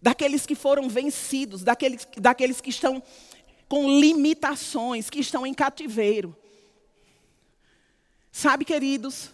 daqueles 0.00 0.46
que 0.46 0.54
foram 0.54 0.88
vencidos, 0.88 1.62
daqueles, 1.62 2.06
daqueles 2.16 2.60
que 2.60 2.70
estão 2.70 3.02
com 3.68 4.00
limitações, 4.00 5.10
que 5.10 5.20
estão 5.20 5.46
em 5.46 5.52
cativeiro. 5.52 6.36
Sabe, 8.32 8.64
queridos, 8.64 9.30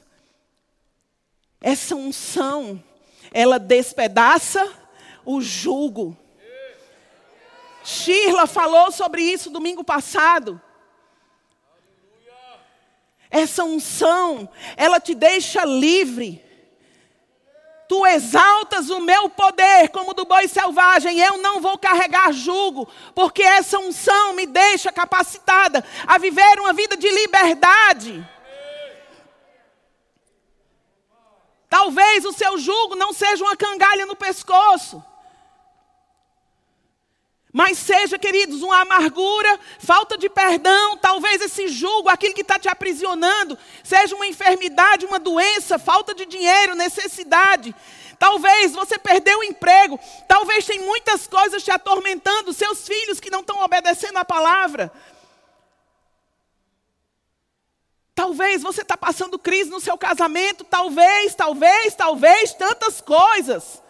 essa 1.60 1.94
unção, 1.94 2.82
ela 3.34 3.58
despedaça 3.58 4.72
o 5.26 5.40
jugo. 5.40 6.16
Shirla 7.82 8.46
falou 8.46 8.92
sobre 8.92 9.22
isso 9.22 9.50
domingo 9.50 9.82
passado. 9.82 10.62
Essa 13.28 13.64
unção, 13.64 14.48
ela 14.76 15.00
te 15.00 15.12
deixa 15.12 15.64
livre. 15.64 16.42
Tu 17.88 18.06
exaltas 18.06 18.88
o 18.88 19.00
meu 19.00 19.28
poder 19.28 19.88
como 19.88 20.14
do 20.14 20.24
boi 20.24 20.46
selvagem. 20.46 21.18
Eu 21.18 21.38
não 21.38 21.60
vou 21.60 21.76
carregar 21.76 22.32
jugo, 22.32 22.88
porque 23.14 23.42
essa 23.42 23.78
unção 23.80 24.34
me 24.34 24.46
deixa 24.46 24.92
capacitada 24.92 25.84
a 26.06 26.16
viver 26.18 26.60
uma 26.60 26.72
vida 26.72 26.96
de 26.96 27.10
liberdade. 27.10 28.33
Talvez 31.74 32.24
o 32.24 32.30
seu 32.30 32.56
jugo 32.56 32.94
não 32.94 33.12
seja 33.12 33.42
uma 33.42 33.56
cangalha 33.56 34.06
no 34.06 34.14
pescoço. 34.14 35.02
Mas 37.52 37.78
seja, 37.78 38.16
queridos, 38.16 38.62
uma 38.62 38.82
amargura, 38.82 39.58
falta 39.80 40.16
de 40.16 40.28
perdão, 40.30 40.96
talvez 40.98 41.42
esse 41.42 41.66
julgo, 41.66 42.08
aquilo 42.08 42.32
que 42.32 42.42
está 42.42 42.60
te 42.60 42.68
aprisionando, 42.68 43.58
seja 43.82 44.14
uma 44.14 44.28
enfermidade, 44.28 45.04
uma 45.04 45.18
doença, 45.18 45.76
falta 45.76 46.14
de 46.14 46.24
dinheiro, 46.26 46.76
necessidade. 46.76 47.74
Talvez 48.20 48.72
você 48.72 48.96
perdeu 48.96 49.40
o 49.40 49.44
emprego, 49.44 49.98
talvez 50.28 50.64
tem 50.64 50.78
muitas 50.78 51.26
coisas 51.26 51.60
te 51.64 51.72
atormentando, 51.72 52.52
seus 52.52 52.86
filhos 52.86 53.18
que 53.18 53.30
não 53.30 53.40
estão 53.40 53.60
obedecendo 53.64 54.18
a 54.18 54.24
palavra. 54.24 54.92
Talvez 58.14 58.62
você 58.62 58.82
está 58.82 58.96
passando 58.96 59.38
crise 59.38 59.70
no 59.70 59.80
seu 59.80 59.98
casamento, 59.98 60.62
talvez, 60.62 61.34
talvez, 61.34 61.94
talvez, 61.94 62.54
tantas 62.54 63.00
coisas. 63.00 63.82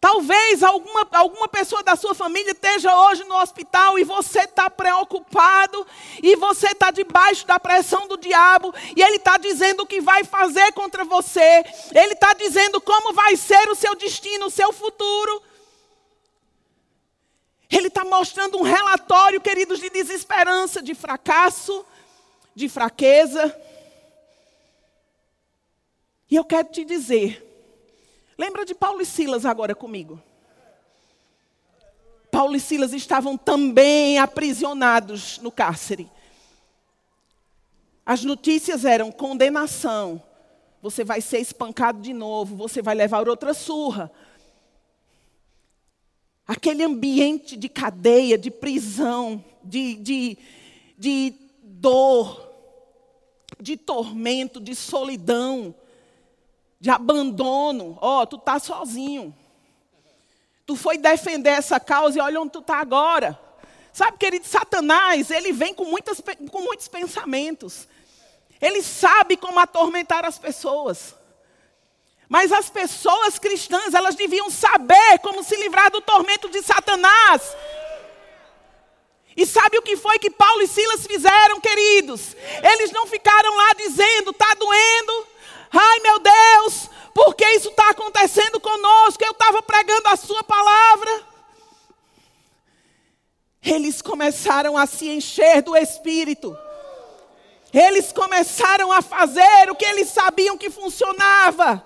Talvez 0.00 0.62
alguma, 0.62 1.08
alguma 1.10 1.48
pessoa 1.48 1.82
da 1.82 1.96
sua 1.96 2.14
família 2.14 2.52
esteja 2.52 2.94
hoje 2.94 3.24
no 3.24 3.34
hospital 3.34 3.98
e 3.98 4.04
você 4.04 4.40
está 4.40 4.70
preocupado 4.70 5.84
e 6.22 6.36
você 6.36 6.68
está 6.68 6.92
debaixo 6.92 7.44
da 7.44 7.58
pressão 7.58 8.06
do 8.06 8.16
diabo 8.16 8.72
e 8.94 9.02
ele 9.02 9.16
está 9.16 9.36
dizendo 9.36 9.82
o 9.82 9.86
que 9.86 10.00
vai 10.00 10.22
fazer 10.22 10.70
contra 10.74 11.04
você, 11.04 11.64
ele 11.92 12.12
está 12.12 12.34
dizendo 12.34 12.80
como 12.80 13.14
vai 13.14 13.36
ser 13.36 13.68
o 13.68 13.74
seu 13.74 13.96
destino, 13.96 14.46
o 14.46 14.50
seu 14.50 14.72
futuro. 14.72 15.42
Ele 17.68 17.88
está 17.88 18.04
mostrando 18.04 18.58
um 18.58 18.62
relatório, 18.62 19.40
queridos, 19.40 19.80
de 19.80 19.90
desesperança, 19.90 20.80
de 20.80 20.94
fracasso, 20.94 21.84
de 22.56 22.68
fraqueza. 22.68 23.56
E 26.28 26.34
eu 26.34 26.44
quero 26.44 26.68
te 26.68 26.84
dizer 26.84 27.46
Lembra 28.38 28.66
de 28.66 28.74
Paulo 28.74 29.00
e 29.00 29.06
Silas 29.06 29.46
agora 29.46 29.74
comigo? 29.74 30.22
Paulo 32.30 32.54
e 32.54 32.60
Silas 32.60 32.92
estavam 32.92 33.36
também 33.36 34.18
aprisionados 34.18 35.38
no 35.38 35.50
cárcere. 35.50 36.10
As 38.04 38.22
notícias 38.22 38.84
eram 38.84 39.10
condenação. 39.10 40.22
Você 40.82 41.02
vai 41.02 41.22
ser 41.22 41.38
espancado 41.38 42.02
de 42.02 42.12
novo, 42.12 42.54
você 42.56 42.82
vai 42.82 42.94
levar 42.94 43.26
outra 43.26 43.54
surra. 43.54 44.12
Aquele 46.46 46.84
ambiente 46.84 47.56
de 47.56 47.70
cadeia, 47.70 48.36
de 48.36 48.50
prisão, 48.50 49.42
de, 49.64 49.94
de, 49.94 50.38
de 50.98 51.34
dor, 51.62 52.45
de 53.60 53.76
tormento, 53.76 54.60
de 54.60 54.74
solidão 54.74 55.74
de 56.80 56.90
abandono. 56.90 57.98
Ó, 58.00 58.22
oh, 58.22 58.26
tu 58.26 58.38
tá 58.38 58.58
sozinho. 58.58 59.34
Tu 60.64 60.76
foi 60.76 60.98
defender 60.98 61.50
essa 61.50 61.78
causa 61.78 62.18
e 62.18 62.20
olha 62.20 62.40
onde 62.40 62.52
tu 62.52 62.58
está 62.60 62.78
agora. 62.78 63.38
Sabe, 63.92 64.18
querido, 64.18 64.46
Satanás, 64.46 65.30
ele 65.30 65.52
vem 65.52 65.72
com, 65.72 65.84
muitas, 65.84 66.20
com 66.50 66.60
muitos 66.60 66.88
pensamentos. 66.88 67.88
Ele 68.60 68.82
sabe 68.82 69.36
como 69.36 69.58
atormentar 69.58 70.24
as 70.24 70.38
pessoas. 70.38 71.14
Mas 72.28 72.50
as 72.50 72.68
pessoas 72.68 73.38
cristãs, 73.38 73.94
elas 73.94 74.16
deviam 74.16 74.50
saber 74.50 75.18
como 75.22 75.44
se 75.44 75.56
livrar 75.56 75.90
do 75.90 76.00
tormento 76.00 76.48
de 76.48 76.60
Satanás. 76.62 77.56
E 79.36 79.44
sabe 79.44 79.78
o 79.78 79.82
que 79.82 79.96
foi 79.96 80.18
que 80.18 80.30
Paulo 80.30 80.62
e 80.62 80.66
Silas 80.66 81.06
fizeram, 81.06 81.60
queridos? 81.60 82.34
Eles 82.62 82.90
não 82.90 83.06
ficaram 83.06 83.54
lá 83.54 83.72
dizendo, 83.74 84.30
está 84.30 84.54
doendo, 84.54 85.26
Ai 85.72 86.00
meu 86.00 86.18
Deus, 86.18 86.88
por 87.12 87.34
que 87.34 87.44
isso 87.50 87.68
está 87.68 87.90
acontecendo 87.90 88.60
conosco? 88.60 89.22
Eu 89.22 89.32
estava 89.32 89.62
pregando 89.62 90.08
a 90.08 90.16
Sua 90.16 90.42
palavra. 90.42 91.26
Eles 93.62 94.00
começaram 94.00 94.76
a 94.76 94.86
se 94.86 95.08
encher 95.08 95.60
do 95.62 95.76
Espírito. 95.76 96.56
Eles 97.72 98.12
começaram 98.12 98.92
a 98.92 99.02
fazer 99.02 99.70
o 99.70 99.74
que 99.74 99.84
eles 99.84 100.08
sabiam 100.08 100.56
que 100.56 100.70
funcionava. 100.70 101.84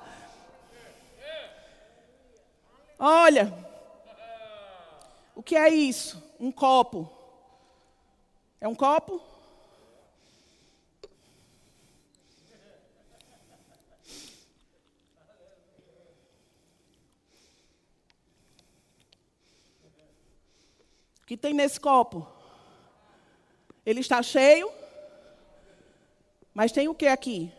Olha, 2.98 3.52
o 5.34 5.42
que 5.42 5.56
é 5.56 5.70
isso? 5.70 6.22
Um 6.38 6.52
copo. 6.52 7.10
É 8.60 8.68
um 8.68 8.74
copo? 8.74 9.30
que 21.30 21.36
tem 21.36 21.54
nesse 21.54 21.78
copo? 21.78 22.26
Ele 23.86 24.00
está 24.00 24.20
cheio, 24.20 24.68
mas 26.52 26.72
tem 26.72 26.88
o 26.88 26.94
que 26.94 27.06
aqui? 27.06 27.52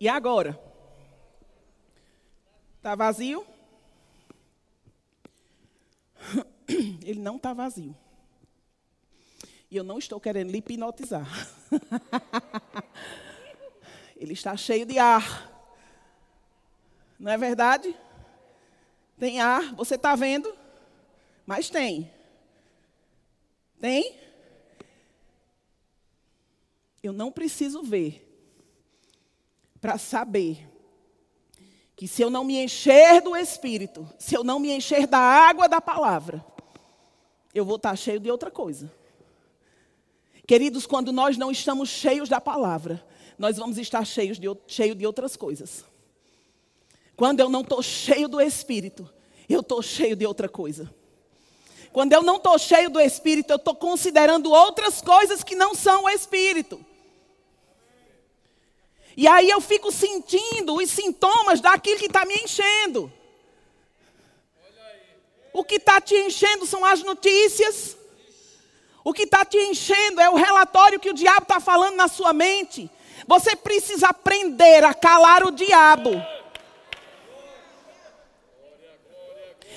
E 0.00 0.08
agora? 0.08 0.58
Está 2.80 2.94
vazio? 2.94 3.46
Ele 7.04 7.20
não 7.20 7.36
está 7.36 7.52
vazio. 7.52 7.94
E 9.70 9.76
eu 9.76 9.84
não 9.84 9.98
estou 9.98 10.18
querendo 10.18 10.50
lhe 10.50 10.56
hipnotizar. 10.56 11.28
Ele 14.16 14.32
está 14.32 14.56
cheio 14.56 14.86
de 14.86 14.98
ar. 14.98 15.46
Não 17.18 17.30
é 17.30 17.36
verdade? 17.36 17.94
Tem 19.18 19.42
ar, 19.42 19.74
você 19.74 19.96
está 19.96 20.16
vendo? 20.16 20.50
Mas 21.44 21.68
tem. 21.68 22.10
Tem? 23.78 24.18
Eu 27.02 27.12
não 27.12 27.30
preciso 27.30 27.82
ver 27.82 28.26
para 29.82 29.98
saber 29.98 30.69
que 32.00 32.08
se 32.08 32.22
eu 32.22 32.30
não 32.30 32.44
me 32.44 32.56
encher 32.56 33.20
do 33.20 33.36
Espírito, 33.36 34.08
se 34.18 34.34
eu 34.34 34.42
não 34.42 34.58
me 34.58 34.70
encher 34.70 35.06
da 35.06 35.18
água 35.18 35.68
da 35.68 35.82
palavra, 35.82 36.42
eu 37.54 37.62
vou 37.62 37.76
estar 37.76 37.94
cheio 37.94 38.18
de 38.18 38.30
outra 38.30 38.50
coisa. 38.50 38.90
Queridos, 40.46 40.86
quando 40.86 41.12
nós 41.12 41.36
não 41.36 41.50
estamos 41.50 41.90
cheios 41.90 42.26
da 42.26 42.40
palavra, 42.40 43.06
nós 43.38 43.58
vamos 43.58 43.76
estar 43.76 44.02
cheios 44.06 44.38
de, 44.38 44.46
cheio 44.66 44.94
de 44.94 45.06
outras 45.06 45.36
coisas. 45.36 45.84
Quando 47.14 47.40
eu 47.40 47.50
não 47.50 47.60
estou 47.60 47.82
cheio 47.82 48.28
do 48.28 48.40
Espírito, 48.40 49.06
eu 49.46 49.60
estou 49.60 49.82
cheio 49.82 50.16
de 50.16 50.24
outra 50.24 50.48
coisa. 50.48 50.90
Quando 51.92 52.14
eu 52.14 52.22
não 52.22 52.36
estou 52.36 52.58
cheio 52.58 52.88
do 52.88 52.98
Espírito, 52.98 53.50
eu 53.50 53.56
estou 53.56 53.74
considerando 53.74 54.50
outras 54.50 55.02
coisas 55.02 55.44
que 55.44 55.54
não 55.54 55.74
são 55.74 56.04
o 56.04 56.08
Espírito. 56.08 56.82
E 59.20 59.28
aí 59.28 59.50
eu 59.50 59.60
fico 59.60 59.92
sentindo 59.92 60.76
os 60.76 60.90
sintomas 60.90 61.60
daquilo 61.60 61.98
que 61.98 62.06
está 62.06 62.24
me 62.24 62.34
enchendo. 62.36 63.12
O 65.52 65.62
que 65.62 65.74
está 65.74 66.00
te 66.00 66.14
enchendo 66.14 66.64
são 66.64 66.82
as 66.82 67.02
notícias. 67.02 67.98
O 69.04 69.12
que 69.12 69.24
está 69.24 69.44
te 69.44 69.58
enchendo 69.58 70.22
é 70.22 70.30
o 70.30 70.36
relatório 70.36 70.98
que 70.98 71.10
o 71.10 71.12
diabo 71.12 71.42
está 71.42 71.60
falando 71.60 71.96
na 71.96 72.08
sua 72.08 72.32
mente. 72.32 72.90
Você 73.26 73.54
precisa 73.54 74.08
aprender 74.08 74.84
a 74.84 74.94
calar 74.94 75.44
o 75.44 75.50
diabo. 75.50 76.12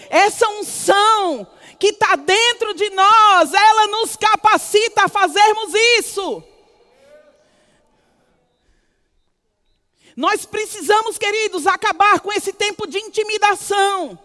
Essa 0.09 0.47
unção 0.47 1.45
que 1.77 1.87
está 1.87 2.15
dentro 2.15 2.73
de 2.75 2.89
nós, 2.91 3.53
ela 3.53 3.87
nos 3.87 4.15
capacita 4.15 5.03
a 5.03 5.09
fazermos 5.09 5.73
isso. 5.99 6.41
Nós 10.15 10.45
precisamos, 10.45 11.17
queridos, 11.17 11.65
acabar 11.65 12.19
com 12.19 12.31
esse 12.31 12.53
tempo 12.53 12.85
de 12.85 12.99
intimidação, 12.99 14.17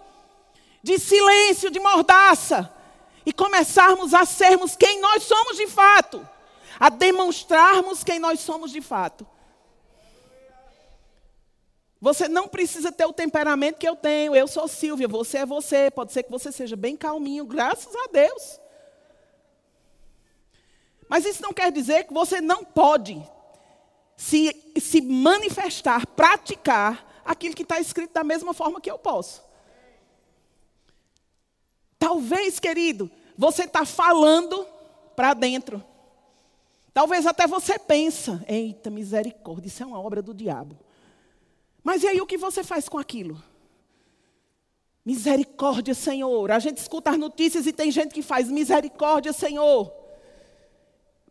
de 0.82 0.98
silêncio, 0.98 1.70
de 1.70 1.80
mordaça, 1.80 2.72
e 3.24 3.32
começarmos 3.32 4.14
a 4.14 4.24
sermos 4.24 4.76
quem 4.76 5.00
nós 5.00 5.22
somos 5.22 5.56
de 5.56 5.66
fato, 5.66 6.26
a 6.78 6.88
demonstrarmos 6.88 8.04
quem 8.04 8.18
nós 8.18 8.40
somos 8.40 8.70
de 8.70 8.80
fato. 8.80 9.26
Você 12.00 12.28
não 12.28 12.46
precisa 12.46 12.92
ter 12.92 13.06
o 13.06 13.12
temperamento 13.12 13.78
que 13.78 13.88
eu 13.88 13.96
tenho. 13.96 14.34
Eu 14.34 14.46
sou 14.46 14.68
Silvia, 14.68 15.08
você 15.08 15.38
é 15.38 15.46
você. 15.46 15.90
Pode 15.90 16.12
ser 16.12 16.22
que 16.22 16.30
você 16.30 16.52
seja 16.52 16.76
bem 16.76 16.96
calminho, 16.96 17.44
graças 17.44 17.94
a 17.94 18.06
Deus. 18.12 18.60
Mas 21.08 21.24
isso 21.24 21.42
não 21.42 21.52
quer 21.52 21.72
dizer 21.72 22.04
que 22.04 22.14
você 22.14 22.40
não 22.40 22.64
pode 22.64 23.20
se, 24.18 24.52
se 24.80 25.00
manifestar, 25.00 26.04
praticar 26.08 27.22
aquilo 27.24 27.54
que 27.54 27.62
está 27.62 27.78
escrito 27.78 28.12
da 28.12 28.24
mesma 28.24 28.52
forma 28.52 28.80
que 28.80 28.90
eu 28.90 28.98
posso. 28.98 29.40
Talvez, 31.96 32.58
querido, 32.58 33.08
você 33.36 33.62
está 33.62 33.86
falando 33.86 34.66
para 35.14 35.34
dentro. 35.34 35.82
Talvez 36.92 37.26
até 37.26 37.46
você 37.46 37.78
pensa, 37.78 38.44
eita 38.48 38.90
misericórdia, 38.90 39.68
isso 39.68 39.84
é 39.84 39.86
uma 39.86 40.00
obra 40.00 40.20
do 40.20 40.34
diabo. 40.34 40.76
Mas 41.84 42.02
e 42.02 42.08
aí 42.08 42.20
o 42.20 42.26
que 42.26 42.36
você 42.36 42.64
faz 42.64 42.88
com 42.88 42.98
aquilo? 42.98 43.40
Misericórdia, 45.06 45.94
Senhor. 45.94 46.50
A 46.50 46.58
gente 46.58 46.78
escuta 46.78 47.10
as 47.10 47.16
notícias 47.16 47.68
e 47.68 47.72
tem 47.72 47.92
gente 47.92 48.12
que 48.12 48.20
faz 48.20 48.50
misericórdia, 48.50 49.32
Senhor. 49.32 49.92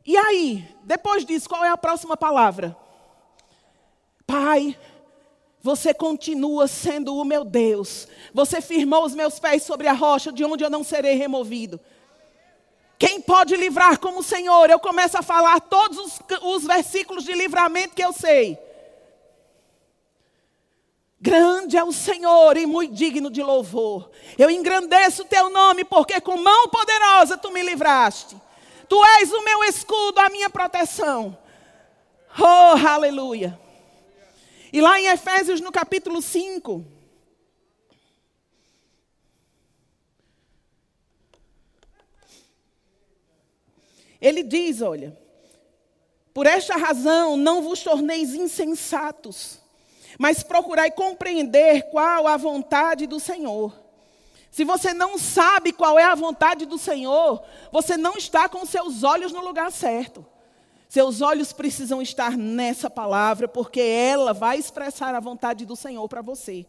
E 0.08 0.16
aí, 0.16 0.66
depois 0.86 1.26
disso, 1.26 1.50
qual 1.50 1.66
é 1.66 1.70
a 1.70 1.76
próxima 1.76 2.16
palavra? 2.16 2.78
Pai, 4.26 4.80
você 5.62 5.94
continua 5.94 6.66
sendo 6.66 7.14
o 7.14 7.26
meu 7.26 7.44
Deus. 7.44 8.08
Você 8.34 8.62
firmou 8.62 9.04
os 9.04 9.14
meus 9.14 9.38
pés 9.38 9.64
sobre 9.64 9.86
a 9.86 9.92
rocha, 9.92 10.32
de 10.32 10.46
onde 10.46 10.64
eu 10.64 10.70
não 10.70 10.82
serei 10.82 11.16
removido. 11.16 11.78
Quem 12.98 13.20
pode 13.20 13.58
livrar 13.58 14.00
como 14.00 14.20
o 14.20 14.24
Senhor? 14.24 14.70
Eu 14.70 14.80
começo 14.80 15.18
a 15.18 15.22
falar 15.22 15.60
todos 15.60 15.98
os, 15.98 16.20
os 16.42 16.64
versículos 16.64 17.26
de 17.26 17.34
livramento 17.34 17.94
que 17.94 18.04
eu 18.04 18.14
sei. 18.14 18.58
Grande 21.20 21.76
é 21.76 21.84
o 21.84 21.92
Senhor 21.92 22.56
e 22.56 22.66
muito 22.66 22.94
digno 22.94 23.30
de 23.30 23.44
louvor. 23.44 24.10
Eu 24.38 24.50
engrandeço 24.50 25.24
o 25.24 25.26
teu 25.26 25.50
nome, 25.50 25.84
porque 25.84 26.22
com 26.22 26.38
mão 26.38 26.70
poderosa 26.70 27.38
tu 27.38 27.52
me 27.52 27.62
livraste. 27.62 28.47
Tu 28.90 29.04
és 29.20 29.32
o 29.32 29.44
meu 29.44 29.64
escudo, 29.64 30.20
a 30.20 30.30
minha 30.30 30.50
proteção. 30.50 31.38
Oh, 32.40 32.88
aleluia. 32.88 33.60
E 34.72 34.82
lá 34.82 35.00
em 35.00 35.08
Efésios, 35.08 35.60
no 35.60 35.72
capítulo 35.72 36.22
5. 36.22 36.86
Ele 44.20 44.44
diz: 44.44 44.82
olha, 44.82 45.18
por 46.34 46.46
esta 46.46 46.76
razão 46.76 47.38
não 47.38 47.62
vos 47.62 47.82
torneis 47.82 48.34
insensatos, 48.34 49.60
mas 50.18 50.44
procurai 50.44 50.92
compreender 50.92 51.90
qual 51.90 52.28
a 52.28 52.38
vontade 52.38 53.08
do 53.08 53.20
Senhor. 53.20 53.87
Se 54.58 54.64
você 54.64 54.92
não 54.92 55.20
sabe 55.20 55.72
qual 55.72 56.00
é 56.00 56.04
a 56.04 56.16
vontade 56.16 56.66
do 56.66 56.80
Senhor, 56.80 57.44
você 57.72 57.96
não 57.96 58.18
está 58.18 58.50
com 58.50 58.66
seus 58.66 59.04
olhos 59.04 59.32
no 59.32 59.46
lugar 59.46 59.72
certo. 59.72 60.26
Seus 60.90 61.22
olhos 61.22 61.54
precisam 61.54 62.02
estar 62.02 62.36
nessa 62.36 62.90
palavra, 62.90 63.48
porque 63.48 63.80
ela 63.80 64.34
vai 64.34 64.58
expressar 64.58 65.14
a 65.14 65.20
vontade 65.20 65.64
do 65.64 65.76
Senhor 65.76 66.10
para 66.10 66.24
você. 66.24 66.66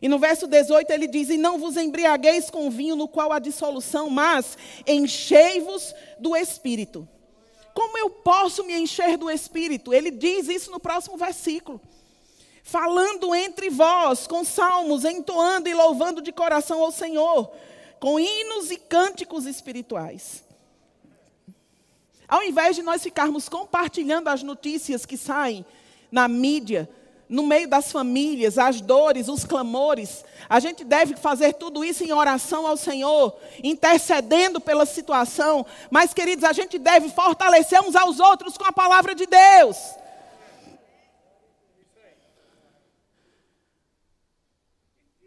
E 0.00 0.08
no 0.08 0.18
verso 0.18 0.46
18 0.46 0.90
ele 0.90 1.06
diz: 1.06 1.28
E 1.28 1.36
não 1.36 1.58
vos 1.58 1.76
embriagueis 1.76 2.48
com 2.48 2.70
vinho 2.70 2.96
no 2.96 3.06
qual 3.06 3.34
há 3.34 3.38
dissolução, 3.38 4.08
mas 4.08 4.56
enchei-vos 4.86 5.94
do 6.18 6.34
espírito. 6.34 7.06
Como 7.74 7.98
eu 7.98 8.08
posso 8.08 8.64
me 8.64 8.72
encher 8.72 9.18
do 9.18 9.30
espírito? 9.30 9.92
Ele 9.92 10.10
diz 10.10 10.48
isso 10.48 10.70
no 10.70 10.80
próximo 10.80 11.18
versículo 11.18 11.82
falando 12.68 13.34
entre 13.34 13.70
vós 13.70 14.26
com 14.26 14.44
salmos, 14.44 15.02
entoando 15.02 15.70
e 15.70 15.74
louvando 15.74 16.20
de 16.20 16.30
coração 16.30 16.82
ao 16.82 16.92
Senhor, 16.92 17.50
com 17.98 18.20
hinos 18.20 18.70
e 18.70 18.76
cânticos 18.76 19.46
espirituais. 19.46 20.44
Ao 22.28 22.42
invés 22.42 22.76
de 22.76 22.82
nós 22.82 23.02
ficarmos 23.02 23.48
compartilhando 23.48 24.28
as 24.28 24.42
notícias 24.42 25.06
que 25.06 25.16
saem 25.16 25.64
na 26.12 26.28
mídia, 26.28 26.86
no 27.26 27.42
meio 27.42 27.66
das 27.66 27.90
famílias, 27.90 28.58
as 28.58 28.82
dores, 28.82 29.28
os 29.28 29.44
clamores, 29.44 30.22
a 30.46 30.60
gente 30.60 30.84
deve 30.84 31.16
fazer 31.16 31.54
tudo 31.54 31.82
isso 31.82 32.04
em 32.04 32.12
oração 32.12 32.66
ao 32.66 32.76
Senhor, 32.76 33.34
intercedendo 33.64 34.60
pela 34.60 34.84
situação, 34.84 35.64
mas, 35.90 36.12
queridos, 36.12 36.44
a 36.44 36.52
gente 36.52 36.78
deve 36.78 37.08
fortalecer 37.08 37.80
uns 37.80 37.96
aos 37.96 38.20
outros 38.20 38.58
com 38.58 38.66
a 38.66 38.72
palavra 38.72 39.14
de 39.14 39.24
Deus. 39.24 39.78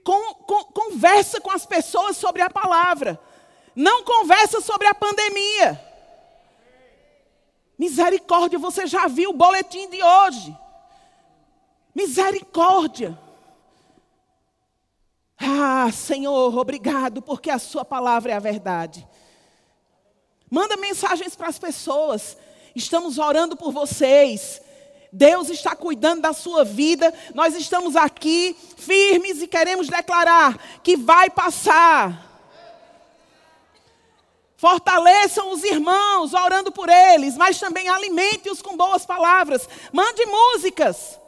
Conversa 0.04 1.40
com 1.40 1.52
as 1.52 1.66
pessoas 1.66 2.18
sobre 2.18 2.42
a 2.42 2.50
palavra. 2.50 3.20
Não 3.76 4.04
conversa 4.04 4.62
sobre 4.62 4.88
a 4.88 4.96
pandemia. 4.96 5.80
Misericórdia, 7.78 8.60
você 8.60 8.86
já 8.86 9.08
viu 9.08 9.32
o 9.32 9.34
boletim 9.34 9.90
de 9.90 10.04
hoje. 10.04 10.56
Misericórdia. 11.96 13.18
Ah, 15.38 15.92
Senhor, 15.92 16.56
obrigado, 16.56 17.22
porque 17.22 17.50
a 17.50 17.58
Sua 17.58 17.84
palavra 17.84 18.32
é 18.32 18.36
a 18.36 18.40
verdade. 18.40 19.08
Manda 20.50 20.78
mensagens 20.78 21.36
para 21.36 21.48
as 21.48 21.58
pessoas. 21.58 22.38
Estamos 22.76 23.18
orando 23.18 23.56
por 23.56 23.72
vocês. 23.72 24.62
Deus 25.12 25.50
está 25.50 25.76
cuidando 25.76 26.22
da 26.22 26.34
sua 26.34 26.64
vida. 26.64 27.14
Nós 27.34 27.54
estamos 27.56 27.96
aqui 27.96 28.56
firmes 28.78 29.42
e 29.42 29.48
queremos 29.48 29.88
declarar 29.88 30.58
que 30.82 30.96
vai 30.96 31.30
passar. 31.30 32.30
Fortaleçam 34.56 35.52
os 35.52 35.64
irmãos, 35.64 36.34
orando 36.34 36.72
por 36.72 36.88
eles, 36.88 37.36
mas 37.36 37.60
também 37.60 37.90
alimente-os 37.90 38.62
com 38.62 38.78
boas 38.78 39.06
palavras. 39.06 39.68
Mande 39.92 40.24
músicas. 40.26 41.20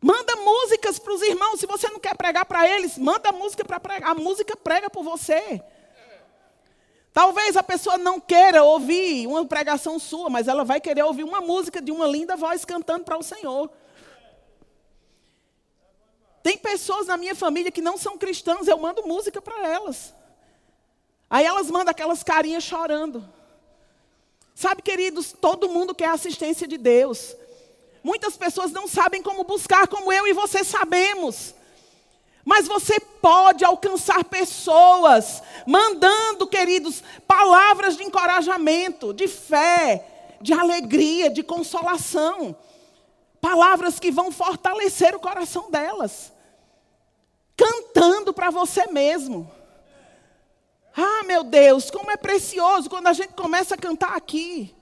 Manda 0.00 0.36
músicas 0.36 0.98
para 0.98 1.14
os 1.14 1.22
irmãos. 1.22 1.58
Se 1.58 1.66
você 1.66 1.88
não 1.88 1.98
quer 1.98 2.14
pregar 2.14 2.44
para 2.44 2.68
eles, 2.68 2.98
manda 2.98 3.32
música 3.32 3.64
para 3.64 3.80
pregar. 3.80 4.10
A 4.10 4.14
música 4.14 4.54
prega 4.54 4.90
por 4.90 5.02
você. 5.02 5.62
Talvez 7.14 7.56
a 7.56 7.62
pessoa 7.62 7.96
não 7.96 8.18
queira 8.18 8.64
ouvir 8.64 9.28
uma 9.28 9.46
pregação 9.46 10.00
sua, 10.00 10.28
mas 10.28 10.48
ela 10.48 10.64
vai 10.64 10.80
querer 10.80 11.04
ouvir 11.04 11.22
uma 11.22 11.40
música 11.40 11.80
de 11.80 11.92
uma 11.92 12.08
linda 12.08 12.34
voz 12.34 12.64
cantando 12.64 13.04
para 13.04 13.16
o 13.16 13.22
Senhor. 13.22 13.70
Tem 16.42 16.58
pessoas 16.58 17.06
na 17.06 17.16
minha 17.16 17.36
família 17.36 17.70
que 17.70 17.80
não 17.80 17.96
são 17.96 18.18
cristãs, 18.18 18.66
eu 18.66 18.76
mando 18.76 19.06
música 19.06 19.40
para 19.40 19.64
elas. 19.68 20.12
Aí 21.30 21.46
elas 21.46 21.70
mandam 21.70 21.92
aquelas 21.92 22.24
carinhas 22.24 22.64
chorando. 22.64 23.24
Sabe, 24.52 24.82
queridos, 24.82 25.32
todo 25.40 25.68
mundo 25.68 25.94
quer 25.94 26.08
assistência 26.08 26.66
de 26.66 26.76
Deus. 26.76 27.36
Muitas 28.02 28.36
pessoas 28.36 28.72
não 28.72 28.88
sabem 28.88 29.22
como 29.22 29.44
buscar, 29.44 29.86
como 29.86 30.12
eu 30.12 30.26
e 30.26 30.32
você 30.32 30.64
sabemos. 30.64 31.54
Mas 32.44 32.68
você 32.68 33.00
pode 33.00 33.64
alcançar 33.64 34.22
pessoas, 34.24 35.42
mandando, 35.66 36.46
queridos, 36.46 37.02
palavras 37.26 37.96
de 37.96 38.04
encorajamento, 38.04 39.14
de 39.14 39.26
fé, 39.26 40.36
de 40.40 40.52
alegria, 40.52 41.30
de 41.30 41.42
consolação. 41.42 42.54
Palavras 43.40 43.98
que 43.98 44.10
vão 44.10 44.30
fortalecer 44.30 45.14
o 45.14 45.20
coração 45.20 45.70
delas. 45.70 46.32
Cantando 47.56 48.32
para 48.32 48.50
você 48.50 48.86
mesmo. 48.88 49.50
Ah, 50.94 51.24
meu 51.24 51.42
Deus, 51.42 51.90
como 51.90 52.10
é 52.10 52.16
precioso 52.16 52.90
quando 52.90 53.06
a 53.06 53.12
gente 53.12 53.32
começa 53.32 53.74
a 53.74 53.78
cantar 53.78 54.14
aqui. 54.14 54.74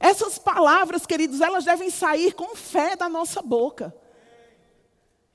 Essas 0.00 0.38
palavras, 0.38 1.06
queridos, 1.06 1.40
elas 1.40 1.64
devem 1.64 1.90
sair 1.90 2.32
com 2.32 2.56
fé 2.56 2.96
da 2.96 3.08
nossa 3.08 3.40
boca. 3.40 3.94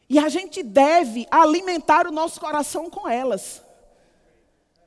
E 0.10 0.20
a 0.20 0.30
gente 0.30 0.62
deve 0.62 1.28
alimentar 1.32 2.08
o 2.08 2.12
nosso 2.12 2.40
coração 2.40 2.90
com 2.90 3.08
elas. 3.08 3.62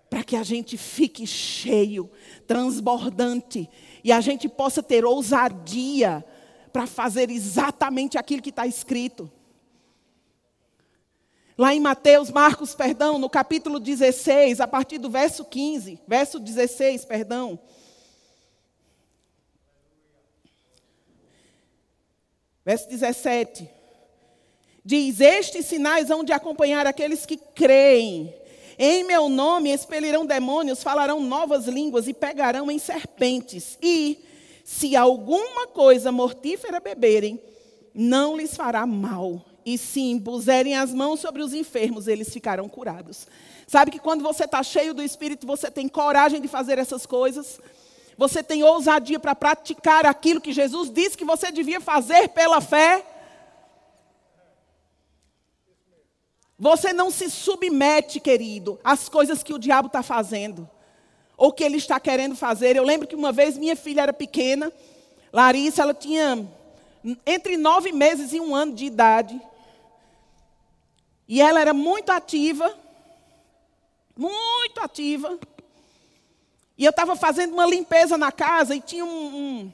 Para 0.08 0.22
que 0.22 0.36
a 0.36 0.42
gente 0.42 0.76
fique 0.76 1.26
cheio, 1.26 2.10
transbordante. 2.46 3.68
E 4.04 4.12
a 4.12 4.20
gente 4.20 4.48
possa 4.48 4.82
ter 4.82 5.04
ousadia 5.04 6.24
para 6.72 6.86
fazer 6.86 7.30
exatamente 7.30 8.18
aquilo 8.18 8.42
que 8.42 8.50
está 8.50 8.66
escrito. 8.66 9.30
Lá 11.58 11.74
em 11.74 11.80
Mateus, 11.80 12.30
Marcos, 12.30 12.74
perdão, 12.74 13.18
no 13.18 13.30
capítulo 13.30 13.80
16, 13.80 14.60
a 14.60 14.68
partir 14.68 14.98
do 14.98 15.08
verso 15.08 15.42
15, 15.42 15.98
verso 16.06 16.38
16, 16.38 17.06
perdão. 17.06 17.58
Verso 22.62 22.86
17. 22.88 23.75
Diz: 24.86 25.20
Estes 25.20 25.66
sinais 25.66 26.12
hão 26.12 26.22
de 26.22 26.32
acompanhar 26.32 26.86
aqueles 26.86 27.26
que 27.26 27.36
creem. 27.36 28.32
Em 28.78 29.02
meu 29.02 29.28
nome 29.28 29.72
expelirão 29.72 30.24
demônios, 30.24 30.80
falarão 30.80 31.18
novas 31.18 31.66
línguas 31.66 32.06
e 32.06 32.14
pegarão 32.14 32.70
em 32.70 32.78
serpentes. 32.78 33.76
E, 33.82 34.16
se 34.64 34.94
alguma 34.94 35.66
coisa 35.66 36.12
mortífera 36.12 36.78
beberem, 36.78 37.42
não 37.92 38.36
lhes 38.36 38.56
fará 38.56 38.86
mal. 38.86 39.44
E 39.64 39.76
se 39.76 40.00
impuserem 40.02 40.76
as 40.76 40.94
mãos 40.94 41.18
sobre 41.18 41.42
os 41.42 41.52
enfermos, 41.52 42.06
eles 42.06 42.32
ficarão 42.32 42.68
curados. 42.68 43.26
Sabe 43.66 43.90
que 43.90 43.98
quando 43.98 44.22
você 44.22 44.44
está 44.44 44.62
cheio 44.62 44.94
do 44.94 45.02
Espírito, 45.02 45.48
você 45.48 45.68
tem 45.68 45.88
coragem 45.88 46.40
de 46.40 46.46
fazer 46.46 46.78
essas 46.78 47.04
coisas? 47.04 47.58
Você 48.16 48.40
tem 48.40 48.62
ousadia 48.62 49.18
para 49.18 49.34
praticar 49.34 50.06
aquilo 50.06 50.40
que 50.40 50.52
Jesus 50.52 50.92
disse 50.92 51.18
que 51.18 51.24
você 51.24 51.50
devia 51.50 51.80
fazer 51.80 52.28
pela 52.28 52.60
fé? 52.60 53.04
Você 56.58 56.92
não 56.92 57.10
se 57.10 57.30
submete, 57.30 58.18
querido, 58.18 58.80
às 58.82 59.08
coisas 59.08 59.42
que 59.42 59.52
o 59.52 59.58
diabo 59.58 59.88
está 59.88 60.02
fazendo, 60.02 60.68
ou 61.36 61.52
que 61.52 61.62
ele 61.62 61.76
está 61.76 62.00
querendo 62.00 62.34
fazer. 62.34 62.76
Eu 62.76 62.84
lembro 62.84 63.06
que 63.06 63.14
uma 63.14 63.30
vez 63.30 63.58
minha 63.58 63.76
filha 63.76 64.02
era 64.02 64.12
pequena, 64.12 64.72
Larissa, 65.32 65.82
ela 65.82 65.92
tinha 65.92 66.46
entre 67.26 67.56
nove 67.56 67.92
meses 67.92 68.32
e 68.32 68.40
um 68.40 68.54
ano 68.54 68.74
de 68.74 68.86
idade. 68.86 69.40
E 71.28 71.40
ela 71.40 71.60
era 71.60 71.74
muito 71.74 72.10
ativa, 72.10 72.74
muito 74.16 74.80
ativa. 74.80 75.38
E 76.78 76.84
eu 76.84 76.90
estava 76.90 77.16
fazendo 77.16 77.52
uma 77.52 77.66
limpeza 77.66 78.16
na 78.16 78.32
casa 78.32 78.74
e 78.74 78.80
tinha 78.80 79.04
um, 79.04 79.08
um, 79.08 79.72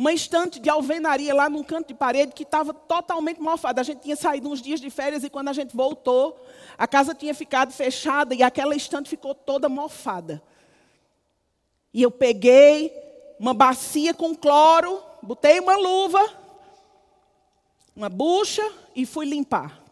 uma 0.00 0.14
estante 0.14 0.58
de 0.58 0.70
alvenaria 0.70 1.34
lá 1.34 1.50
num 1.50 1.62
canto 1.62 1.88
de 1.88 1.94
parede 1.94 2.32
que 2.32 2.42
estava 2.42 2.72
totalmente 2.72 3.38
mofada. 3.38 3.82
A 3.82 3.84
gente 3.84 4.00
tinha 4.00 4.16
saído 4.16 4.48
uns 4.48 4.62
dias 4.62 4.80
de 4.80 4.88
férias 4.88 5.22
e 5.24 5.28
quando 5.28 5.48
a 5.48 5.52
gente 5.52 5.76
voltou, 5.76 6.42
a 6.78 6.88
casa 6.88 7.14
tinha 7.14 7.34
ficado 7.34 7.70
fechada 7.70 8.34
e 8.34 8.42
aquela 8.42 8.74
estante 8.74 9.10
ficou 9.10 9.34
toda 9.34 9.68
mofada. 9.68 10.42
E 11.92 12.00
eu 12.00 12.10
peguei 12.10 12.90
uma 13.38 13.52
bacia 13.52 14.14
com 14.14 14.34
cloro, 14.34 15.02
botei 15.22 15.60
uma 15.60 15.76
luva, 15.76 16.26
uma 17.94 18.08
bucha 18.08 18.66
e 18.96 19.04
fui 19.04 19.26
limpar. 19.26 19.82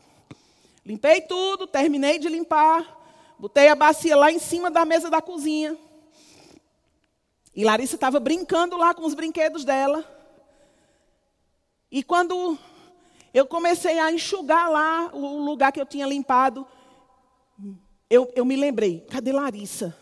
Limpei 0.86 1.20
tudo, 1.20 1.66
terminei 1.66 2.18
de 2.18 2.30
limpar, 2.30 2.96
botei 3.38 3.68
a 3.68 3.74
bacia 3.74 4.16
lá 4.16 4.32
em 4.32 4.38
cima 4.38 4.70
da 4.70 4.86
mesa 4.86 5.11
da 5.11 5.20
cozinha. 5.20 5.76
E 7.59 7.64
Larissa 7.64 7.96
estava 7.96 8.20
brincando 8.20 8.76
lá 8.76 8.94
com 8.94 9.04
os 9.04 9.14
brinquedos 9.14 9.64
dela. 9.64 10.04
E 11.90 12.04
quando 12.04 12.56
eu 13.34 13.48
comecei 13.48 13.98
a 13.98 14.12
enxugar 14.12 14.70
lá 14.70 15.11
o 15.12 15.44
lugar 15.44 15.72
que 15.72 15.80
eu 15.80 15.84
tinha 15.84 16.06
limpado, 16.06 16.64
eu, 18.09 18.32
eu 18.36 18.44
me 18.44 18.54
lembrei, 18.54 19.00
cadê 19.11 19.32
Larissa? 19.32 19.92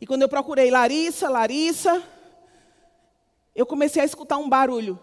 E 0.00 0.06
quando 0.06 0.22
eu 0.22 0.28
procurei 0.28 0.70
Larissa, 0.70 1.28
Larissa, 1.28 2.02
eu 3.54 3.66
comecei 3.66 4.00
a 4.00 4.06
escutar 4.06 4.38
um 4.38 4.48
barulho. 4.48 4.98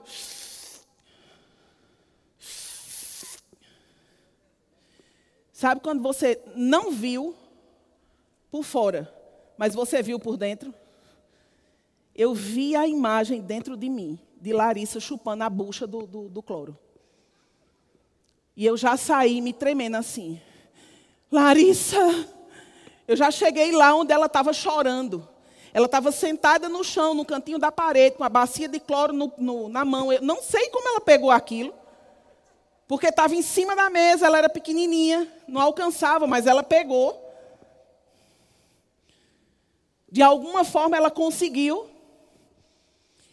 Sabe 5.53 5.79
quando 5.79 6.01
você 6.01 6.41
não 6.55 6.89
viu 6.89 7.35
por 8.49 8.63
fora, 8.63 9.13
mas 9.55 9.75
você 9.75 10.01
viu 10.01 10.19
por 10.19 10.37
dentro? 10.37 10.73
Eu 12.19 12.33
vi 12.33 12.75
a 12.75 12.85
imagem 12.85 13.39
dentro 13.39 13.77
de 13.77 13.87
mim, 13.89 14.19
de 14.41 14.51
Larissa 14.51 14.99
chupando 14.99 15.41
a 15.45 15.49
bucha 15.49 15.87
do, 15.87 16.05
do, 16.05 16.27
do 16.27 16.43
cloro. 16.43 16.77
E 18.57 18.65
eu 18.65 18.75
já 18.75 18.97
saí 18.97 19.39
me 19.39 19.53
tremendo 19.53 19.95
assim. 19.95 20.37
Larissa, 21.31 22.27
eu 23.07 23.15
já 23.15 23.31
cheguei 23.31 23.71
lá 23.71 23.95
onde 23.95 24.11
ela 24.11 24.25
estava 24.25 24.51
chorando. 24.51 25.25
Ela 25.73 25.85
estava 25.85 26.11
sentada 26.11 26.67
no 26.67 26.83
chão, 26.83 27.13
no 27.13 27.23
cantinho 27.23 27.57
da 27.57 27.71
parede, 27.71 28.17
com 28.17 28.25
a 28.25 28.29
bacia 28.29 28.67
de 28.67 28.81
cloro 28.81 29.13
no, 29.13 29.31
no, 29.37 29.69
na 29.69 29.85
mão. 29.85 30.11
Eu 30.11 30.21
não 30.21 30.41
sei 30.41 30.67
como 30.71 30.89
ela 30.89 30.99
pegou 30.99 31.31
aquilo, 31.31 31.73
porque 32.85 33.07
estava 33.07 33.33
em 33.33 33.41
cima 33.41 33.77
da 33.77 33.89
mesa, 33.89 34.25
ela 34.25 34.39
era 34.39 34.49
pequenininha, 34.49 35.25
não 35.47 35.61
alcançava, 35.61 36.27
mas 36.27 36.45
ela 36.45 36.63
pegou. 36.63 37.17
De 40.11 40.21
alguma 40.21 40.65
forma 40.65 40.97
ela 40.97 41.09
conseguiu. 41.09 41.97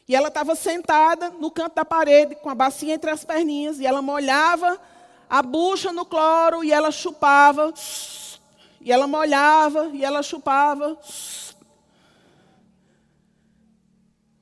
E 0.09 0.15
ela 0.15 0.29
estava 0.29 0.55
sentada 0.55 1.31
no 1.31 1.51
canto 1.51 1.75
da 1.75 1.85
parede, 1.85 2.37
com 2.37 2.49
a 2.49 2.55
bacia 2.55 2.95
entre 2.95 3.11
as 3.11 3.25
perninhas, 3.25 3.81
e 3.81 3.87
ela 3.87 4.01
molhava 4.01 4.81
a 5.29 5.43
bucha 5.43 5.93
no 5.93 6.05
cloro 6.05 6.63
e 6.63 6.73
ela 6.73 6.91
chupava. 6.91 7.73
E 8.81 8.93
ela 8.93 9.07
molhava 9.09 9.91
e 9.93 10.05
ela 10.05 10.23
chupava. 10.23 10.97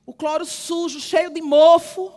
O 0.05 0.13
cloro 0.13 0.45
sujo, 0.45 0.99
cheio 0.99 1.31
de 1.31 1.41
mofo. 1.41 2.13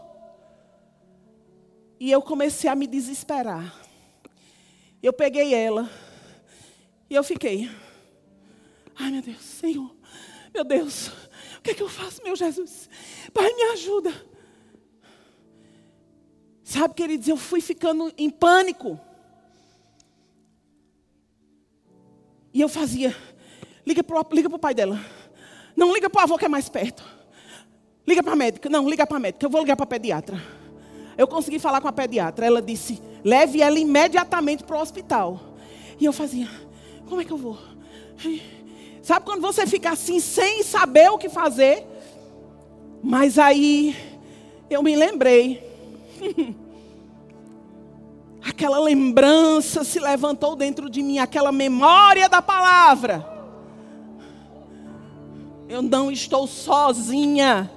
E 1.99 2.11
eu 2.11 2.21
comecei 2.21 2.69
a 2.69 2.75
me 2.75 2.87
desesperar. 2.87 3.75
Eu 5.03 5.13
peguei 5.13 5.55
ela. 5.55 5.91
E 7.09 7.15
eu 7.15 7.25
fiquei. 7.25 7.71
Ai, 8.95 9.11
meu 9.11 9.23
Deus, 9.23 9.41
Senhor. 9.41 9.97
Meu 10.53 10.65
Deus. 10.65 11.09
O 11.59 11.63
que 11.63 11.71
é 11.71 11.75
que 11.75 11.83
eu 11.83 11.89
faço, 11.89 12.23
meu 12.23 12.37
Jesus? 12.37 12.89
Pai, 13.33 13.53
me 13.55 13.63
ajuda. 13.73 14.13
Sabe, 16.63 16.95
queridos, 16.95 17.27
eu 17.29 17.37
fui 17.37 17.61
ficando 17.61 18.13
em 18.17 18.29
pânico. 18.29 19.01
E 22.53 22.61
eu 22.61 22.69
fazia, 22.69 23.15
liga 23.87 24.03
para 24.03 24.25
liga 24.33 24.49
o 24.55 24.59
pai 24.59 24.75
dela. 24.75 25.01
Não, 25.77 25.93
liga 25.95 26.11
para 26.11 26.21
o 26.21 26.23
avô 26.25 26.37
que 26.37 26.45
é 26.45 26.49
mais 26.49 26.69
perto. 26.69 27.05
Liga 28.07 28.23
para 28.23 28.33
a 28.33 28.37
médica. 28.37 28.69
Não, 28.69 28.89
liga 28.89 29.07
para 29.07 29.17
a 29.17 29.21
médica. 29.21 29.47
Eu 29.47 29.51
vou 29.51 29.61
ligar 29.61 29.77
para 29.77 29.85
a 29.85 29.87
pediatra. 29.87 30.43
Eu 31.17 31.29
consegui 31.29 31.59
falar 31.59 31.81
com 31.81 31.89
a 31.89 31.93
pediatra. 31.93 32.45
Ela 32.45 32.61
disse, 32.61 33.01
leve 33.25 33.61
ela 33.63 33.79
imediatamente 33.79 34.65
para 34.65 34.77
o 34.77 34.81
hospital. 34.81 35.57
E 36.01 36.05
eu 36.05 36.13
fazia, 36.13 36.49
como 37.09 37.21
é 37.21 37.25
que 37.25 37.31
eu 37.31 37.37
vou? 37.37 37.59
Sabe 39.03 39.25
quando 39.25 39.41
você 39.41 39.67
fica 39.67 39.91
assim, 39.91 40.21
sem 40.21 40.63
saber 40.63 41.11
o 41.11 41.19
que 41.19 41.29
fazer? 41.29 41.87
Mas 43.03 43.39
aí, 43.39 43.97
eu 44.69 44.83
me 44.83 44.97
lembrei. 44.97 45.63
aquela 48.59 48.81
lembrança 48.81 49.85
se 49.85 50.01
levantou 50.01 50.57
dentro 50.57 50.89
de 50.89 51.03
mim, 51.03 51.19
aquela 51.19 51.53
memória 51.53 52.29
da 52.29 52.41
palavra. 52.41 53.27
Eu 55.69 55.83
não 55.83 56.11
estou 56.11 56.47
sozinha. 56.47 57.71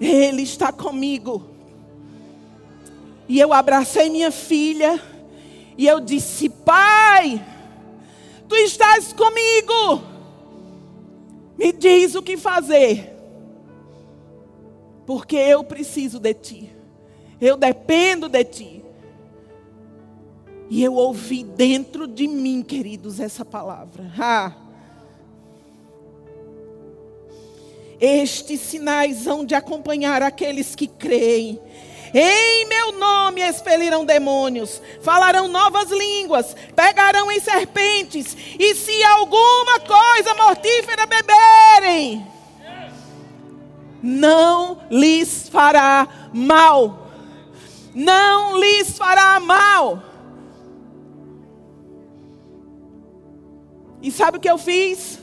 Ele 0.00 0.42
está 0.42 0.72
comigo. 0.72 1.48
E 3.28 3.38
eu 3.38 3.52
abracei 3.52 4.10
minha 4.10 4.32
filha. 4.32 5.00
E 5.78 5.86
eu 5.86 6.00
disse: 6.00 6.48
Pai, 6.48 7.42
tu 8.48 8.56
estás 8.56 9.12
comigo. 9.12 10.11
Me 11.62 11.70
diz 11.70 12.16
o 12.16 12.22
que 12.22 12.36
fazer. 12.36 13.14
Porque 15.06 15.36
eu 15.36 15.62
preciso 15.62 16.18
de 16.18 16.34
ti. 16.34 16.76
Eu 17.40 17.56
dependo 17.56 18.28
de 18.28 18.42
ti. 18.42 18.84
E 20.68 20.82
eu 20.82 20.94
ouvi 20.94 21.44
dentro 21.44 22.08
de 22.08 22.26
mim, 22.26 22.64
queridos, 22.64 23.20
essa 23.20 23.44
palavra. 23.44 24.12
Ah. 24.18 24.56
Estes 28.00 28.58
sinais 28.58 29.28
hão 29.28 29.44
de 29.44 29.54
acompanhar 29.54 30.20
aqueles 30.20 30.74
que 30.74 30.88
creem. 30.88 31.60
Em 32.14 32.66
meu 32.66 32.92
nome 32.92 33.40
expelirão 33.40 34.04
demônios, 34.04 34.82
falarão 35.00 35.48
novas 35.48 35.90
línguas, 35.90 36.54
pegarão 36.76 37.32
em 37.32 37.40
serpentes, 37.40 38.36
e 38.58 38.74
se 38.74 39.02
alguma 39.04 39.80
coisa 39.80 40.34
mortífera 40.34 41.06
beberem, 41.06 42.26
não 44.02 44.80
lhes 44.90 45.48
fará 45.48 46.08
mal. 46.34 47.08
Não 47.94 48.58
lhes 48.58 48.98
fará 48.98 49.38
mal. 49.38 50.02
E 54.02 54.10
sabe 54.10 54.38
o 54.38 54.40
que 54.40 54.50
eu 54.50 54.58
fiz? 54.58 55.20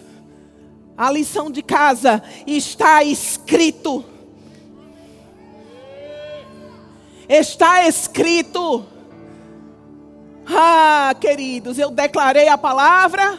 A 0.98 1.12
lição 1.12 1.52
de 1.52 1.62
casa 1.62 2.24
está 2.48 3.04
escrito. 3.04 4.06
Está 7.30 7.88
escrito. 7.88 8.84
Ah, 10.48 11.14
queridos, 11.22 11.78
eu 11.78 11.92
declarei 11.92 12.48
a 12.48 12.58
palavra, 12.58 13.38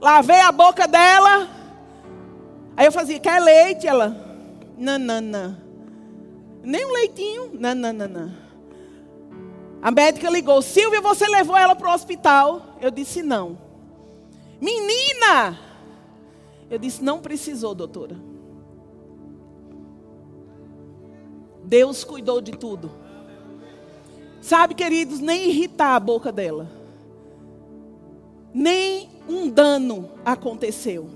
lavei 0.00 0.40
a 0.40 0.50
boca 0.50 0.88
dela. 0.88 1.46
Aí 2.74 2.86
eu 2.86 2.92
fazia, 2.92 3.20
quer 3.20 3.38
leite? 3.42 3.86
Ela, 3.86 4.16
não. 4.78 5.56
Nem 6.62 6.86
um 6.86 6.92
leitinho, 6.92 7.50
não. 7.52 8.32
A 9.82 9.90
médica 9.90 10.30
ligou: 10.30 10.62
Silvia, 10.62 11.02
você 11.02 11.26
levou 11.28 11.56
ela 11.56 11.76
para 11.76 11.90
o 11.90 11.94
hospital? 11.94 12.76
Eu 12.80 12.90
disse: 12.90 13.22
não. 13.22 13.58
Menina! 14.58 15.58
Eu 16.70 16.78
disse: 16.78 17.04
não 17.04 17.20
precisou, 17.20 17.74
doutora. 17.74 18.16
Deus 21.64 22.02
cuidou 22.02 22.40
de 22.40 22.52
tudo. 22.52 23.09
Sabe, 24.40 24.74
queridos, 24.74 25.20
nem 25.20 25.48
irritar 25.48 25.94
a 25.94 26.00
boca 26.00 26.32
dela. 26.32 26.70
Nem 28.52 29.08
um 29.28 29.48
dano 29.48 30.10
aconteceu. 30.24 31.08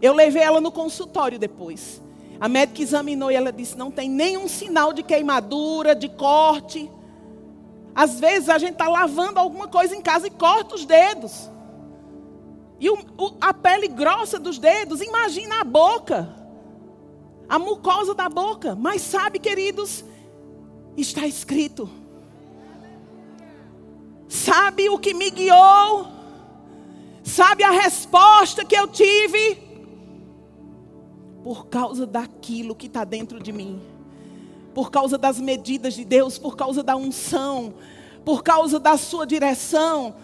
Eu 0.00 0.14
levei 0.14 0.42
ela 0.42 0.60
no 0.60 0.70
consultório 0.70 1.38
depois. 1.38 2.00
A 2.40 2.48
médica 2.48 2.82
examinou 2.82 3.30
e 3.30 3.34
ela 3.34 3.52
disse: 3.52 3.76
não 3.76 3.90
tem 3.90 4.08
nenhum 4.08 4.46
sinal 4.48 4.92
de 4.92 5.02
queimadura, 5.02 5.94
de 5.94 6.08
corte. 6.08 6.90
Às 7.94 8.20
vezes 8.20 8.48
a 8.48 8.58
gente 8.58 8.74
está 8.74 8.88
lavando 8.88 9.40
alguma 9.40 9.66
coisa 9.66 9.96
em 9.96 10.00
casa 10.00 10.28
e 10.28 10.30
corta 10.30 10.76
os 10.76 10.84
dedos. 10.84 11.50
E 12.78 12.88
o, 12.88 12.94
o, 13.18 13.32
a 13.40 13.52
pele 13.52 13.88
grossa 13.88 14.38
dos 14.38 14.56
dedos, 14.56 15.00
imagina 15.02 15.60
a 15.60 15.64
boca, 15.64 16.32
a 17.48 17.58
mucosa 17.58 18.14
da 18.14 18.28
boca. 18.28 18.76
Mas 18.76 19.02
sabe, 19.02 19.40
queridos, 19.40 20.04
está 21.00 21.26
escrito. 21.26 21.88
Sabe 24.28 24.88
o 24.88 24.98
que 24.98 25.14
me 25.14 25.30
guiou? 25.30 26.06
Sabe 27.22 27.64
a 27.64 27.70
resposta 27.70 28.64
que 28.64 28.74
eu 28.74 28.88
tive? 28.88 29.68
por 31.48 31.66
causa 31.68 32.06
daquilo 32.06 32.74
que 32.74 32.86
está 32.86 33.04
dentro 33.04 33.40
de 33.40 33.52
mim, 33.52 33.80
por 34.74 34.90
causa 34.90 35.16
das 35.16 35.40
medidas 35.40 35.94
de 35.94 36.04
Deus, 36.04 36.36
por 36.36 36.56
causa 36.56 36.82
da 36.82 36.94
unção, 36.94 37.72
por 38.22 38.42
causa 38.42 38.78
da 38.78 38.98
sua 38.98 39.26
direção, 39.26 40.14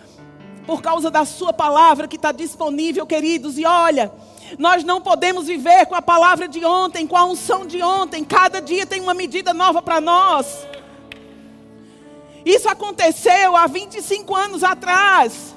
por 0.67 0.81
causa 0.81 1.11
da 1.11 1.25
sua 1.25 1.53
palavra 1.53 2.09
que 2.09 2.17
está 2.17 2.33
disponível, 2.33 3.07
queridos. 3.07 3.59
E 3.59 3.65
olha, 3.65 4.13
nós 4.59 4.85
não 4.85 5.01
podemos 5.01 5.47
viver 5.47 5.87
com 5.87 5.95
a 5.95 6.03
palavra 6.03 6.47
de 6.49 6.65
ontem, 6.65 7.07
com 7.07 7.17
a 7.17 7.25
unção 7.25 7.67
de 7.67 7.83
ontem. 7.83 8.25
Cada 8.25 8.61
dia 8.61 8.87
tem 8.87 9.01
uma 9.01 9.15
medida 9.15 9.53
nova 9.53 9.83
para 9.83 10.01
nós. 10.01 10.67
Isso 12.45 12.69
aconteceu 12.69 13.57
há 13.57 13.67
25 13.67 14.35
anos 14.35 14.63
atrás. 14.63 15.55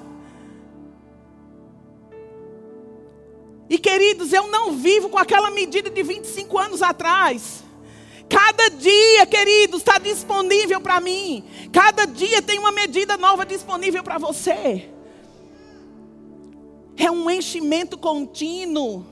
E 3.70 3.78
queridos, 3.78 4.32
eu 4.32 4.48
não 4.48 4.72
vivo 4.74 5.10
com 5.10 5.18
aquela 5.18 5.52
medida 5.52 5.90
de 5.90 6.02
25 6.02 6.58
anos 6.58 6.82
atrás. 6.82 7.64
Cada 8.30 8.70
dia, 8.70 9.26
queridos, 9.26 9.82
está 9.82 9.98
disponível 9.98 10.80
para 10.80 11.00
mim. 11.00 11.44
Cada 11.72 12.06
dia 12.06 12.42
tem 12.42 12.60
uma 12.60 12.72
medida 12.72 13.18
nova 13.18 13.46
disponível 13.46 14.04
para 14.04 14.18
você. 14.18 14.90
É 16.98 17.12
um 17.12 17.30
enchimento 17.30 17.98
contínuo 17.98 19.06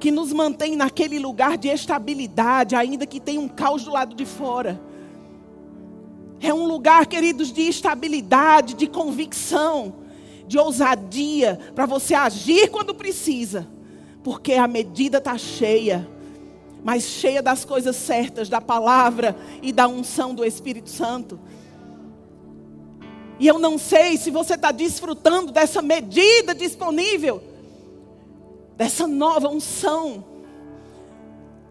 que 0.00 0.10
nos 0.10 0.32
mantém 0.32 0.76
naquele 0.76 1.18
lugar 1.18 1.56
de 1.56 1.68
estabilidade, 1.68 2.74
ainda 2.74 3.06
que 3.06 3.20
tenha 3.20 3.40
um 3.40 3.48
caos 3.48 3.84
do 3.84 3.92
lado 3.92 4.14
de 4.14 4.26
fora. 4.26 4.80
É 6.40 6.52
um 6.52 6.66
lugar, 6.66 7.06
queridos, 7.06 7.52
de 7.52 7.62
estabilidade, 7.62 8.74
de 8.74 8.86
convicção 8.86 10.06
de 10.48 10.58
ousadia 10.58 11.60
para 11.74 11.86
você 11.86 12.14
agir 12.14 12.70
quando 12.70 12.94
precisa, 12.94 13.68
porque 14.24 14.54
a 14.54 14.66
medida 14.66 15.18
está 15.18 15.36
cheia, 15.36 16.08
mas 16.82 17.04
cheia 17.04 17.42
das 17.42 17.64
coisas 17.64 17.94
certas, 17.94 18.48
da 18.48 18.60
palavra 18.60 19.36
e 19.62 19.70
da 19.70 19.86
unção 19.86 20.34
do 20.34 20.44
Espírito 20.44 20.88
Santo. 20.88 21.38
E 23.38 23.46
eu 23.46 23.58
não 23.58 23.78
sei 23.78 24.16
se 24.16 24.30
você 24.30 24.54
está 24.54 24.72
desfrutando 24.72 25.52
dessa 25.52 25.80
medida 25.80 26.54
disponível, 26.54 27.42
dessa 28.76 29.06
nova 29.06 29.48
unção, 29.48 30.24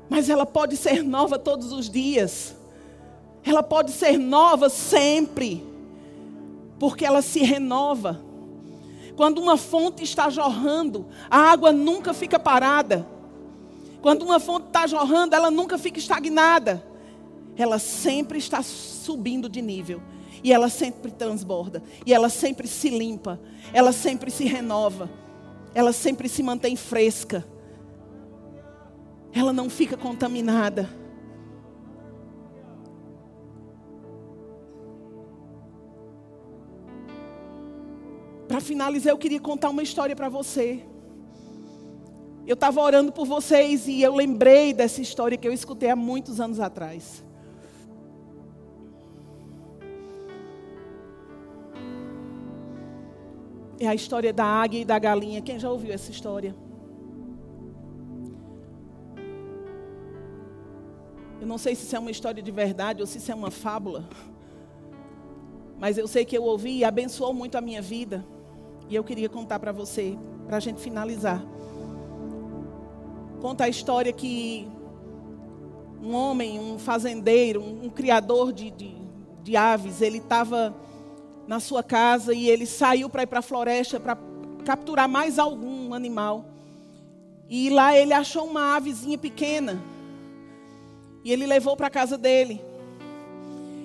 mas 0.09 0.30
ela 0.30 0.45
pode 0.45 0.78
ser 0.78 1.03
nova 1.03 1.38
todos 1.38 1.72
os 1.74 1.89
dias, 1.89 2.55
ela 3.43 3.61
pode 3.61 3.91
ser 3.91 4.18
nova 4.18 4.70
sempre, 4.70 5.65
porque 6.80 7.05
ela 7.05 7.22
se 7.22 7.39
renova. 7.39 8.22
Quando 9.18 9.41
uma 9.41 9.57
fonte 9.57 10.03
está 10.03 10.30
jorrando, 10.30 11.07
a 11.30 11.39
água 11.39 11.72
nunca 11.72 12.13
fica 12.13 12.38
parada. 12.38 13.05
Quando 14.01 14.24
uma 14.24 14.39
fonte 14.39 14.68
está 14.68 14.86
jorrando, 14.86 15.36
ela 15.36 15.49
nunca 15.49 15.78
fica 15.78 15.97
estagnada. 15.97 16.86
Ela 17.57 17.80
sempre 17.80 18.38
está 18.38 18.61
subindo 18.61 19.49
de 19.49 19.59
nível. 19.59 20.01
E 20.43 20.53
ela 20.53 20.69
sempre 20.69 21.11
transborda. 21.11 21.81
E 22.05 22.13
ela 22.13 22.29
sempre 22.29 22.67
se 22.67 22.89
limpa. 22.89 23.39
Ela 23.73 23.91
sempre 23.91 24.31
se 24.31 24.45
renova. 24.45 25.09
Ela 25.73 25.91
sempre 25.93 26.27
se 26.29 26.41
mantém 26.41 26.75
fresca. 26.75 27.45
Ela 29.33 29.53
não 29.53 29.69
fica 29.69 29.95
contaminada. 29.95 30.89
Para 38.47 38.61
finalizar, 38.61 39.11
eu 39.11 39.17
queria 39.17 39.39
contar 39.39 39.69
uma 39.69 39.83
história 39.83 40.15
para 40.15 40.29
você. 40.29 40.81
Eu 42.47 42.53
estava 42.53 42.79
orando 42.79 43.11
por 43.11 43.27
vocês 43.27 43.88
e 43.88 44.01
eu 44.01 44.15
lembrei 44.15 44.73
dessa 44.73 45.01
história 45.01 45.38
que 45.38 45.45
eu 45.45 45.51
escutei 45.51 45.89
há 45.89 45.95
muitos 45.97 46.39
anos 46.39 46.61
atrás. 46.61 47.26
É 53.80 53.88
a 53.88 53.93
história 53.93 54.34
da 54.34 54.45
águia 54.45 54.82
e 54.82 54.86
da 54.86 54.97
galinha. 54.97 55.41
Quem 55.41 55.59
já 55.59 55.69
ouviu 55.69 55.93
essa 55.93 56.09
história? 56.09 56.55
Eu 61.39 61.45
não 61.45 61.57
sei 61.57 61.75
se 61.75 61.84
isso 61.86 61.95
é 61.95 61.99
uma 61.99 62.09
história 62.09 62.41
de 62.41 62.51
verdade 62.51 63.01
ou 63.01 63.07
se 63.07 63.19
isso 63.19 63.32
é 63.32 63.36
uma 63.36 63.51
fábula. 63.51 64.07
Mas 65.80 65.97
eu 65.97 66.07
sei 66.07 66.25
que 66.25 66.36
eu 66.36 66.43
ouvi 66.43 66.80
e 66.80 66.84
abençoou 66.84 67.34
muito 67.34 67.55
a 67.55 67.61
minha 67.61 67.82
vida. 67.82 68.25
E 68.89 68.95
eu 68.95 69.03
queria 69.03 69.30
contar 69.30 69.59
para 69.59 69.71
você, 69.71 70.17
para 70.47 70.57
a 70.57 70.59
gente 70.59 70.82
finalizar. 70.82 71.43
Conta 73.39 73.65
a 73.65 73.69
história 73.69 74.11
que 74.11 74.67
um 76.01 76.13
homem, 76.15 76.59
um 76.59 76.80
fazendeiro, 76.80 77.61
um, 77.61 77.86
um 77.86 77.89
criador 77.89 78.51
de, 78.51 78.71
de, 78.71 78.95
de 79.43 79.55
aves, 79.55 80.01
ele 80.01 80.17
estava 80.17 80.75
na 81.48 81.60
sua 81.60 81.82
casa 81.82 82.34
e 82.34 82.50
ele 82.50 82.66
saiu 82.66 83.10
para 83.10 83.24
ir 83.24 83.28
para 83.28 83.39
a 83.39 83.41
floresta 83.41 84.00
para 84.00 84.18
capturar 84.66 85.08
mais 85.08 85.39
algum 85.39 85.93
animal. 85.93 86.45
E 87.50 87.70
lá 87.70 87.98
ele 87.98 88.14
achou 88.14 88.45
uma 88.45 88.76
avezinha 88.76 89.18
pequena. 89.18 89.82
E 91.24 91.32
ele 91.32 91.45
levou 91.45 91.78
para 91.78 91.88
a 91.88 91.89
casa 91.89 92.18
dele. 92.18 92.62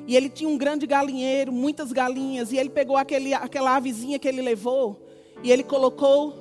E 0.07 0.17
ele 0.17 0.29
tinha 0.29 0.51
um 0.51 0.59
grande 0.59 0.87
galinheiro, 0.87 1.53
muitas 1.53 1.93
galinhas. 1.93 2.51
E 2.51 2.57
ele 2.57 2.71
pegou 2.71 2.97
aquele, 2.97 3.33
aquela 3.33 3.77
avezinha 3.77 4.19
que 4.19 4.27
ele 4.27 4.43
levou 4.43 5.01
e 5.43 5.51
ele 5.51 5.63
colocou 5.63 6.35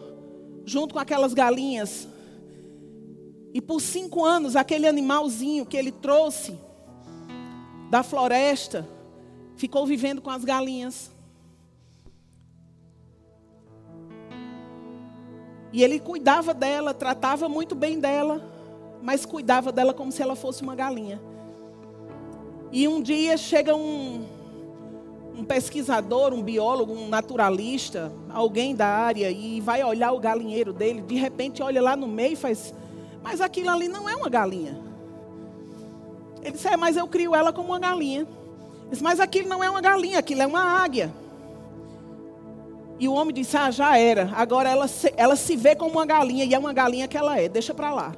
junto 0.66 0.94
com 0.94 1.00
aquelas 1.00 1.34
galinhas. 1.34 2.08
E 3.54 3.62
por 3.62 3.82
cinco 3.82 4.24
anos, 4.24 4.56
aquele 4.56 4.88
animalzinho 4.88 5.66
que 5.66 5.76
ele 5.76 5.92
trouxe 5.92 6.58
da 7.90 8.02
floresta 8.02 8.88
ficou 9.56 9.86
vivendo 9.86 10.22
com 10.22 10.30
as 10.30 10.46
galinhas. 10.46 11.11
E 15.74 15.84
ele 15.84 16.00
cuidava 16.00 16.54
dela, 16.54 16.94
tratava 16.94 17.48
muito 17.48 17.76
bem 17.76 18.00
dela, 18.00 18.44
mas 19.02 19.26
cuidava 19.26 19.72
dela 19.72 19.94
como 19.94 20.12
se 20.12 20.22
ela 20.22 20.36
fosse 20.36 20.62
uma 20.62 20.76
galinha. 20.76 21.22
E 22.72 22.88
um 22.88 23.02
dia 23.02 23.38
chega 23.38 23.76
um, 23.76 24.26
um 25.38 25.44
pesquisador, 25.44 26.34
um 26.34 26.42
biólogo, 26.42 26.94
um 26.94 27.08
naturalista, 27.08 28.12
alguém 28.30 28.76
da 28.76 28.88
área, 28.88 29.30
e 29.32 29.60
vai 29.62 29.84
olhar 29.84 30.12
o 30.12 30.20
galinheiro 30.20 30.74
dele, 30.74 31.02
de 31.02 31.16
repente 31.16 31.64
olha 31.64 31.82
lá 31.82 31.96
no 31.96 32.08
meio 32.08 32.34
e 32.34 32.36
faz, 32.36 32.74
mas 33.24 33.42
aquilo 33.42 33.70
ali 33.70 33.88
não 33.88 34.10
é 34.10 34.16
uma 34.16 34.30
galinha. 34.30 34.78
Ele 36.42 36.52
disse, 36.52 36.68
é, 36.68 36.76
mas 36.76 36.98
eu 36.98 37.08
crio 37.08 37.36
ela 37.36 37.54
como 37.54 37.70
uma 37.70 37.80
galinha. 37.80 38.22
Ele 38.22 38.90
disse, 38.90 39.04
mas 39.04 39.20
aquilo 39.20 39.48
não 39.48 39.64
é 39.64 39.70
uma 39.70 39.82
galinha, 39.82 40.20
aquilo 40.20 40.42
é 40.42 40.48
uma 40.48 40.64
águia. 40.82 41.14
E 43.02 43.08
o 43.08 43.14
homem 43.14 43.34
disse, 43.34 43.58
ah, 43.58 43.72
já 43.72 43.98
era. 43.98 44.32
Agora 44.36 44.70
ela 44.70 44.88
se, 44.88 45.12
ela 45.18 45.36
se 45.36 45.56
vê 45.56 45.76
como 45.76 45.94
uma 45.94 46.06
galinha, 46.06 46.46
e 46.46 46.54
é 46.54 46.60
uma 46.60 46.72
galinha 46.72 47.08
que 47.08 47.18
ela 47.18 47.36
é, 47.36 47.50
deixa 47.50 47.74
para 47.74 47.92
lá. 47.92 48.12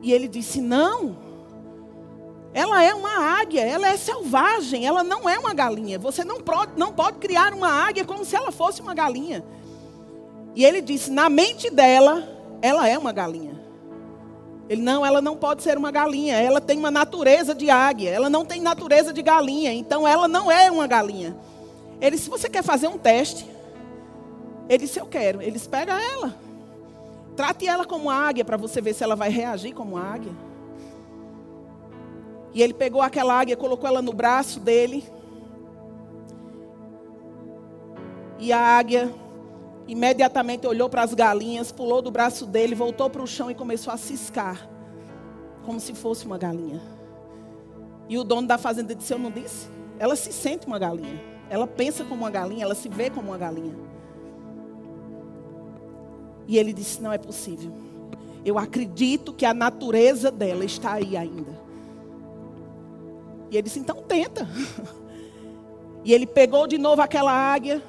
E 0.00 0.12
ele 0.12 0.28
disse, 0.28 0.60
não, 0.60 1.16
ela 2.54 2.84
é 2.84 2.94
uma 2.94 3.40
águia, 3.40 3.62
ela 3.62 3.88
é 3.88 3.96
selvagem, 3.96 4.86
ela 4.86 5.02
não 5.02 5.28
é 5.28 5.36
uma 5.40 5.52
galinha. 5.52 5.98
Você 5.98 6.22
não 6.22 6.40
pode, 6.40 6.78
não 6.78 6.92
pode 6.92 7.18
criar 7.18 7.52
uma 7.52 7.68
águia 7.68 8.04
como 8.04 8.24
se 8.24 8.36
ela 8.36 8.52
fosse 8.52 8.80
uma 8.80 8.94
galinha. 8.94 9.44
E 10.54 10.64
ele 10.64 10.80
disse: 10.80 11.10
na 11.10 11.28
mente 11.28 11.68
dela, 11.68 12.26
ela 12.62 12.88
é 12.88 12.96
uma 12.96 13.10
galinha. 13.10 13.60
Ele, 14.68 14.82
não, 14.82 15.04
ela 15.04 15.20
não 15.20 15.36
pode 15.36 15.64
ser 15.64 15.76
uma 15.76 15.90
galinha. 15.90 16.36
Ela 16.36 16.60
tem 16.60 16.78
uma 16.78 16.92
natureza 16.92 17.56
de 17.56 17.70
águia. 17.70 18.10
Ela 18.10 18.30
não 18.30 18.44
tem 18.44 18.60
natureza 18.60 19.12
de 19.12 19.20
galinha. 19.20 19.72
Então 19.72 20.06
ela 20.06 20.28
não 20.28 20.48
é 20.48 20.70
uma 20.70 20.86
galinha. 20.86 21.36
Ele, 22.00 22.18
se 22.18 22.28
você 22.28 22.48
quer 22.48 22.62
fazer 22.62 22.88
um 22.88 22.98
teste, 22.98 23.48
ele 24.68 24.78
disse, 24.78 24.98
eu 24.98 25.06
quero. 25.06 25.40
Eles 25.40 25.66
pegam 25.66 25.96
ela. 25.96 26.34
Trate 27.36 27.66
ela 27.66 27.84
como 27.84 28.10
águia 28.10 28.44
para 28.44 28.56
você 28.56 28.80
ver 28.80 28.94
se 28.94 29.04
ela 29.04 29.14
vai 29.14 29.28
reagir 29.30 29.72
como 29.74 29.96
águia. 29.96 30.32
E 32.54 32.62
ele 32.62 32.72
pegou 32.72 33.02
aquela 33.02 33.38
águia, 33.38 33.56
colocou 33.56 33.86
ela 33.86 34.00
no 34.00 34.12
braço 34.12 34.58
dele. 34.58 35.04
E 38.38 38.52
a 38.52 38.58
águia 38.58 39.12
imediatamente 39.86 40.66
olhou 40.66 40.88
para 40.88 41.02
as 41.02 41.14
galinhas, 41.14 41.70
pulou 41.70 42.02
do 42.02 42.10
braço 42.10 42.46
dele, 42.46 42.74
voltou 42.74 43.08
para 43.08 43.22
o 43.22 43.26
chão 43.26 43.50
e 43.50 43.54
começou 43.54 43.92
a 43.92 43.96
ciscar, 43.96 44.68
como 45.64 45.78
se 45.78 45.94
fosse 45.94 46.26
uma 46.26 46.38
galinha. 46.38 46.80
E 48.08 48.18
o 48.18 48.24
dono 48.24 48.46
da 48.48 48.58
fazenda 48.58 48.94
disse: 48.94 49.12
Eu 49.12 49.18
não 49.18 49.30
disse? 49.30 49.68
Ela 49.98 50.16
se 50.16 50.32
sente 50.32 50.66
uma 50.66 50.78
galinha. 50.78 51.35
Ela 51.48 51.66
pensa 51.66 52.04
como 52.04 52.22
uma 52.22 52.30
galinha, 52.30 52.64
ela 52.64 52.74
se 52.74 52.88
vê 52.88 53.10
como 53.10 53.28
uma 53.28 53.38
galinha. 53.38 53.74
E 56.46 56.58
ele 56.58 56.72
disse: 56.72 57.02
Não 57.02 57.12
é 57.12 57.18
possível. 57.18 57.72
Eu 58.44 58.58
acredito 58.58 59.32
que 59.32 59.44
a 59.44 59.54
natureza 59.54 60.30
dela 60.30 60.64
está 60.64 60.94
aí 60.94 61.16
ainda. 61.16 61.58
E 63.50 63.56
ele 63.56 63.62
disse: 63.62 63.78
Então 63.78 63.96
tenta. 64.02 64.48
E 66.04 66.14
ele 66.14 66.24
pegou 66.24 66.68
de 66.68 66.78
novo 66.78 67.02
aquela 67.02 67.32
águia 67.32 67.82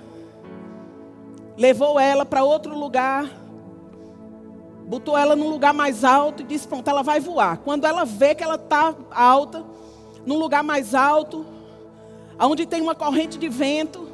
levou 1.57 1.99
ela 1.99 2.23
para 2.23 2.43
outro 2.43 2.77
lugar, 2.77 3.29
botou 4.85 5.17
ela 5.17 5.35
num 5.35 5.49
lugar 5.49 5.73
mais 5.73 6.03
alto 6.03 6.43
e 6.43 6.45
disse: 6.45 6.67
Pronto, 6.67 6.87
ela 6.87 7.01
vai 7.01 7.19
voar. 7.19 7.57
Quando 7.57 7.85
ela 7.85 8.05
vê 8.05 8.35
que 8.35 8.43
ela 8.43 8.55
está 8.55 8.95
alta, 9.11 9.65
num 10.25 10.37
lugar 10.37 10.63
mais 10.63 10.93
alto, 10.93 11.45
onde 12.45 12.65
tem 12.65 12.81
uma 12.81 12.93
corrente 12.93 13.37
de 13.37 13.49
vento, 13.49 14.07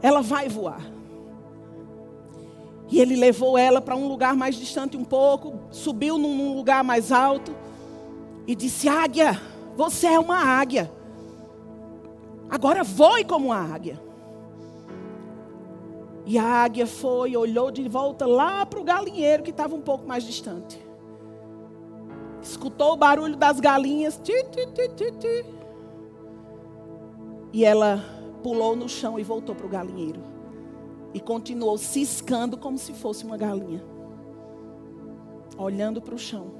ela 0.00 0.22
vai 0.22 0.48
voar. 0.48 0.80
E 2.88 3.00
ele 3.00 3.16
levou 3.16 3.58
ela 3.58 3.80
para 3.80 3.96
um 3.96 4.06
lugar 4.06 4.36
mais 4.36 4.54
distante 4.54 4.96
um 4.96 5.04
pouco, 5.04 5.58
subiu 5.70 6.16
num, 6.16 6.54
lugar 6.54 6.84
mais 6.84 7.10
alto 7.10 7.54
e 8.46 8.54
disse: 8.54 8.88
Águia, 8.88 9.40
você 9.76 10.06
é 10.06 10.18
uma 10.18 10.38
águia. 10.38 10.90
Agora 12.48 12.84
voe 12.84 13.24
como 13.24 13.46
uma 13.46 13.58
águia. 13.58 14.00
E 16.24 16.38
a 16.38 16.44
águia 16.44 16.86
foi, 16.86 17.36
olhou 17.36 17.70
de 17.70 17.88
volta 17.88 18.26
lá 18.26 18.64
para 18.64 18.80
o 18.80 18.84
galinheiro 18.84 19.42
que 19.42 19.50
estava 19.50 19.74
um 19.74 19.80
pouco 19.80 20.06
mais 20.06 20.24
distante. 20.24 20.80
Escutou 22.40 22.92
o 22.92 22.96
barulho 22.96 23.36
das 23.36 23.58
galinhas. 23.58 24.20
Ti, 24.22 24.44
ti, 24.50 24.66
ti, 24.66 24.88
ti, 24.88 25.12
ti. 25.12 25.55
E 27.56 27.64
ela 27.64 28.04
pulou 28.42 28.76
no 28.76 28.86
chão 28.86 29.18
e 29.18 29.22
voltou 29.22 29.54
para 29.54 29.64
o 29.64 29.68
galinheiro. 29.70 30.20
E 31.14 31.18
continuou 31.18 31.78
ciscando 31.78 32.58
como 32.58 32.76
se 32.76 32.92
fosse 32.92 33.24
uma 33.24 33.38
galinha. 33.38 33.82
Olhando 35.56 36.02
para 36.02 36.14
o 36.14 36.18
chão. 36.18 36.52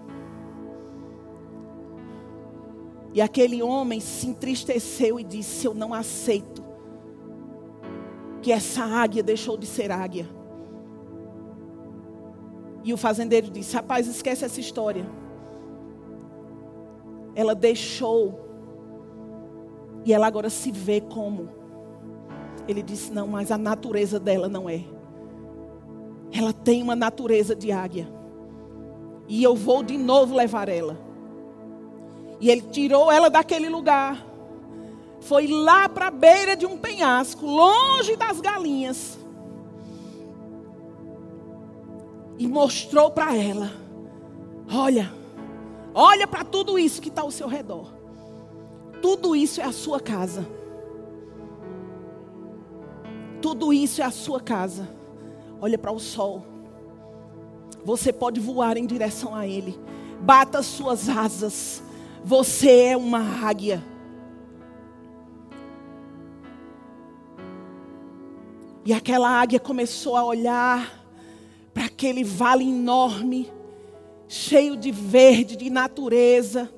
E 3.12 3.20
aquele 3.20 3.62
homem 3.62 4.00
se 4.00 4.26
entristeceu 4.26 5.20
e 5.20 5.22
disse: 5.22 5.66
Eu 5.66 5.74
não 5.74 5.92
aceito 5.92 6.64
que 8.40 8.50
essa 8.50 8.82
águia 8.82 9.22
deixou 9.22 9.58
de 9.58 9.66
ser 9.66 9.92
águia. 9.92 10.26
E 12.82 12.94
o 12.94 12.96
fazendeiro 12.96 13.50
disse: 13.50 13.76
Rapaz, 13.76 14.06
esquece 14.06 14.46
essa 14.46 14.60
história. 14.60 15.06
Ela 17.34 17.54
deixou. 17.54 18.45
E 20.06 20.12
ela 20.14 20.26
agora 20.26 20.48
se 20.48 20.72
vê 20.72 21.02
como. 21.02 21.50
Ele 22.66 22.82
disse: 22.82 23.12
Não, 23.12 23.26
mas 23.26 23.50
a 23.50 23.58
natureza 23.58 24.18
dela 24.18 24.48
não 24.48 24.70
é. 24.70 24.82
Ela 26.32 26.54
tem 26.54 26.82
uma 26.82 26.96
natureza 26.96 27.54
de 27.54 27.70
águia. 27.70 28.08
E 29.28 29.42
eu 29.42 29.54
vou 29.54 29.82
de 29.82 29.98
novo 29.98 30.34
levar 30.34 30.70
ela. 30.70 30.96
E 32.40 32.48
ele 32.48 32.62
tirou 32.62 33.12
ela 33.12 33.28
daquele 33.28 33.68
lugar 33.68 34.24
foi 35.26 35.46
lá 35.46 35.88
para 35.88 36.06
a 36.06 36.10
beira 36.10 36.56
de 36.56 36.66
um 36.66 36.78
penhasco, 36.78 37.44
longe 37.44 38.16
das 38.16 38.40
galinhas, 38.40 39.18
e 42.38 42.46
mostrou 42.46 43.10
para 43.10 43.36
ela: 43.36 43.72
Olha, 44.72 45.12
olha 45.94 46.26
para 46.26 46.44
tudo 46.44 46.78
isso 46.78 47.02
que 47.02 47.08
está 47.08 47.22
ao 47.22 47.30
seu 47.30 47.48
redor. 47.48 47.95
Tudo 49.00 49.36
isso 49.36 49.60
é 49.60 49.64
a 49.64 49.72
sua 49.72 50.00
casa. 50.00 50.46
Tudo 53.40 53.72
isso 53.72 54.00
é 54.02 54.04
a 54.04 54.10
sua 54.10 54.40
casa. 54.40 54.88
Olha 55.60 55.78
para 55.78 55.92
o 55.92 55.98
sol. 55.98 56.44
Você 57.84 58.12
pode 58.12 58.40
voar 58.40 58.76
em 58.76 58.86
direção 58.86 59.34
a 59.34 59.46
ele. 59.46 59.78
Bata 60.20 60.58
as 60.58 60.66
suas 60.66 61.08
asas. 61.08 61.82
Você 62.24 62.70
é 62.86 62.96
uma 62.96 63.20
águia. 63.46 63.82
E 68.84 68.92
aquela 68.92 69.28
águia 69.28 69.58
começou 69.58 70.16
a 70.16 70.24
olhar 70.24 71.04
para 71.74 71.86
aquele 71.86 72.24
vale 72.24 72.64
enorme, 72.64 73.52
cheio 74.28 74.76
de 74.76 74.90
verde, 74.90 75.56
de 75.56 75.68
natureza, 75.68 76.72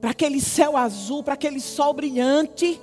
para 0.00 0.10
aquele 0.10 0.40
céu 0.40 0.76
azul, 0.76 1.22
para 1.22 1.34
aquele 1.34 1.60
sol 1.60 1.92
brilhante. 1.92 2.80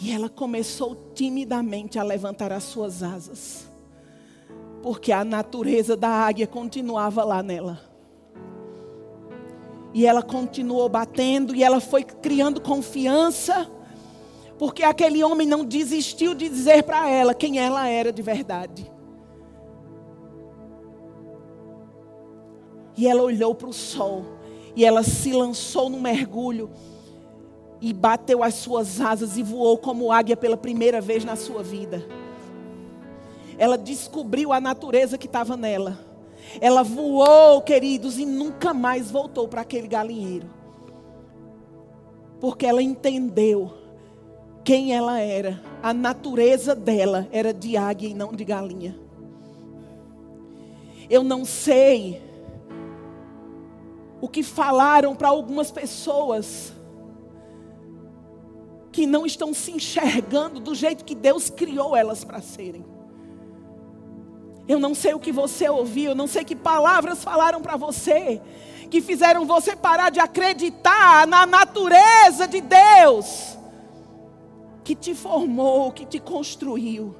E 0.00 0.12
ela 0.12 0.28
começou 0.28 1.12
timidamente 1.14 1.98
a 1.98 2.02
levantar 2.02 2.52
as 2.52 2.62
suas 2.62 3.02
asas, 3.02 3.68
porque 4.82 5.12
a 5.12 5.24
natureza 5.24 5.96
da 5.96 6.08
águia 6.08 6.46
continuava 6.46 7.22
lá 7.22 7.42
nela. 7.42 7.80
E 9.92 10.06
ela 10.06 10.22
continuou 10.22 10.88
batendo, 10.88 11.54
e 11.54 11.62
ela 11.62 11.80
foi 11.80 12.04
criando 12.04 12.60
confiança 12.60 13.70
porque 14.60 14.82
aquele 14.82 15.24
homem 15.24 15.48
não 15.48 15.64
desistiu 15.64 16.34
de 16.34 16.46
dizer 16.46 16.82
para 16.82 17.08
ela 17.08 17.32
quem 17.32 17.58
ela 17.58 17.88
era 17.88 18.12
de 18.12 18.20
verdade. 18.20 18.92
E 22.94 23.08
ela 23.08 23.22
olhou 23.22 23.54
para 23.54 23.70
o 23.70 23.72
sol. 23.72 24.22
E 24.80 24.84
ela 24.86 25.02
se 25.02 25.30
lançou 25.30 25.90
no 25.90 26.00
mergulho. 26.00 26.70
E 27.82 27.92
bateu 27.92 28.42
as 28.42 28.54
suas 28.54 28.98
asas 28.98 29.36
e 29.36 29.42
voou 29.42 29.76
como 29.76 30.10
águia 30.10 30.34
pela 30.34 30.56
primeira 30.56 31.02
vez 31.02 31.22
na 31.22 31.36
sua 31.36 31.62
vida. 31.62 32.02
Ela 33.58 33.76
descobriu 33.76 34.54
a 34.54 34.58
natureza 34.58 35.18
que 35.18 35.26
estava 35.26 35.54
nela. 35.54 35.98
Ela 36.62 36.82
voou, 36.82 37.60
queridos, 37.60 38.18
e 38.18 38.24
nunca 38.24 38.72
mais 38.72 39.10
voltou 39.10 39.46
para 39.46 39.60
aquele 39.60 39.86
galinheiro. 39.86 40.48
Porque 42.40 42.64
ela 42.64 42.82
entendeu 42.82 43.74
quem 44.64 44.94
ela 44.94 45.20
era. 45.20 45.60
A 45.82 45.92
natureza 45.92 46.74
dela 46.74 47.28
era 47.30 47.52
de 47.52 47.76
águia 47.76 48.08
e 48.08 48.14
não 48.14 48.32
de 48.32 48.46
galinha. 48.46 48.98
Eu 51.10 51.22
não 51.22 51.44
sei 51.44 52.29
o 54.20 54.28
que 54.28 54.42
falaram 54.42 55.14
para 55.14 55.28
algumas 55.28 55.70
pessoas 55.70 56.72
que 58.92 59.06
não 59.06 59.24
estão 59.24 59.54
se 59.54 59.70
enxergando 59.70 60.60
do 60.60 60.74
jeito 60.74 61.04
que 61.04 61.14
Deus 61.14 61.48
criou 61.48 61.96
elas 61.96 62.24
para 62.24 62.40
serem. 62.40 62.84
Eu 64.68 64.78
não 64.78 64.94
sei 64.94 65.14
o 65.14 65.20
que 65.20 65.32
você 65.32 65.68
ouviu, 65.68 66.10
eu 66.10 66.14
não 66.14 66.26
sei 66.26 66.44
que 66.44 66.54
palavras 66.54 67.24
falaram 67.24 67.60
para 67.60 67.76
você 67.76 68.40
que 68.90 69.00
fizeram 69.00 69.46
você 69.46 69.76
parar 69.76 70.10
de 70.10 70.18
acreditar 70.18 71.26
na 71.26 71.46
natureza 71.46 72.46
de 72.48 72.60
Deus 72.60 73.56
que 74.82 74.96
te 74.96 75.14
formou, 75.14 75.92
que 75.92 76.04
te 76.04 76.18
construiu. 76.18 77.14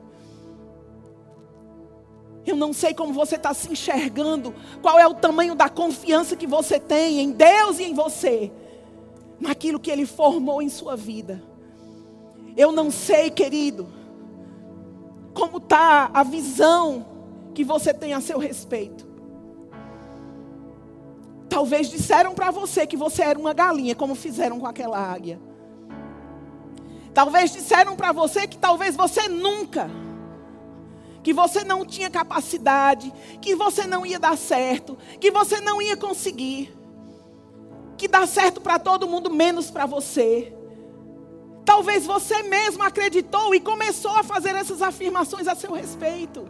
Eu 2.51 2.57
não 2.57 2.73
sei 2.73 2.93
como 2.93 3.13
você 3.13 3.37
está 3.37 3.55
se 3.55 3.71
enxergando, 3.71 4.53
qual 4.83 4.99
é 4.99 5.07
o 5.07 5.15
tamanho 5.15 5.55
da 5.55 5.69
confiança 5.69 6.35
que 6.35 6.47
você 6.47 6.81
tem 6.81 7.21
em 7.21 7.31
Deus 7.31 7.79
e 7.79 7.85
em 7.85 7.95
você, 7.95 8.51
naquilo 9.39 9.79
que 9.79 9.91
Ele 9.91 10.05
formou 10.05 10.61
em 10.61 10.69
sua 10.69 10.97
vida. 10.97 11.43
Eu 12.57 12.73
não 12.73 12.91
sei, 12.91 13.31
querido, 13.31 13.89
como 15.33 15.59
está 15.59 16.11
a 16.13 16.25
visão 16.25 17.07
que 17.55 17.63
você 17.63 17.95
tem 17.95 18.15
a 18.15 18.21
seu 18.21 18.39
respeito. 18.39 19.09
Talvez 21.49 21.89
disseram 21.89 22.35
para 22.35 22.51
você 22.51 22.87
que 22.87 22.97
você 22.97 23.23
era 23.23 23.39
uma 23.39 23.53
galinha, 23.53 23.95
como 23.95 24.15
fizeram 24.15 24.59
com 24.59 24.67
aquela 24.67 24.99
águia. 24.99 25.41
Talvez 27.15 27.53
disseram 27.53 27.97
para 27.97 28.13
você 28.13 28.47
que 28.47 28.59
talvez 28.59 28.97
você 28.97 29.29
nunca, 29.29 29.91
que 31.23 31.33
você 31.33 31.65
não 31.65 31.85
tinha 31.85 32.09
capacidade, 32.11 33.13
que 33.41 33.55
você 33.55 33.87
não 33.87 34.07
ia 34.07 34.19
dar 34.19 34.37
certo, 34.37 34.97
que 35.21 35.31
você 35.31 35.61
não 35.61 35.81
ia 35.81 35.97
conseguir, 35.97 36.75
que 37.97 38.09
dá 38.09 38.27
certo 38.27 38.61
para 38.61 38.79
todo 38.79 39.07
mundo 39.07 39.31
menos 39.31 39.71
para 39.71 39.87
você. 39.87 40.55
Talvez 41.65 42.07
você 42.07 42.43
mesmo 42.43 42.83
acreditou 42.83 43.55
e 43.55 43.61
começou 43.61 44.13
a 44.13 44.23
fazer 44.23 44.57
essas 44.57 44.81
afirmações 44.81 45.47
a 45.47 45.55
seu 45.55 45.73
respeito. 45.73 46.49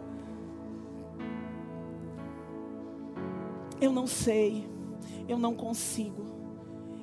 Eu 3.79 3.91
não 3.91 4.07
sei, 4.07 4.69
eu 5.27 5.37
não 5.37 5.53
consigo, 5.53 6.25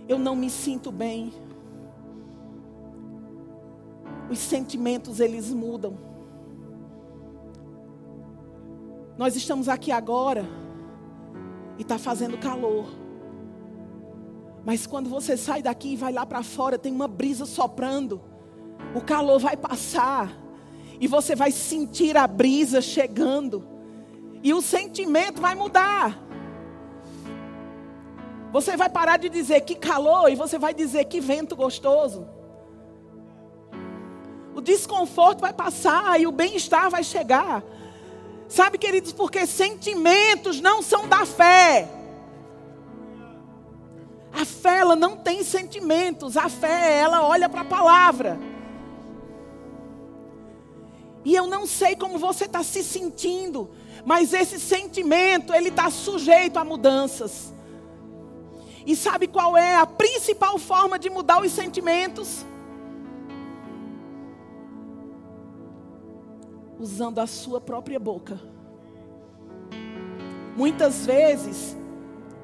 eu 0.09 0.19
não 0.19 0.35
me 0.35 0.49
sinto 0.49 0.91
bem. 0.91 1.33
Os 4.31 4.39
sentimentos 4.39 5.21
eles 5.21 5.51
mudam. 5.51 6.08
Nós 9.19 9.35
estamos 9.35 9.69
aqui 9.69 9.91
agora 9.91 10.49
e 11.77 11.83
está 11.83 11.99
fazendo 11.99 12.39
calor. 12.39 12.87
Mas 14.65 14.87
quando 14.87 15.11
você 15.11 15.37
sai 15.37 15.61
daqui 15.61 15.95
e 15.95 15.97
vai 15.97 16.13
lá 16.13 16.25
para 16.25 16.41
fora, 16.45 16.79
tem 16.79 16.93
uma 16.93 17.09
brisa 17.09 17.45
soprando. 17.45 18.21
O 18.95 19.01
calor 19.01 19.41
vai 19.41 19.57
passar. 19.57 20.33
E 21.01 21.09
você 21.09 21.35
vai 21.35 21.51
sentir 21.51 22.17
a 22.17 22.29
brisa 22.29 22.81
chegando. 22.81 23.67
E 24.41 24.55
o 24.55 24.63
sentimento 24.63 25.41
vai 25.41 25.57
mudar. 25.57 26.17
Você 28.53 28.77
vai 28.77 28.89
parar 28.89 29.17
de 29.17 29.29
dizer 29.29 29.63
que 29.63 29.75
calor 29.75 30.31
e 30.31 30.37
você 30.37 30.59
vai 30.59 30.73
dizer 30.73 31.07
que 31.07 31.21
vento 31.21 31.57
gostoso. 31.57 32.25
O 34.55 34.61
desconforto 34.61 35.41
vai 35.41 35.53
passar 35.53 36.21
e 36.21 36.27
o 36.27 36.33
bem-estar 36.33 36.89
vai 36.89 37.03
chegar. 37.03 37.65
Sabe, 38.49 38.79
queridos, 38.79 39.13
porque 39.13 39.47
sentimentos 39.47 40.61
não 40.61 40.83
são 40.83 41.07
da 41.07 41.27
fé. 41.27 41.89
A 44.33 44.45
fé, 44.45 44.79
ela 44.79 44.97
não 44.97 45.17
tem 45.17 45.43
sentimentos. 45.43 46.37
A 46.37 46.49
fé, 46.49 46.99
ela 46.99 47.27
olha 47.27 47.49
para 47.49 47.61
a 47.61 47.67
palavra. 47.67 48.39
E 51.25 51.35
eu 51.35 51.47
não 51.47 51.67
sei 51.67 51.95
como 51.95 52.19
você 52.19 52.47
está 52.47 52.63
se 52.63 52.83
sentindo, 52.83 53.71
mas 54.05 54.33
esse 54.33 54.59
sentimento, 54.59 55.53
ele 55.53 55.69
está 55.69 55.91
sujeito 55.91 56.59
a 56.59 56.65
mudanças. 56.65 57.53
E 58.87 58.97
sabe 58.97 59.27
qual 59.27 59.55
é 59.55 59.75
a 59.75 59.85
principal 59.85 60.59
forma 60.59 60.99
de 60.99 61.11
mudar 61.11 61.43
os 61.43 61.53
sentimentos? 61.53 62.47
Usando 66.79 67.19
a 67.19 67.27
sua 67.27 67.61
própria 67.61 67.99
boca. 67.99 68.41
Muitas 70.57 71.07
vezes, 71.07 71.77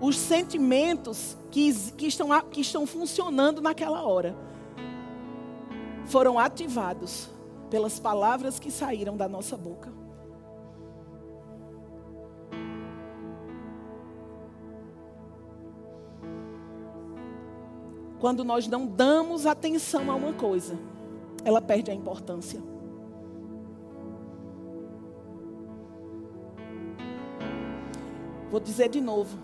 os 0.00 0.16
sentimentos 0.16 1.36
que, 1.50 1.72
que, 1.92 2.06
estão, 2.06 2.28
que 2.50 2.60
estão 2.60 2.86
funcionando 2.86 3.60
naquela 3.60 4.02
hora 4.02 4.36
foram 6.06 6.38
ativados 6.38 7.28
pelas 7.70 7.98
palavras 7.98 8.58
que 8.58 8.70
saíram 8.70 9.16
da 9.16 9.28
nossa 9.28 9.56
boca. 9.56 9.92
Quando 18.20 18.44
nós 18.44 18.66
não 18.66 18.86
damos 18.86 19.44
atenção 19.44 20.10
a 20.10 20.14
uma 20.14 20.32
coisa, 20.32 20.78
ela 21.44 21.60
perde 21.60 21.90
a 21.90 21.94
importância. 21.94 22.73
Vou 28.54 28.60
dizer 28.60 28.88
de 28.88 29.00
novo. 29.00 29.36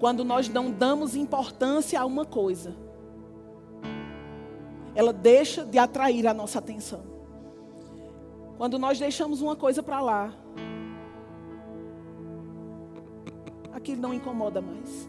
Quando 0.00 0.24
nós 0.24 0.48
não 0.48 0.70
damos 0.70 1.14
importância 1.14 2.00
a 2.00 2.06
uma 2.06 2.24
coisa, 2.24 2.74
ela 4.94 5.12
deixa 5.12 5.62
de 5.62 5.76
atrair 5.76 6.26
a 6.26 6.32
nossa 6.32 6.58
atenção. 6.58 7.02
Quando 8.56 8.78
nós 8.78 8.98
deixamos 8.98 9.42
uma 9.42 9.54
coisa 9.54 9.82
para 9.82 10.00
lá, 10.00 10.32
aquilo 13.74 14.00
não 14.00 14.14
incomoda 14.14 14.62
mais. 14.62 15.06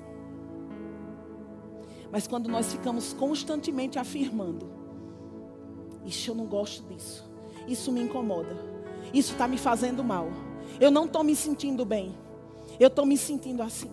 Mas 2.11 2.27
quando 2.27 2.49
nós 2.49 2.69
ficamos 2.69 3.13
constantemente 3.13 3.97
afirmando, 3.97 4.69
isso 6.03 6.31
eu 6.31 6.36
não 6.36 6.47
gosto 6.47 6.86
disso, 6.93 7.31
isso 7.65 7.93
me 7.93 8.01
incomoda, 8.01 8.57
isso 9.13 9.31
está 9.31 9.47
me 9.47 9.57
fazendo 9.57 10.03
mal, 10.03 10.27
eu 10.81 10.91
não 10.91 11.05
estou 11.05 11.23
me 11.23 11.34
sentindo 11.34 11.86
bem, 11.86 12.13
eu 12.80 12.88
estou 12.88 13.05
me 13.05 13.17
sentindo 13.17 13.61
assim. 13.61 13.91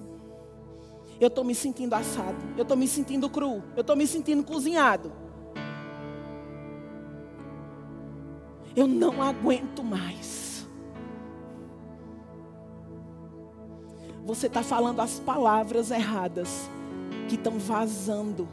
Eu 1.21 1.29
estou 1.29 1.45
me 1.45 1.55
sentindo 1.55 1.95
assado. 1.95 2.39
Eu 2.57 2.63
estou 2.63 2.77
me 2.77 2.89
sentindo 2.89 3.29
cru. 3.29 3.63
Eu 3.77 3.83
estou 3.83 3.95
me 3.95 4.07
sentindo 4.07 4.43
cozinhado. 4.43 5.13
Eu 8.75 8.87
não 8.87 9.23
aguento 9.23 9.83
mais. 9.83 10.67
Você 14.25 14.47
está 14.47 14.63
falando 14.63 15.01
as 15.01 15.19
palavras 15.19 15.91
erradas 15.91 16.71
que 17.29 17.35
estão 17.35 17.59
vazando 17.59 18.49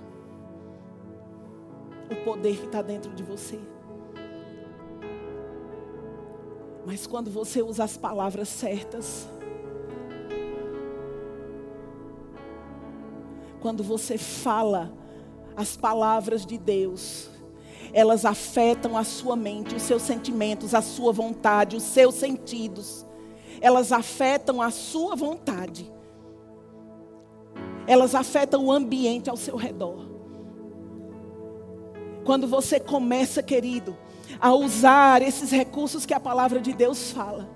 o 2.10 2.16
poder 2.24 2.58
que 2.58 2.66
está 2.66 2.82
dentro 2.82 3.14
de 3.14 3.24
você. 3.24 3.60
Mas 6.86 7.06
quando 7.06 7.30
você 7.30 7.62
usa 7.62 7.84
as 7.84 7.98
palavras 7.98 8.48
certas, 8.48 9.30
quando 13.68 13.84
você 13.84 14.18
fala 14.18 14.94
as 15.54 15.76
palavras 15.76 16.46
de 16.46 16.58
Deus, 16.58 17.30
elas 17.92 18.24
afetam 18.24 18.96
a 18.96 19.04
sua 19.04 19.36
mente, 19.36 19.76
os 19.76 19.82
seus 19.82 20.04
sentimentos, 20.04 20.74
a 20.74 20.82
sua 20.82 21.12
vontade, 21.12 21.76
os 21.76 21.84
seus 21.84 22.16
sentidos. 22.16 23.06
Elas 23.60 23.92
afetam 23.92 24.62
a 24.62 24.72
sua 24.72 25.18
vontade. 25.18 25.92
Elas 27.86 28.16
afetam 28.16 28.68
o 28.68 28.72
ambiente 28.72 29.30
ao 29.30 29.36
seu 29.36 29.58
redor. 29.58 30.10
Quando 32.24 32.48
você 32.48 32.80
começa, 32.80 33.44
querido, 33.44 33.98
a 34.40 34.54
usar 34.54 35.22
esses 35.22 35.52
recursos 35.52 36.06
que 36.06 36.14
a 36.14 36.22
palavra 36.22 36.62
de 36.62 36.72
Deus 36.72 37.12
fala, 37.12 37.50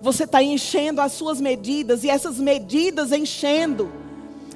você 0.00 0.24
está 0.24 0.42
enchendo 0.42 1.02
as 1.02 1.12
suas 1.12 1.42
medidas 1.42 2.04
e 2.04 2.08
essas 2.08 2.38
medidas 2.38 3.12
enchendo 3.12 4.00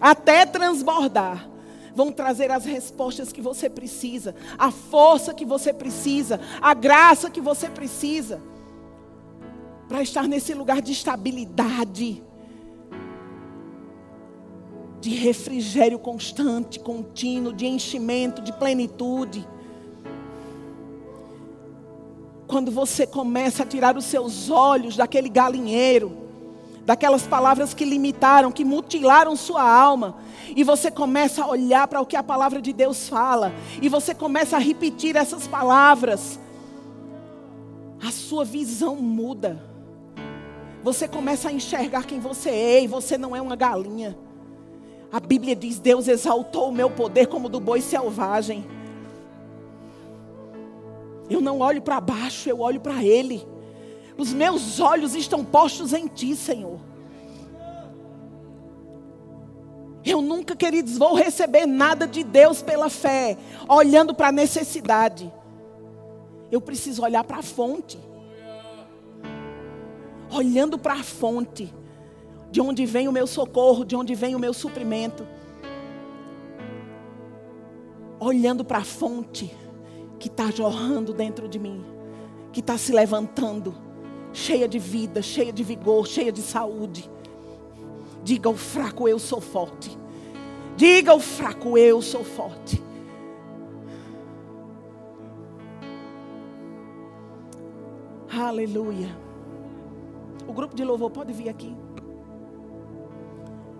até 0.00 0.46
transbordar, 0.46 1.48
vão 1.94 2.12
trazer 2.12 2.50
as 2.50 2.64
respostas 2.64 3.32
que 3.32 3.40
você 3.40 3.70
precisa, 3.70 4.34
a 4.58 4.70
força 4.70 5.32
que 5.32 5.44
você 5.44 5.72
precisa, 5.72 6.38
a 6.60 6.74
graça 6.74 7.30
que 7.30 7.40
você 7.40 7.68
precisa, 7.68 8.40
para 9.88 10.02
estar 10.02 10.26
nesse 10.28 10.52
lugar 10.52 10.82
de 10.82 10.92
estabilidade, 10.92 12.22
de 15.00 15.10
refrigério 15.10 15.98
constante, 15.98 16.80
contínuo, 16.80 17.52
de 17.52 17.66
enchimento, 17.66 18.42
de 18.42 18.52
plenitude. 18.52 19.46
Quando 22.46 22.70
você 22.70 23.06
começa 23.06 23.62
a 23.62 23.66
tirar 23.66 23.96
os 23.96 24.04
seus 24.04 24.50
olhos 24.50 24.96
daquele 24.96 25.28
galinheiro, 25.28 26.25
daquelas 26.86 27.26
palavras 27.26 27.74
que 27.74 27.84
limitaram, 27.84 28.52
que 28.52 28.64
mutilaram 28.64 29.34
sua 29.34 29.68
alma. 29.68 30.16
E 30.54 30.62
você 30.62 30.88
começa 30.88 31.42
a 31.42 31.48
olhar 31.48 31.88
para 31.88 32.00
o 32.00 32.06
que 32.06 32.16
a 32.16 32.22
palavra 32.22 32.62
de 32.62 32.72
Deus 32.72 33.08
fala, 33.08 33.52
e 33.82 33.88
você 33.88 34.14
começa 34.14 34.56
a 34.56 34.60
repetir 34.60 35.16
essas 35.16 35.48
palavras. 35.48 36.38
A 38.00 38.12
sua 38.12 38.44
visão 38.44 38.94
muda. 38.94 39.60
Você 40.84 41.08
começa 41.08 41.48
a 41.48 41.52
enxergar 41.52 42.06
quem 42.06 42.20
você 42.20 42.50
é, 42.50 42.84
e 42.84 42.86
você 42.86 43.18
não 43.18 43.34
é 43.34 43.42
uma 43.42 43.56
galinha. 43.56 44.16
A 45.10 45.18
Bíblia 45.18 45.56
diz: 45.56 45.80
Deus 45.80 46.06
exaltou 46.06 46.68
o 46.68 46.72
meu 46.72 46.88
poder 46.88 47.26
como 47.26 47.48
do 47.48 47.58
boi 47.58 47.80
selvagem. 47.80 48.64
Eu 51.28 51.40
não 51.40 51.58
olho 51.58 51.82
para 51.82 52.00
baixo, 52.00 52.48
eu 52.48 52.60
olho 52.60 52.80
para 52.80 53.02
Ele. 53.02 53.44
Os 54.18 54.32
meus 54.32 54.80
olhos 54.80 55.14
estão 55.14 55.44
postos 55.44 55.92
em 55.92 56.06
Ti, 56.06 56.34
Senhor. 56.34 56.80
Eu 60.04 60.22
nunca, 60.22 60.54
queridos, 60.54 60.96
vou 60.96 61.14
receber 61.14 61.66
nada 61.66 62.06
de 62.06 62.22
Deus 62.22 62.62
pela 62.62 62.88
fé, 62.88 63.36
olhando 63.68 64.14
para 64.14 64.28
a 64.28 64.32
necessidade. 64.32 65.32
Eu 66.50 66.60
preciso 66.60 67.02
olhar 67.02 67.24
para 67.24 67.38
a 67.38 67.42
fonte. 67.42 67.98
Olhando 70.32 70.78
para 70.78 70.94
a 70.94 71.02
fonte, 71.02 71.74
de 72.50 72.60
onde 72.60 72.86
vem 72.86 73.08
o 73.08 73.12
meu 73.12 73.26
socorro, 73.26 73.84
de 73.84 73.96
onde 73.96 74.14
vem 74.14 74.34
o 74.34 74.38
meu 74.38 74.54
suprimento. 74.54 75.26
Olhando 78.18 78.64
para 78.64 78.78
a 78.78 78.84
fonte 78.84 79.54
que 80.18 80.28
está 80.28 80.50
jorrando 80.50 81.12
dentro 81.12 81.48
de 81.48 81.58
mim, 81.58 81.84
que 82.52 82.60
está 82.60 82.78
se 82.78 82.92
levantando 82.92 83.85
cheia 84.36 84.68
de 84.68 84.78
vida, 84.78 85.22
cheia 85.22 85.50
de 85.50 85.64
vigor, 85.64 86.06
cheia 86.06 86.30
de 86.30 86.42
saúde. 86.42 87.10
Diga 88.22 88.48
ao 88.48 88.54
fraco: 88.54 89.08
Eu 89.08 89.18
sou 89.18 89.40
forte. 89.40 89.96
Diga 90.76 91.12
ao 91.12 91.20
fraco: 91.20 91.78
Eu 91.78 92.02
sou 92.02 92.22
forte. 92.22 92.82
Aleluia. 98.30 99.16
O 100.46 100.52
grupo 100.52 100.76
de 100.76 100.84
louvor 100.84 101.10
pode 101.10 101.32
vir 101.32 101.48
aqui. 101.48 101.74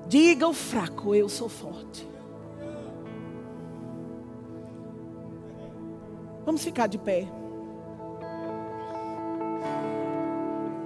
Diga 0.08 0.46
ao 0.46 0.54
fraco: 0.54 1.14
Eu 1.14 1.28
sou 1.28 1.50
forte. 1.50 2.08
Vamos 6.46 6.64
ficar 6.64 6.86
de 6.86 6.96
pé. 6.96 7.28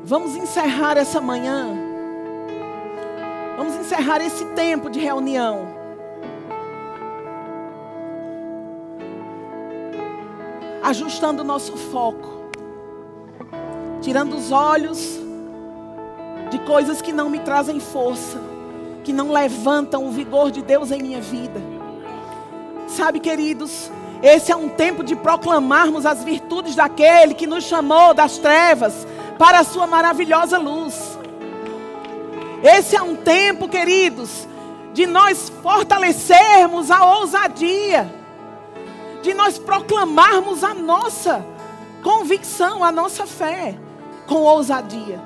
Vamos 0.02 0.34
encerrar 0.34 0.96
essa 0.96 1.20
manhã. 1.20 1.68
Vamos 3.56 3.74
encerrar 3.76 4.20
esse 4.22 4.44
tempo 4.46 4.88
de 4.88 4.98
reunião. 4.98 5.68
Ajustando 10.82 11.42
o 11.42 11.44
nosso 11.44 11.76
foco. 11.76 12.40
Tirando 14.00 14.34
os 14.34 14.50
olhos 14.50 15.20
de 16.50 16.58
coisas 16.60 17.02
que 17.02 17.12
não 17.12 17.28
me 17.28 17.38
trazem 17.38 17.78
força, 17.78 18.40
que 19.04 19.12
não 19.12 19.30
levantam 19.30 20.06
o 20.06 20.10
vigor 20.10 20.50
de 20.50 20.62
Deus 20.62 20.90
em 20.90 21.02
minha 21.02 21.20
vida. 21.20 21.60
Sabe, 22.88 23.20
queridos, 23.20 23.90
esse 24.22 24.50
é 24.50 24.56
um 24.56 24.68
tempo 24.68 25.04
de 25.04 25.14
proclamarmos 25.14 26.06
as 26.06 26.24
virtudes 26.24 26.74
daquele 26.74 27.34
que 27.34 27.46
nos 27.46 27.64
chamou 27.64 28.14
das 28.14 28.38
trevas 28.38 29.06
para 29.40 29.60
a 29.60 29.64
sua 29.64 29.86
maravilhosa 29.86 30.58
luz. 30.58 31.18
Esse 32.62 32.94
é 32.94 33.00
um 33.00 33.16
tempo, 33.16 33.70
queridos, 33.70 34.46
de 34.92 35.06
nós 35.06 35.50
fortalecermos 35.62 36.90
a 36.90 37.06
ousadia, 37.16 38.14
de 39.22 39.32
nós 39.32 39.58
proclamarmos 39.58 40.62
a 40.62 40.74
nossa 40.74 41.42
convicção, 42.02 42.84
a 42.84 42.92
nossa 42.92 43.26
fé 43.26 43.78
com 44.26 44.42
ousadia. 44.42 45.18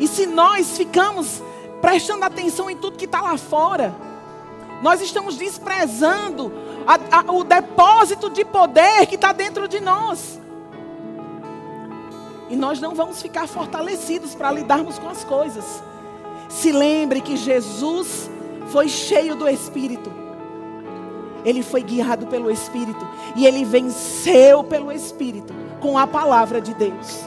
E 0.00 0.08
se 0.08 0.24
nós 0.24 0.78
ficamos 0.78 1.42
prestando 1.82 2.24
atenção 2.24 2.70
em 2.70 2.76
tudo 2.78 2.96
que 2.96 3.04
está 3.04 3.20
lá 3.20 3.36
fora, 3.36 3.94
nós 4.80 5.02
estamos 5.02 5.36
desprezando 5.36 6.50
a, 6.86 7.18
a, 7.18 7.32
o 7.32 7.44
depósito 7.44 8.30
de 8.30 8.46
poder 8.46 9.04
que 9.04 9.16
está 9.16 9.32
dentro 9.32 9.68
de 9.68 9.78
nós. 9.78 10.40
E 12.52 12.56
nós 12.56 12.80
não 12.80 12.94
vamos 12.94 13.22
ficar 13.22 13.48
fortalecidos 13.48 14.34
para 14.34 14.52
lidarmos 14.52 14.98
com 14.98 15.08
as 15.08 15.24
coisas. 15.24 15.82
Se 16.48 16.70
lembre 16.70 17.22
que 17.22 17.36
Jesus 17.36 18.30
foi 18.66 18.88
cheio 18.88 19.34
do 19.34 19.48
Espírito. 19.48 20.12
Ele 21.44 21.62
foi 21.62 21.82
guiado 21.82 22.26
pelo 22.26 22.50
Espírito. 22.50 23.04
E 23.34 23.46
ele 23.46 23.64
venceu 23.64 24.62
pelo 24.62 24.92
Espírito 24.92 25.52
com 25.80 25.96
a 25.96 26.06
palavra 26.06 26.60
de 26.60 26.74
Deus. 26.74 27.22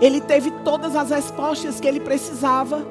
Ele 0.00 0.20
teve 0.20 0.50
todas 0.64 0.96
as 0.96 1.10
respostas 1.10 1.80
que 1.80 1.86
ele 1.86 2.00
precisava 2.00 2.86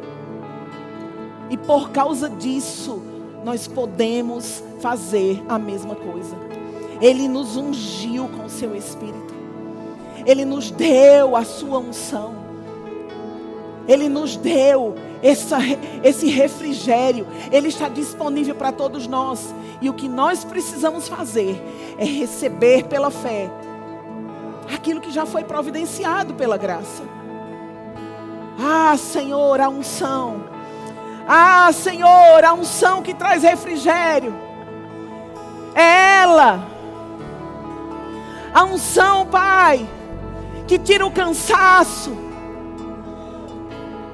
e 1.51 1.57
por 1.57 1.89
causa 1.89 2.29
disso, 2.29 3.01
nós 3.43 3.67
podemos 3.67 4.63
fazer 4.79 5.43
a 5.49 5.59
mesma 5.59 5.95
coisa. 5.95 6.37
Ele 7.01 7.27
nos 7.27 7.57
ungiu 7.57 8.29
com 8.29 8.45
o 8.45 8.49
seu 8.49 8.73
Espírito. 8.73 9.30
Ele 10.25 10.45
nos 10.45 10.71
deu 10.71 11.35
a 11.35 11.43
sua 11.43 11.79
unção. 11.79 12.35
Ele 13.87 14.07
nos 14.07 14.35
deu 14.37 14.95
essa, 15.21 15.57
esse 16.03 16.27
refrigério. 16.27 17.27
Ele 17.51 17.67
está 17.67 17.89
disponível 17.89 18.55
para 18.55 18.71
todos 18.71 19.07
nós. 19.07 19.53
E 19.81 19.89
o 19.89 19.93
que 19.93 20.07
nós 20.07 20.43
precisamos 20.43 21.07
fazer 21.07 21.61
é 21.97 22.05
receber 22.05 22.85
pela 22.85 23.09
fé 23.09 23.49
aquilo 24.73 25.01
que 25.01 25.11
já 25.11 25.25
foi 25.25 25.43
providenciado 25.43 26.33
pela 26.33 26.57
graça. 26.57 27.03
Ah, 28.59 28.95
Senhor, 28.95 29.59
a 29.59 29.67
unção 29.67 30.51
ah, 31.27 31.71
Senhor, 31.71 32.43
a 32.43 32.53
unção 32.53 33.01
que 33.01 33.13
traz 33.13 33.43
refrigério. 33.43 34.35
É 35.73 36.21
ela. 36.21 36.59
A 38.53 38.65
unção, 38.65 39.25
Pai, 39.25 39.87
que 40.71 40.79
tira 40.79 41.05
o 41.05 41.11
cansaço, 41.11 42.15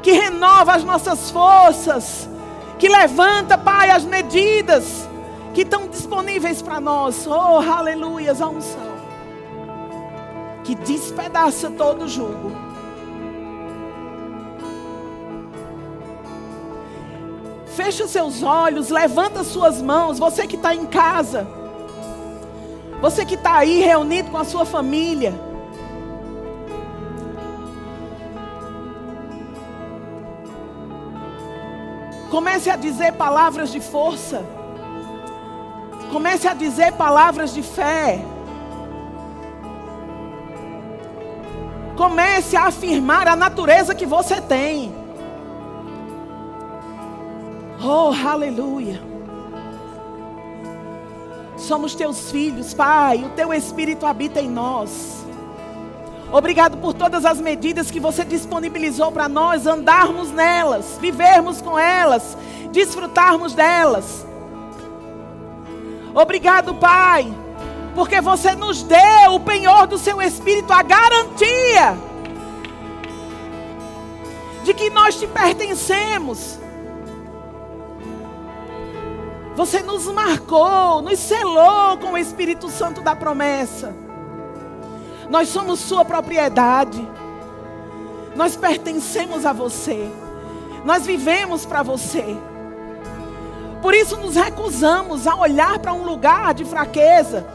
que 0.01 0.12
renova 0.12 0.74
as 0.74 0.84
nossas 0.84 1.30
forças, 1.30 2.28
que 2.80 2.89
levanta, 2.89 3.55
Pai, 3.55 3.91
as 3.91 4.03
medidas 4.03 5.08
que 5.53 5.62
estão 5.62 5.88
disponíveis 5.88 6.60
para 6.60 6.82
nós. 6.82 7.28
Oh, 7.28 7.60
aleluias, 7.60 8.41
a 8.41 8.47
unção 8.47 8.97
que 10.64 10.74
despedaça 10.74 11.70
todo 11.70 12.05
o 12.05 12.08
jugo 12.08 12.51
Feche 17.76 18.08
seus 18.08 18.41
olhos, 18.41 18.89
levanta 18.89 19.43
suas 19.43 19.80
mãos. 19.80 20.18
Você 20.18 20.47
que 20.47 20.55
está 20.55 20.74
em 20.74 20.88
casa, 20.88 21.47
você 22.99 23.24
que 23.24 23.36
está 23.36 23.58
aí 23.58 23.80
reunido 23.80 24.32
com 24.32 24.39
a 24.39 24.43
sua 24.43 24.66
família. 24.66 25.47
Comece 32.30 32.69
a 32.69 32.75
dizer 32.75 33.13
palavras 33.13 33.71
de 33.71 33.80
força. 33.80 34.43
Comece 36.11 36.47
a 36.47 36.53
dizer 36.53 36.93
palavras 36.93 37.53
de 37.53 37.61
fé. 37.61 38.23
Comece 41.95 42.55
a 42.55 42.67
afirmar 42.67 43.28
a 43.28 43.36
natureza 43.36 43.95
que 43.95 44.05
você 44.05 44.39
tem. 44.39 44.93
Oh, 47.84 48.11
aleluia. 48.28 49.01
Somos 51.57 51.95
teus 51.95 52.32
filhos, 52.32 52.73
Pai. 52.73 53.23
O 53.23 53.30
teu 53.30 53.53
Espírito 53.53 54.05
habita 54.05 54.39
em 54.39 54.49
nós. 54.49 55.26
Obrigado 56.32 56.78
por 56.78 56.93
todas 56.93 57.23
as 57.23 57.39
medidas 57.39 57.89
que 57.89 57.99
você 57.99 58.25
disponibilizou 58.25 59.11
para 59.11 59.30
nós 59.30 59.65
andarmos 59.65 60.30
nelas, 60.32 60.97
vivermos 60.99 61.61
com 61.61 61.80
elas, 61.80 62.38
desfrutarmos 62.71 63.53
delas. 63.53 64.25
Obrigado, 66.13 66.75
Pai, 66.75 67.34
porque 67.95 68.19
você 68.19 68.55
nos 68.55 68.84
deu 68.84 69.36
o 69.36 69.39
penhor 69.39 69.88
do 69.88 69.97
seu 69.97 70.21
Espírito, 70.21 70.73
a 70.73 70.84
garantia 70.84 71.97
de 74.63 74.73
que 74.73 74.89
nós 74.89 75.17
te 75.17 75.25
pertencemos. 75.28 76.59
Você 79.55 79.82
nos 79.82 80.05
marcou, 80.07 81.01
nos 81.01 81.19
selou 81.19 81.97
com 81.97 82.11
o 82.11 82.17
Espírito 82.17 82.69
Santo 82.69 83.01
da 83.01 83.15
promessa. 83.15 84.07
Nós 85.30 85.49
somos 85.49 85.80
Sua 85.80 86.05
propriedade. 86.05 87.07
Nós 88.36 88.55
pertencemos 88.55 89.45
a 89.45 89.53
você. 89.53 90.11
Nós 90.86 91.05
vivemos 91.05 91.65
para 91.65 91.84
você. 91.84 92.38
Por 93.82 93.93
isso 93.93 94.17
nos 94.17 94.36
recusamos 94.36 95.28
a 95.28 95.36
olhar 95.36 95.80
para 95.80 95.93
um 95.93 96.03
lugar 96.03 96.53
de 96.53 96.65
fraqueza. 96.65 97.45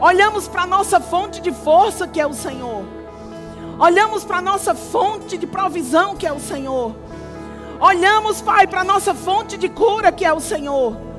Olhamos 0.00 0.48
para 0.48 0.62
a 0.62 0.66
nossa 0.66 1.00
fonte 1.00 1.40
de 1.40 1.52
força, 1.52 2.06
que 2.06 2.20
é 2.20 2.26
o 2.26 2.32
Senhor. 2.32 2.84
Olhamos 3.78 4.24
para 4.24 4.38
a 4.38 4.42
nossa 4.42 4.74
fonte 4.74 5.36
de 5.38 5.46
provisão, 5.46 6.16
que 6.16 6.26
é 6.26 6.32
o 6.32 6.40
Senhor. 6.40 6.94
Olhamos, 7.80 8.42
Pai, 8.42 8.66
para 8.66 8.82
a 8.82 8.84
nossa 8.84 9.14
fonte 9.14 9.56
de 9.56 9.68
cura, 9.68 10.12
que 10.12 10.24
é 10.24 10.32
o 10.32 10.40
Senhor. 10.40 11.09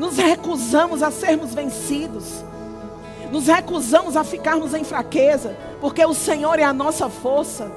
Nos 0.00 0.16
recusamos 0.16 1.02
a 1.02 1.10
sermos 1.10 1.52
vencidos. 1.52 2.42
Nos 3.30 3.48
recusamos 3.48 4.16
a 4.16 4.24
ficarmos 4.24 4.72
em 4.72 4.82
fraqueza, 4.82 5.54
porque 5.78 6.02
o 6.02 6.14
Senhor 6.14 6.58
é 6.58 6.64
a 6.64 6.72
nossa 6.72 7.10
força. 7.10 7.70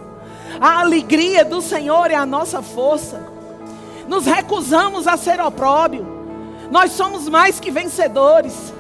A 0.58 0.80
alegria 0.80 1.44
do 1.44 1.62
Senhor 1.62 2.10
é 2.10 2.16
a 2.16 2.26
nossa 2.26 2.62
força. 2.62 3.22
Nos 4.08 4.26
recusamos 4.26 5.06
a 5.06 5.18
ser 5.18 5.42
opróbio. 5.42 6.08
Nós 6.72 6.94
somos 6.94 7.28
mais 7.28 7.60
que 7.60 7.70
vencedores. 7.70 8.74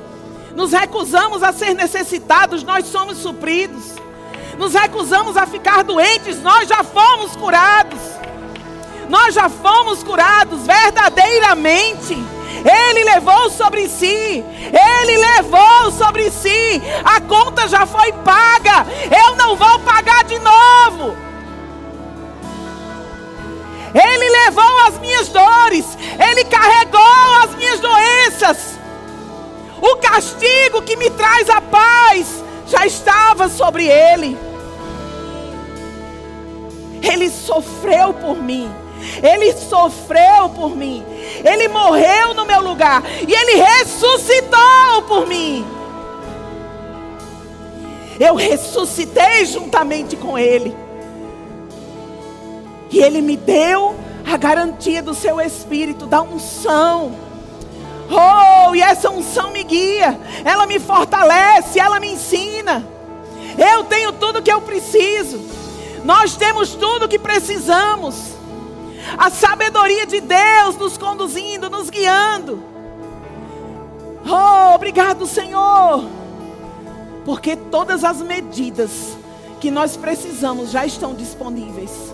Nos 0.55 0.71
recusamos 0.71 1.43
a 1.43 1.51
ser 1.51 1.73
necessitados, 1.73 2.63
nós 2.63 2.85
somos 2.85 3.17
supridos. 3.17 3.95
Nos 4.57 4.73
recusamos 4.73 5.35
a 5.35 5.45
ficar 5.45 5.83
doentes, 5.83 6.41
nós 6.41 6.69
já 6.69 6.81
fomos 6.81 7.35
curados. 7.35 7.99
Nós 9.09 9.35
já 9.35 9.49
fomos 9.49 10.01
curados 10.01 10.65
verdadeiramente 10.65 12.15
Ele 12.63 13.03
levou 13.03 13.49
sobre 13.49 13.87
si. 13.87 14.05
Ele 14.05 15.17
levou 15.17 15.91
sobre 15.91 16.29
si. 16.29 16.81
A 17.03 17.19
conta 17.21 17.67
já 17.67 17.85
foi 17.85 18.11
paga. 18.11 18.85
Eu 19.25 19.35
não 19.35 19.55
vou 19.55 19.79
pagar 19.79 20.23
de 20.23 20.37
novo. 20.39 21.15
Ele 23.93 24.29
levou 24.45 24.79
as 24.87 24.99
minhas 24.99 25.27
dores. 25.29 25.97
Ele 26.19 26.43
carregou 26.45 27.43
as 27.43 27.55
minhas 27.55 27.79
doenças. 27.79 28.79
O 29.81 29.97
castigo 29.97 30.81
que 30.81 30.95
me 30.95 31.09
traz 31.09 31.49
a 31.49 31.61
paz 31.61 32.43
já 32.67 32.85
estava 32.85 33.49
sobre 33.49 33.85
ele. 33.85 34.37
Ele 37.01 37.29
sofreu 37.29 38.13
por 38.13 38.41
mim. 38.41 38.82
Ele 39.21 39.53
sofreu 39.53 40.49
por 40.49 40.75
mim. 40.75 41.03
Ele 41.43 41.67
morreu 41.67 42.33
no 42.33 42.45
meu 42.45 42.61
lugar. 42.61 43.03
E 43.27 43.33
ele 43.33 43.61
ressuscitou 43.61 45.01
por 45.07 45.27
mim. 45.27 45.65
Eu 48.19 48.35
ressuscitei 48.35 49.45
juntamente 49.45 50.15
com 50.15 50.37
ele. 50.37 50.75
E 52.91 52.99
ele 52.99 53.21
me 53.21 53.35
deu 53.35 53.95
a 54.25 54.37
garantia 54.37 55.01
do 55.01 55.13
seu 55.13 55.41
espírito, 55.41 56.05
da 56.05 56.21
unção. 56.21 57.15
Oh, 58.09 58.75
e 58.75 58.81
essa 58.81 59.09
unção 59.09 59.51
me 59.51 59.63
guia, 59.63 60.19
ela 60.45 60.65
me 60.67 60.79
fortalece, 60.79 61.79
ela 61.79 61.99
me 61.99 62.11
ensina. 62.11 62.85
Eu 63.57 63.83
tenho 63.85 64.11
tudo 64.13 64.41
que 64.41 64.51
eu 64.51 64.61
preciso. 64.61 65.41
Nós 66.03 66.35
temos 66.35 66.75
tudo 66.75 67.07
que 67.07 67.17
precisamos. 67.17 68.15
A 69.17 69.29
sabedoria 69.29 70.05
de 70.05 70.21
Deus 70.21 70.77
nos 70.77 70.97
conduzindo, 70.97 71.69
nos 71.69 71.89
guiando. 71.89 72.63
Oh, 74.25 74.75
obrigado, 74.75 75.25
Senhor. 75.25 76.05
Porque 77.25 77.55
todas 77.55 78.03
as 78.03 78.21
medidas 78.21 79.17
que 79.59 79.69
nós 79.71 79.95
precisamos 79.95 80.71
já 80.71 80.85
estão 80.85 81.13
disponíveis. 81.13 82.13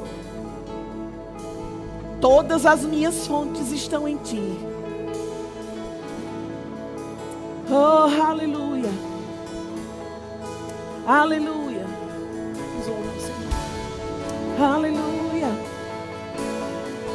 Todas 2.22 2.66
as 2.66 2.84
minhas 2.84 3.26
fontes 3.26 3.72
estão 3.72 4.08
em 4.08 4.18
Ti. 4.18 4.60
Oh, 7.72 8.24
aleluia. 8.24 8.90
Aleluia. 11.08 11.86
Aleluia. 14.60 15.29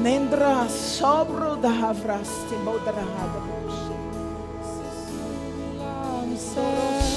Nendra 0.00 0.64
sobro 0.66 1.56
da 1.56 1.68
havrasti. 1.68 2.56
Boudra 2.64 2.94
hadrosti. 2.96 3.92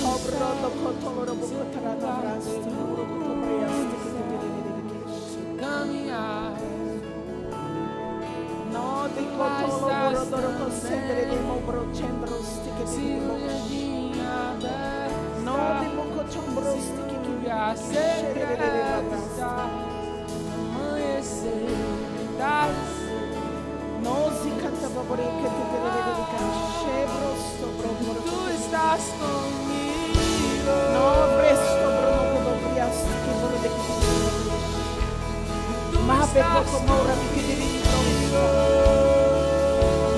Sobro 0.02 0.48
do 0.62 0.70
cotoro 0.84 1.34
bocotara 1.34 1.96
da 1.96 2.12
vrasti. 2.20 2.70
Urucotobriasti 2.92 3.96
que 4.04 4.10
te 4.12 4.22
dediri 4.32 4.72
caminhar. 5.58 6.60
No 8.74 8.90
di 9.16 9.26
cotolo 9.38 9.78
borodoro 9.88 10.50
consendere 10.58 11.24
di 11.30 11.38
mobro 11.38 11.82
que 12.76 12.84
te 12.84 12.88
Se 12.88 13.00
dediri 13.00 13.30
o 13.30 13.32
jardim 13.40 14.20
aberto 14.20 15.40
No 15.46 15.58
di 15.80 15.88
mocotombrosti 15.96 17.02
que 17.08 17.18
te 17.24 17.34
e 17.46 17.48
a 17.50 17.52
secreta 22.44 22.50
está 22.50 22.64
amanhecer, 22.64 23.24
tardecer. 23.24 24.04
Nozi 24.04 24.52
canta 24.62 24.88
babore 24.90 25.24
que 25.24 25.48
te 25.48 25.64
dediri 25.72 26.24
Chebrosto 26.80 27.64
Tu 27.64 27.68
bromoro 27.78 28.50
estás 28.50 29.04
comigo. 29.20 30.74
No 30.94 31.08
presto 31.38 31.86
bromo 31.98 32.38
dobriasti 32.44 33.14
que 33.24 33.32
boro 33.40 33.58
de 33.64 33.70
que 33.70 33.94
Tu 35.92 36.00
Ma 36.04 36.20
pe 36.28 36.40
estás 36.40 36.66
poco 36.66 36.78
mora 36.84 37.14
mi 37.16 37.28
que 37.34 37.42
dediri 37.42 37.80
comigo. 37.84 38.44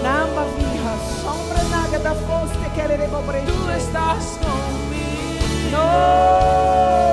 Namba 0.04 0.44
viha 0.58 0.96
sombra 1.22 1.64
naga 1.70 2.00
da 2.00 2.16
foste 2.16 2.66
que 2.74 2.82
ele 2.82 3.08
bobre 3.08 3.42
Tu 3.42 3.70
estás 3.72 4.26
comigo. 4.42 5.46
No 5.72 7.05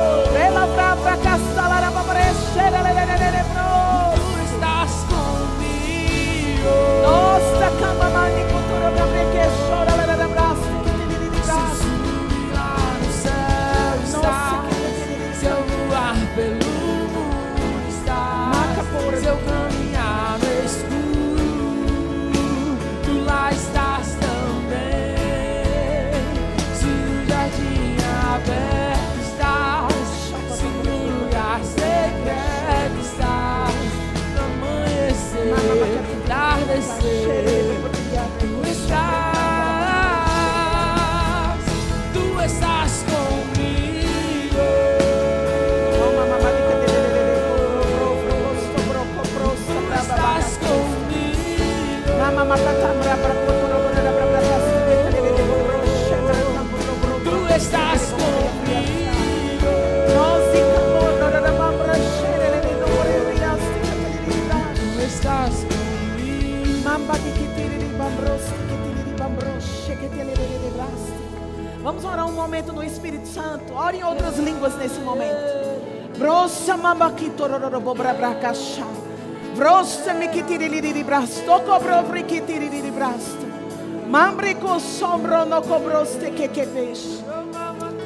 Mambriko 84.13 84.79
sombro 84.79 85.45
no 85.45 85.63
kobroste 85.63 86.31
kekepesh. 86.37 87.23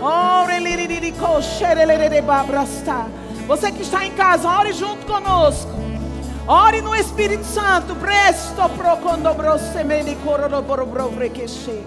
Ore 0.00 0.60
liriri 0.60 1.12
kosherelere 1.12 2.22
babrasta. 2.22 3.06
Você 3.48 3.72
que 3.72 3.82
está 3.82 4.04
em 4.06 4.12
casa, 4.12 4.48
ore 4.48 4.72
junto 4.72 5.04
conosco. 5.06 5.72
Ore 6.46 6.80
no 6.80 6.94
Espírito 6.94 7.44
Santo. 7.44 7.96
Presto 7.96 8.68
procondobroste 8.76 9.84
meni 9.84 10.14
kororoborobrovrekeshe. 10.24 11.82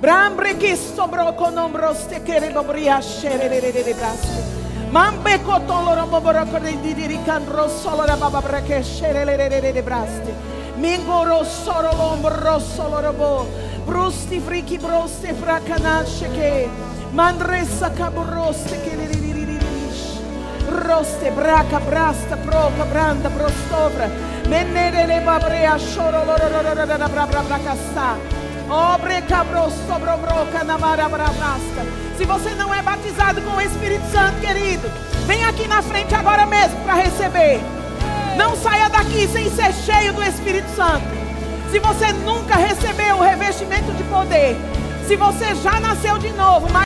Brambrekisto 0.00 1.08
brokonombroste 1.08 2.20
kerebobria 2.20 3.00
braste. 3.00 4.55
Mambe 4.96 5.42
cotoloro 5.42 6.06
moborocore 6.06 6.80
di 6.80 6.94
diricandro 6.94 7.68
solo 7.68 8.06
la 8.06 8.16
baba 8.16 8.40
brakescere 8.40 9.26
le 9.26 9.36
re 9.36 9.60
re 9.60 9.82
brasti. 9.82 10.32
Mingo 10.76 11.22
rosso 11.22 11.70
rolombo 11.82 12.28
rosso 12.28 12.88
lorobo. 12.88 13.46
Brusti 13.84 14.40
fricchi 14.40 14.78
broste 14.78 15.34
fracanasce 15.34 16.30
che. 16.30 16.70
Mandressa 17.10 17.90
cabroste 17.90 18.80
che 18.80 18.96
le 18.96 19.06
riririririsce. 19.08 20.18
Roste 20.66 21.30
braca 21.30 21.78
brasta 21.78 22.36
proca 22.36 22.84
branda 22.84 23.28
prostopra. 23.28 24.08
Menere 24.46 25.04
le 25.04 25.20
babrea 25.20 25.76
scioro 25.76 26.24
loro 26.24 26.48
bra 26.48 27.26
bra 27.26 27.42
bra 27.42 27.58
casta. 27.62 28.16
Obre 28.68 29.26
cabrosto 29.26 29.98
bro 29.98 30.16
bro 30.16 30.46
canamara 30.50 31.06
bra 31.06 31.30
brasta. 31.36 32.05
Se 32.16 32.24
você 32.24 32.54
não 32.54 32.74
é 32.74 32.80
batizado 32.80 33.42
com 33.42 33.56
o 33.56 33.60
Espírito 33.60 34.10
Santo, 34.10 34.40
querido, 34.40 34.90
vem 35.26 35.44
aqui 35.44 35.68
na 35.68 35.82
frente 35.82 36.14
agora 36.14 36.46
mesmo 36.46 36.80
para 36.80 36.94
receber. 36.94 37.60
Não 38.38 38.56
saia 38.56 38.88
daqui 38.88 39.28
sem 39.28 39.50
ser 39.50 39.70
cheio 39.74 40.14
do 40.14 40.22
Espírito 40.22 40.68
Santo. 40.74 41.04
Se 41.70 41.78
você 41.78 42.12
nunca 42.24 42.56
recebeu 42.56 43.16
o 43.16 43.22
revestimento 43.22 43.92
de 43.92 44.02
poder, 44.04 44.56
se 45.06 45.14
você 45.14 45.54
já 45.56 45.78
nasceu 45.78 46.16
de 46.16 46.32
novo, 46.32 46.66
mas 46.70 46.74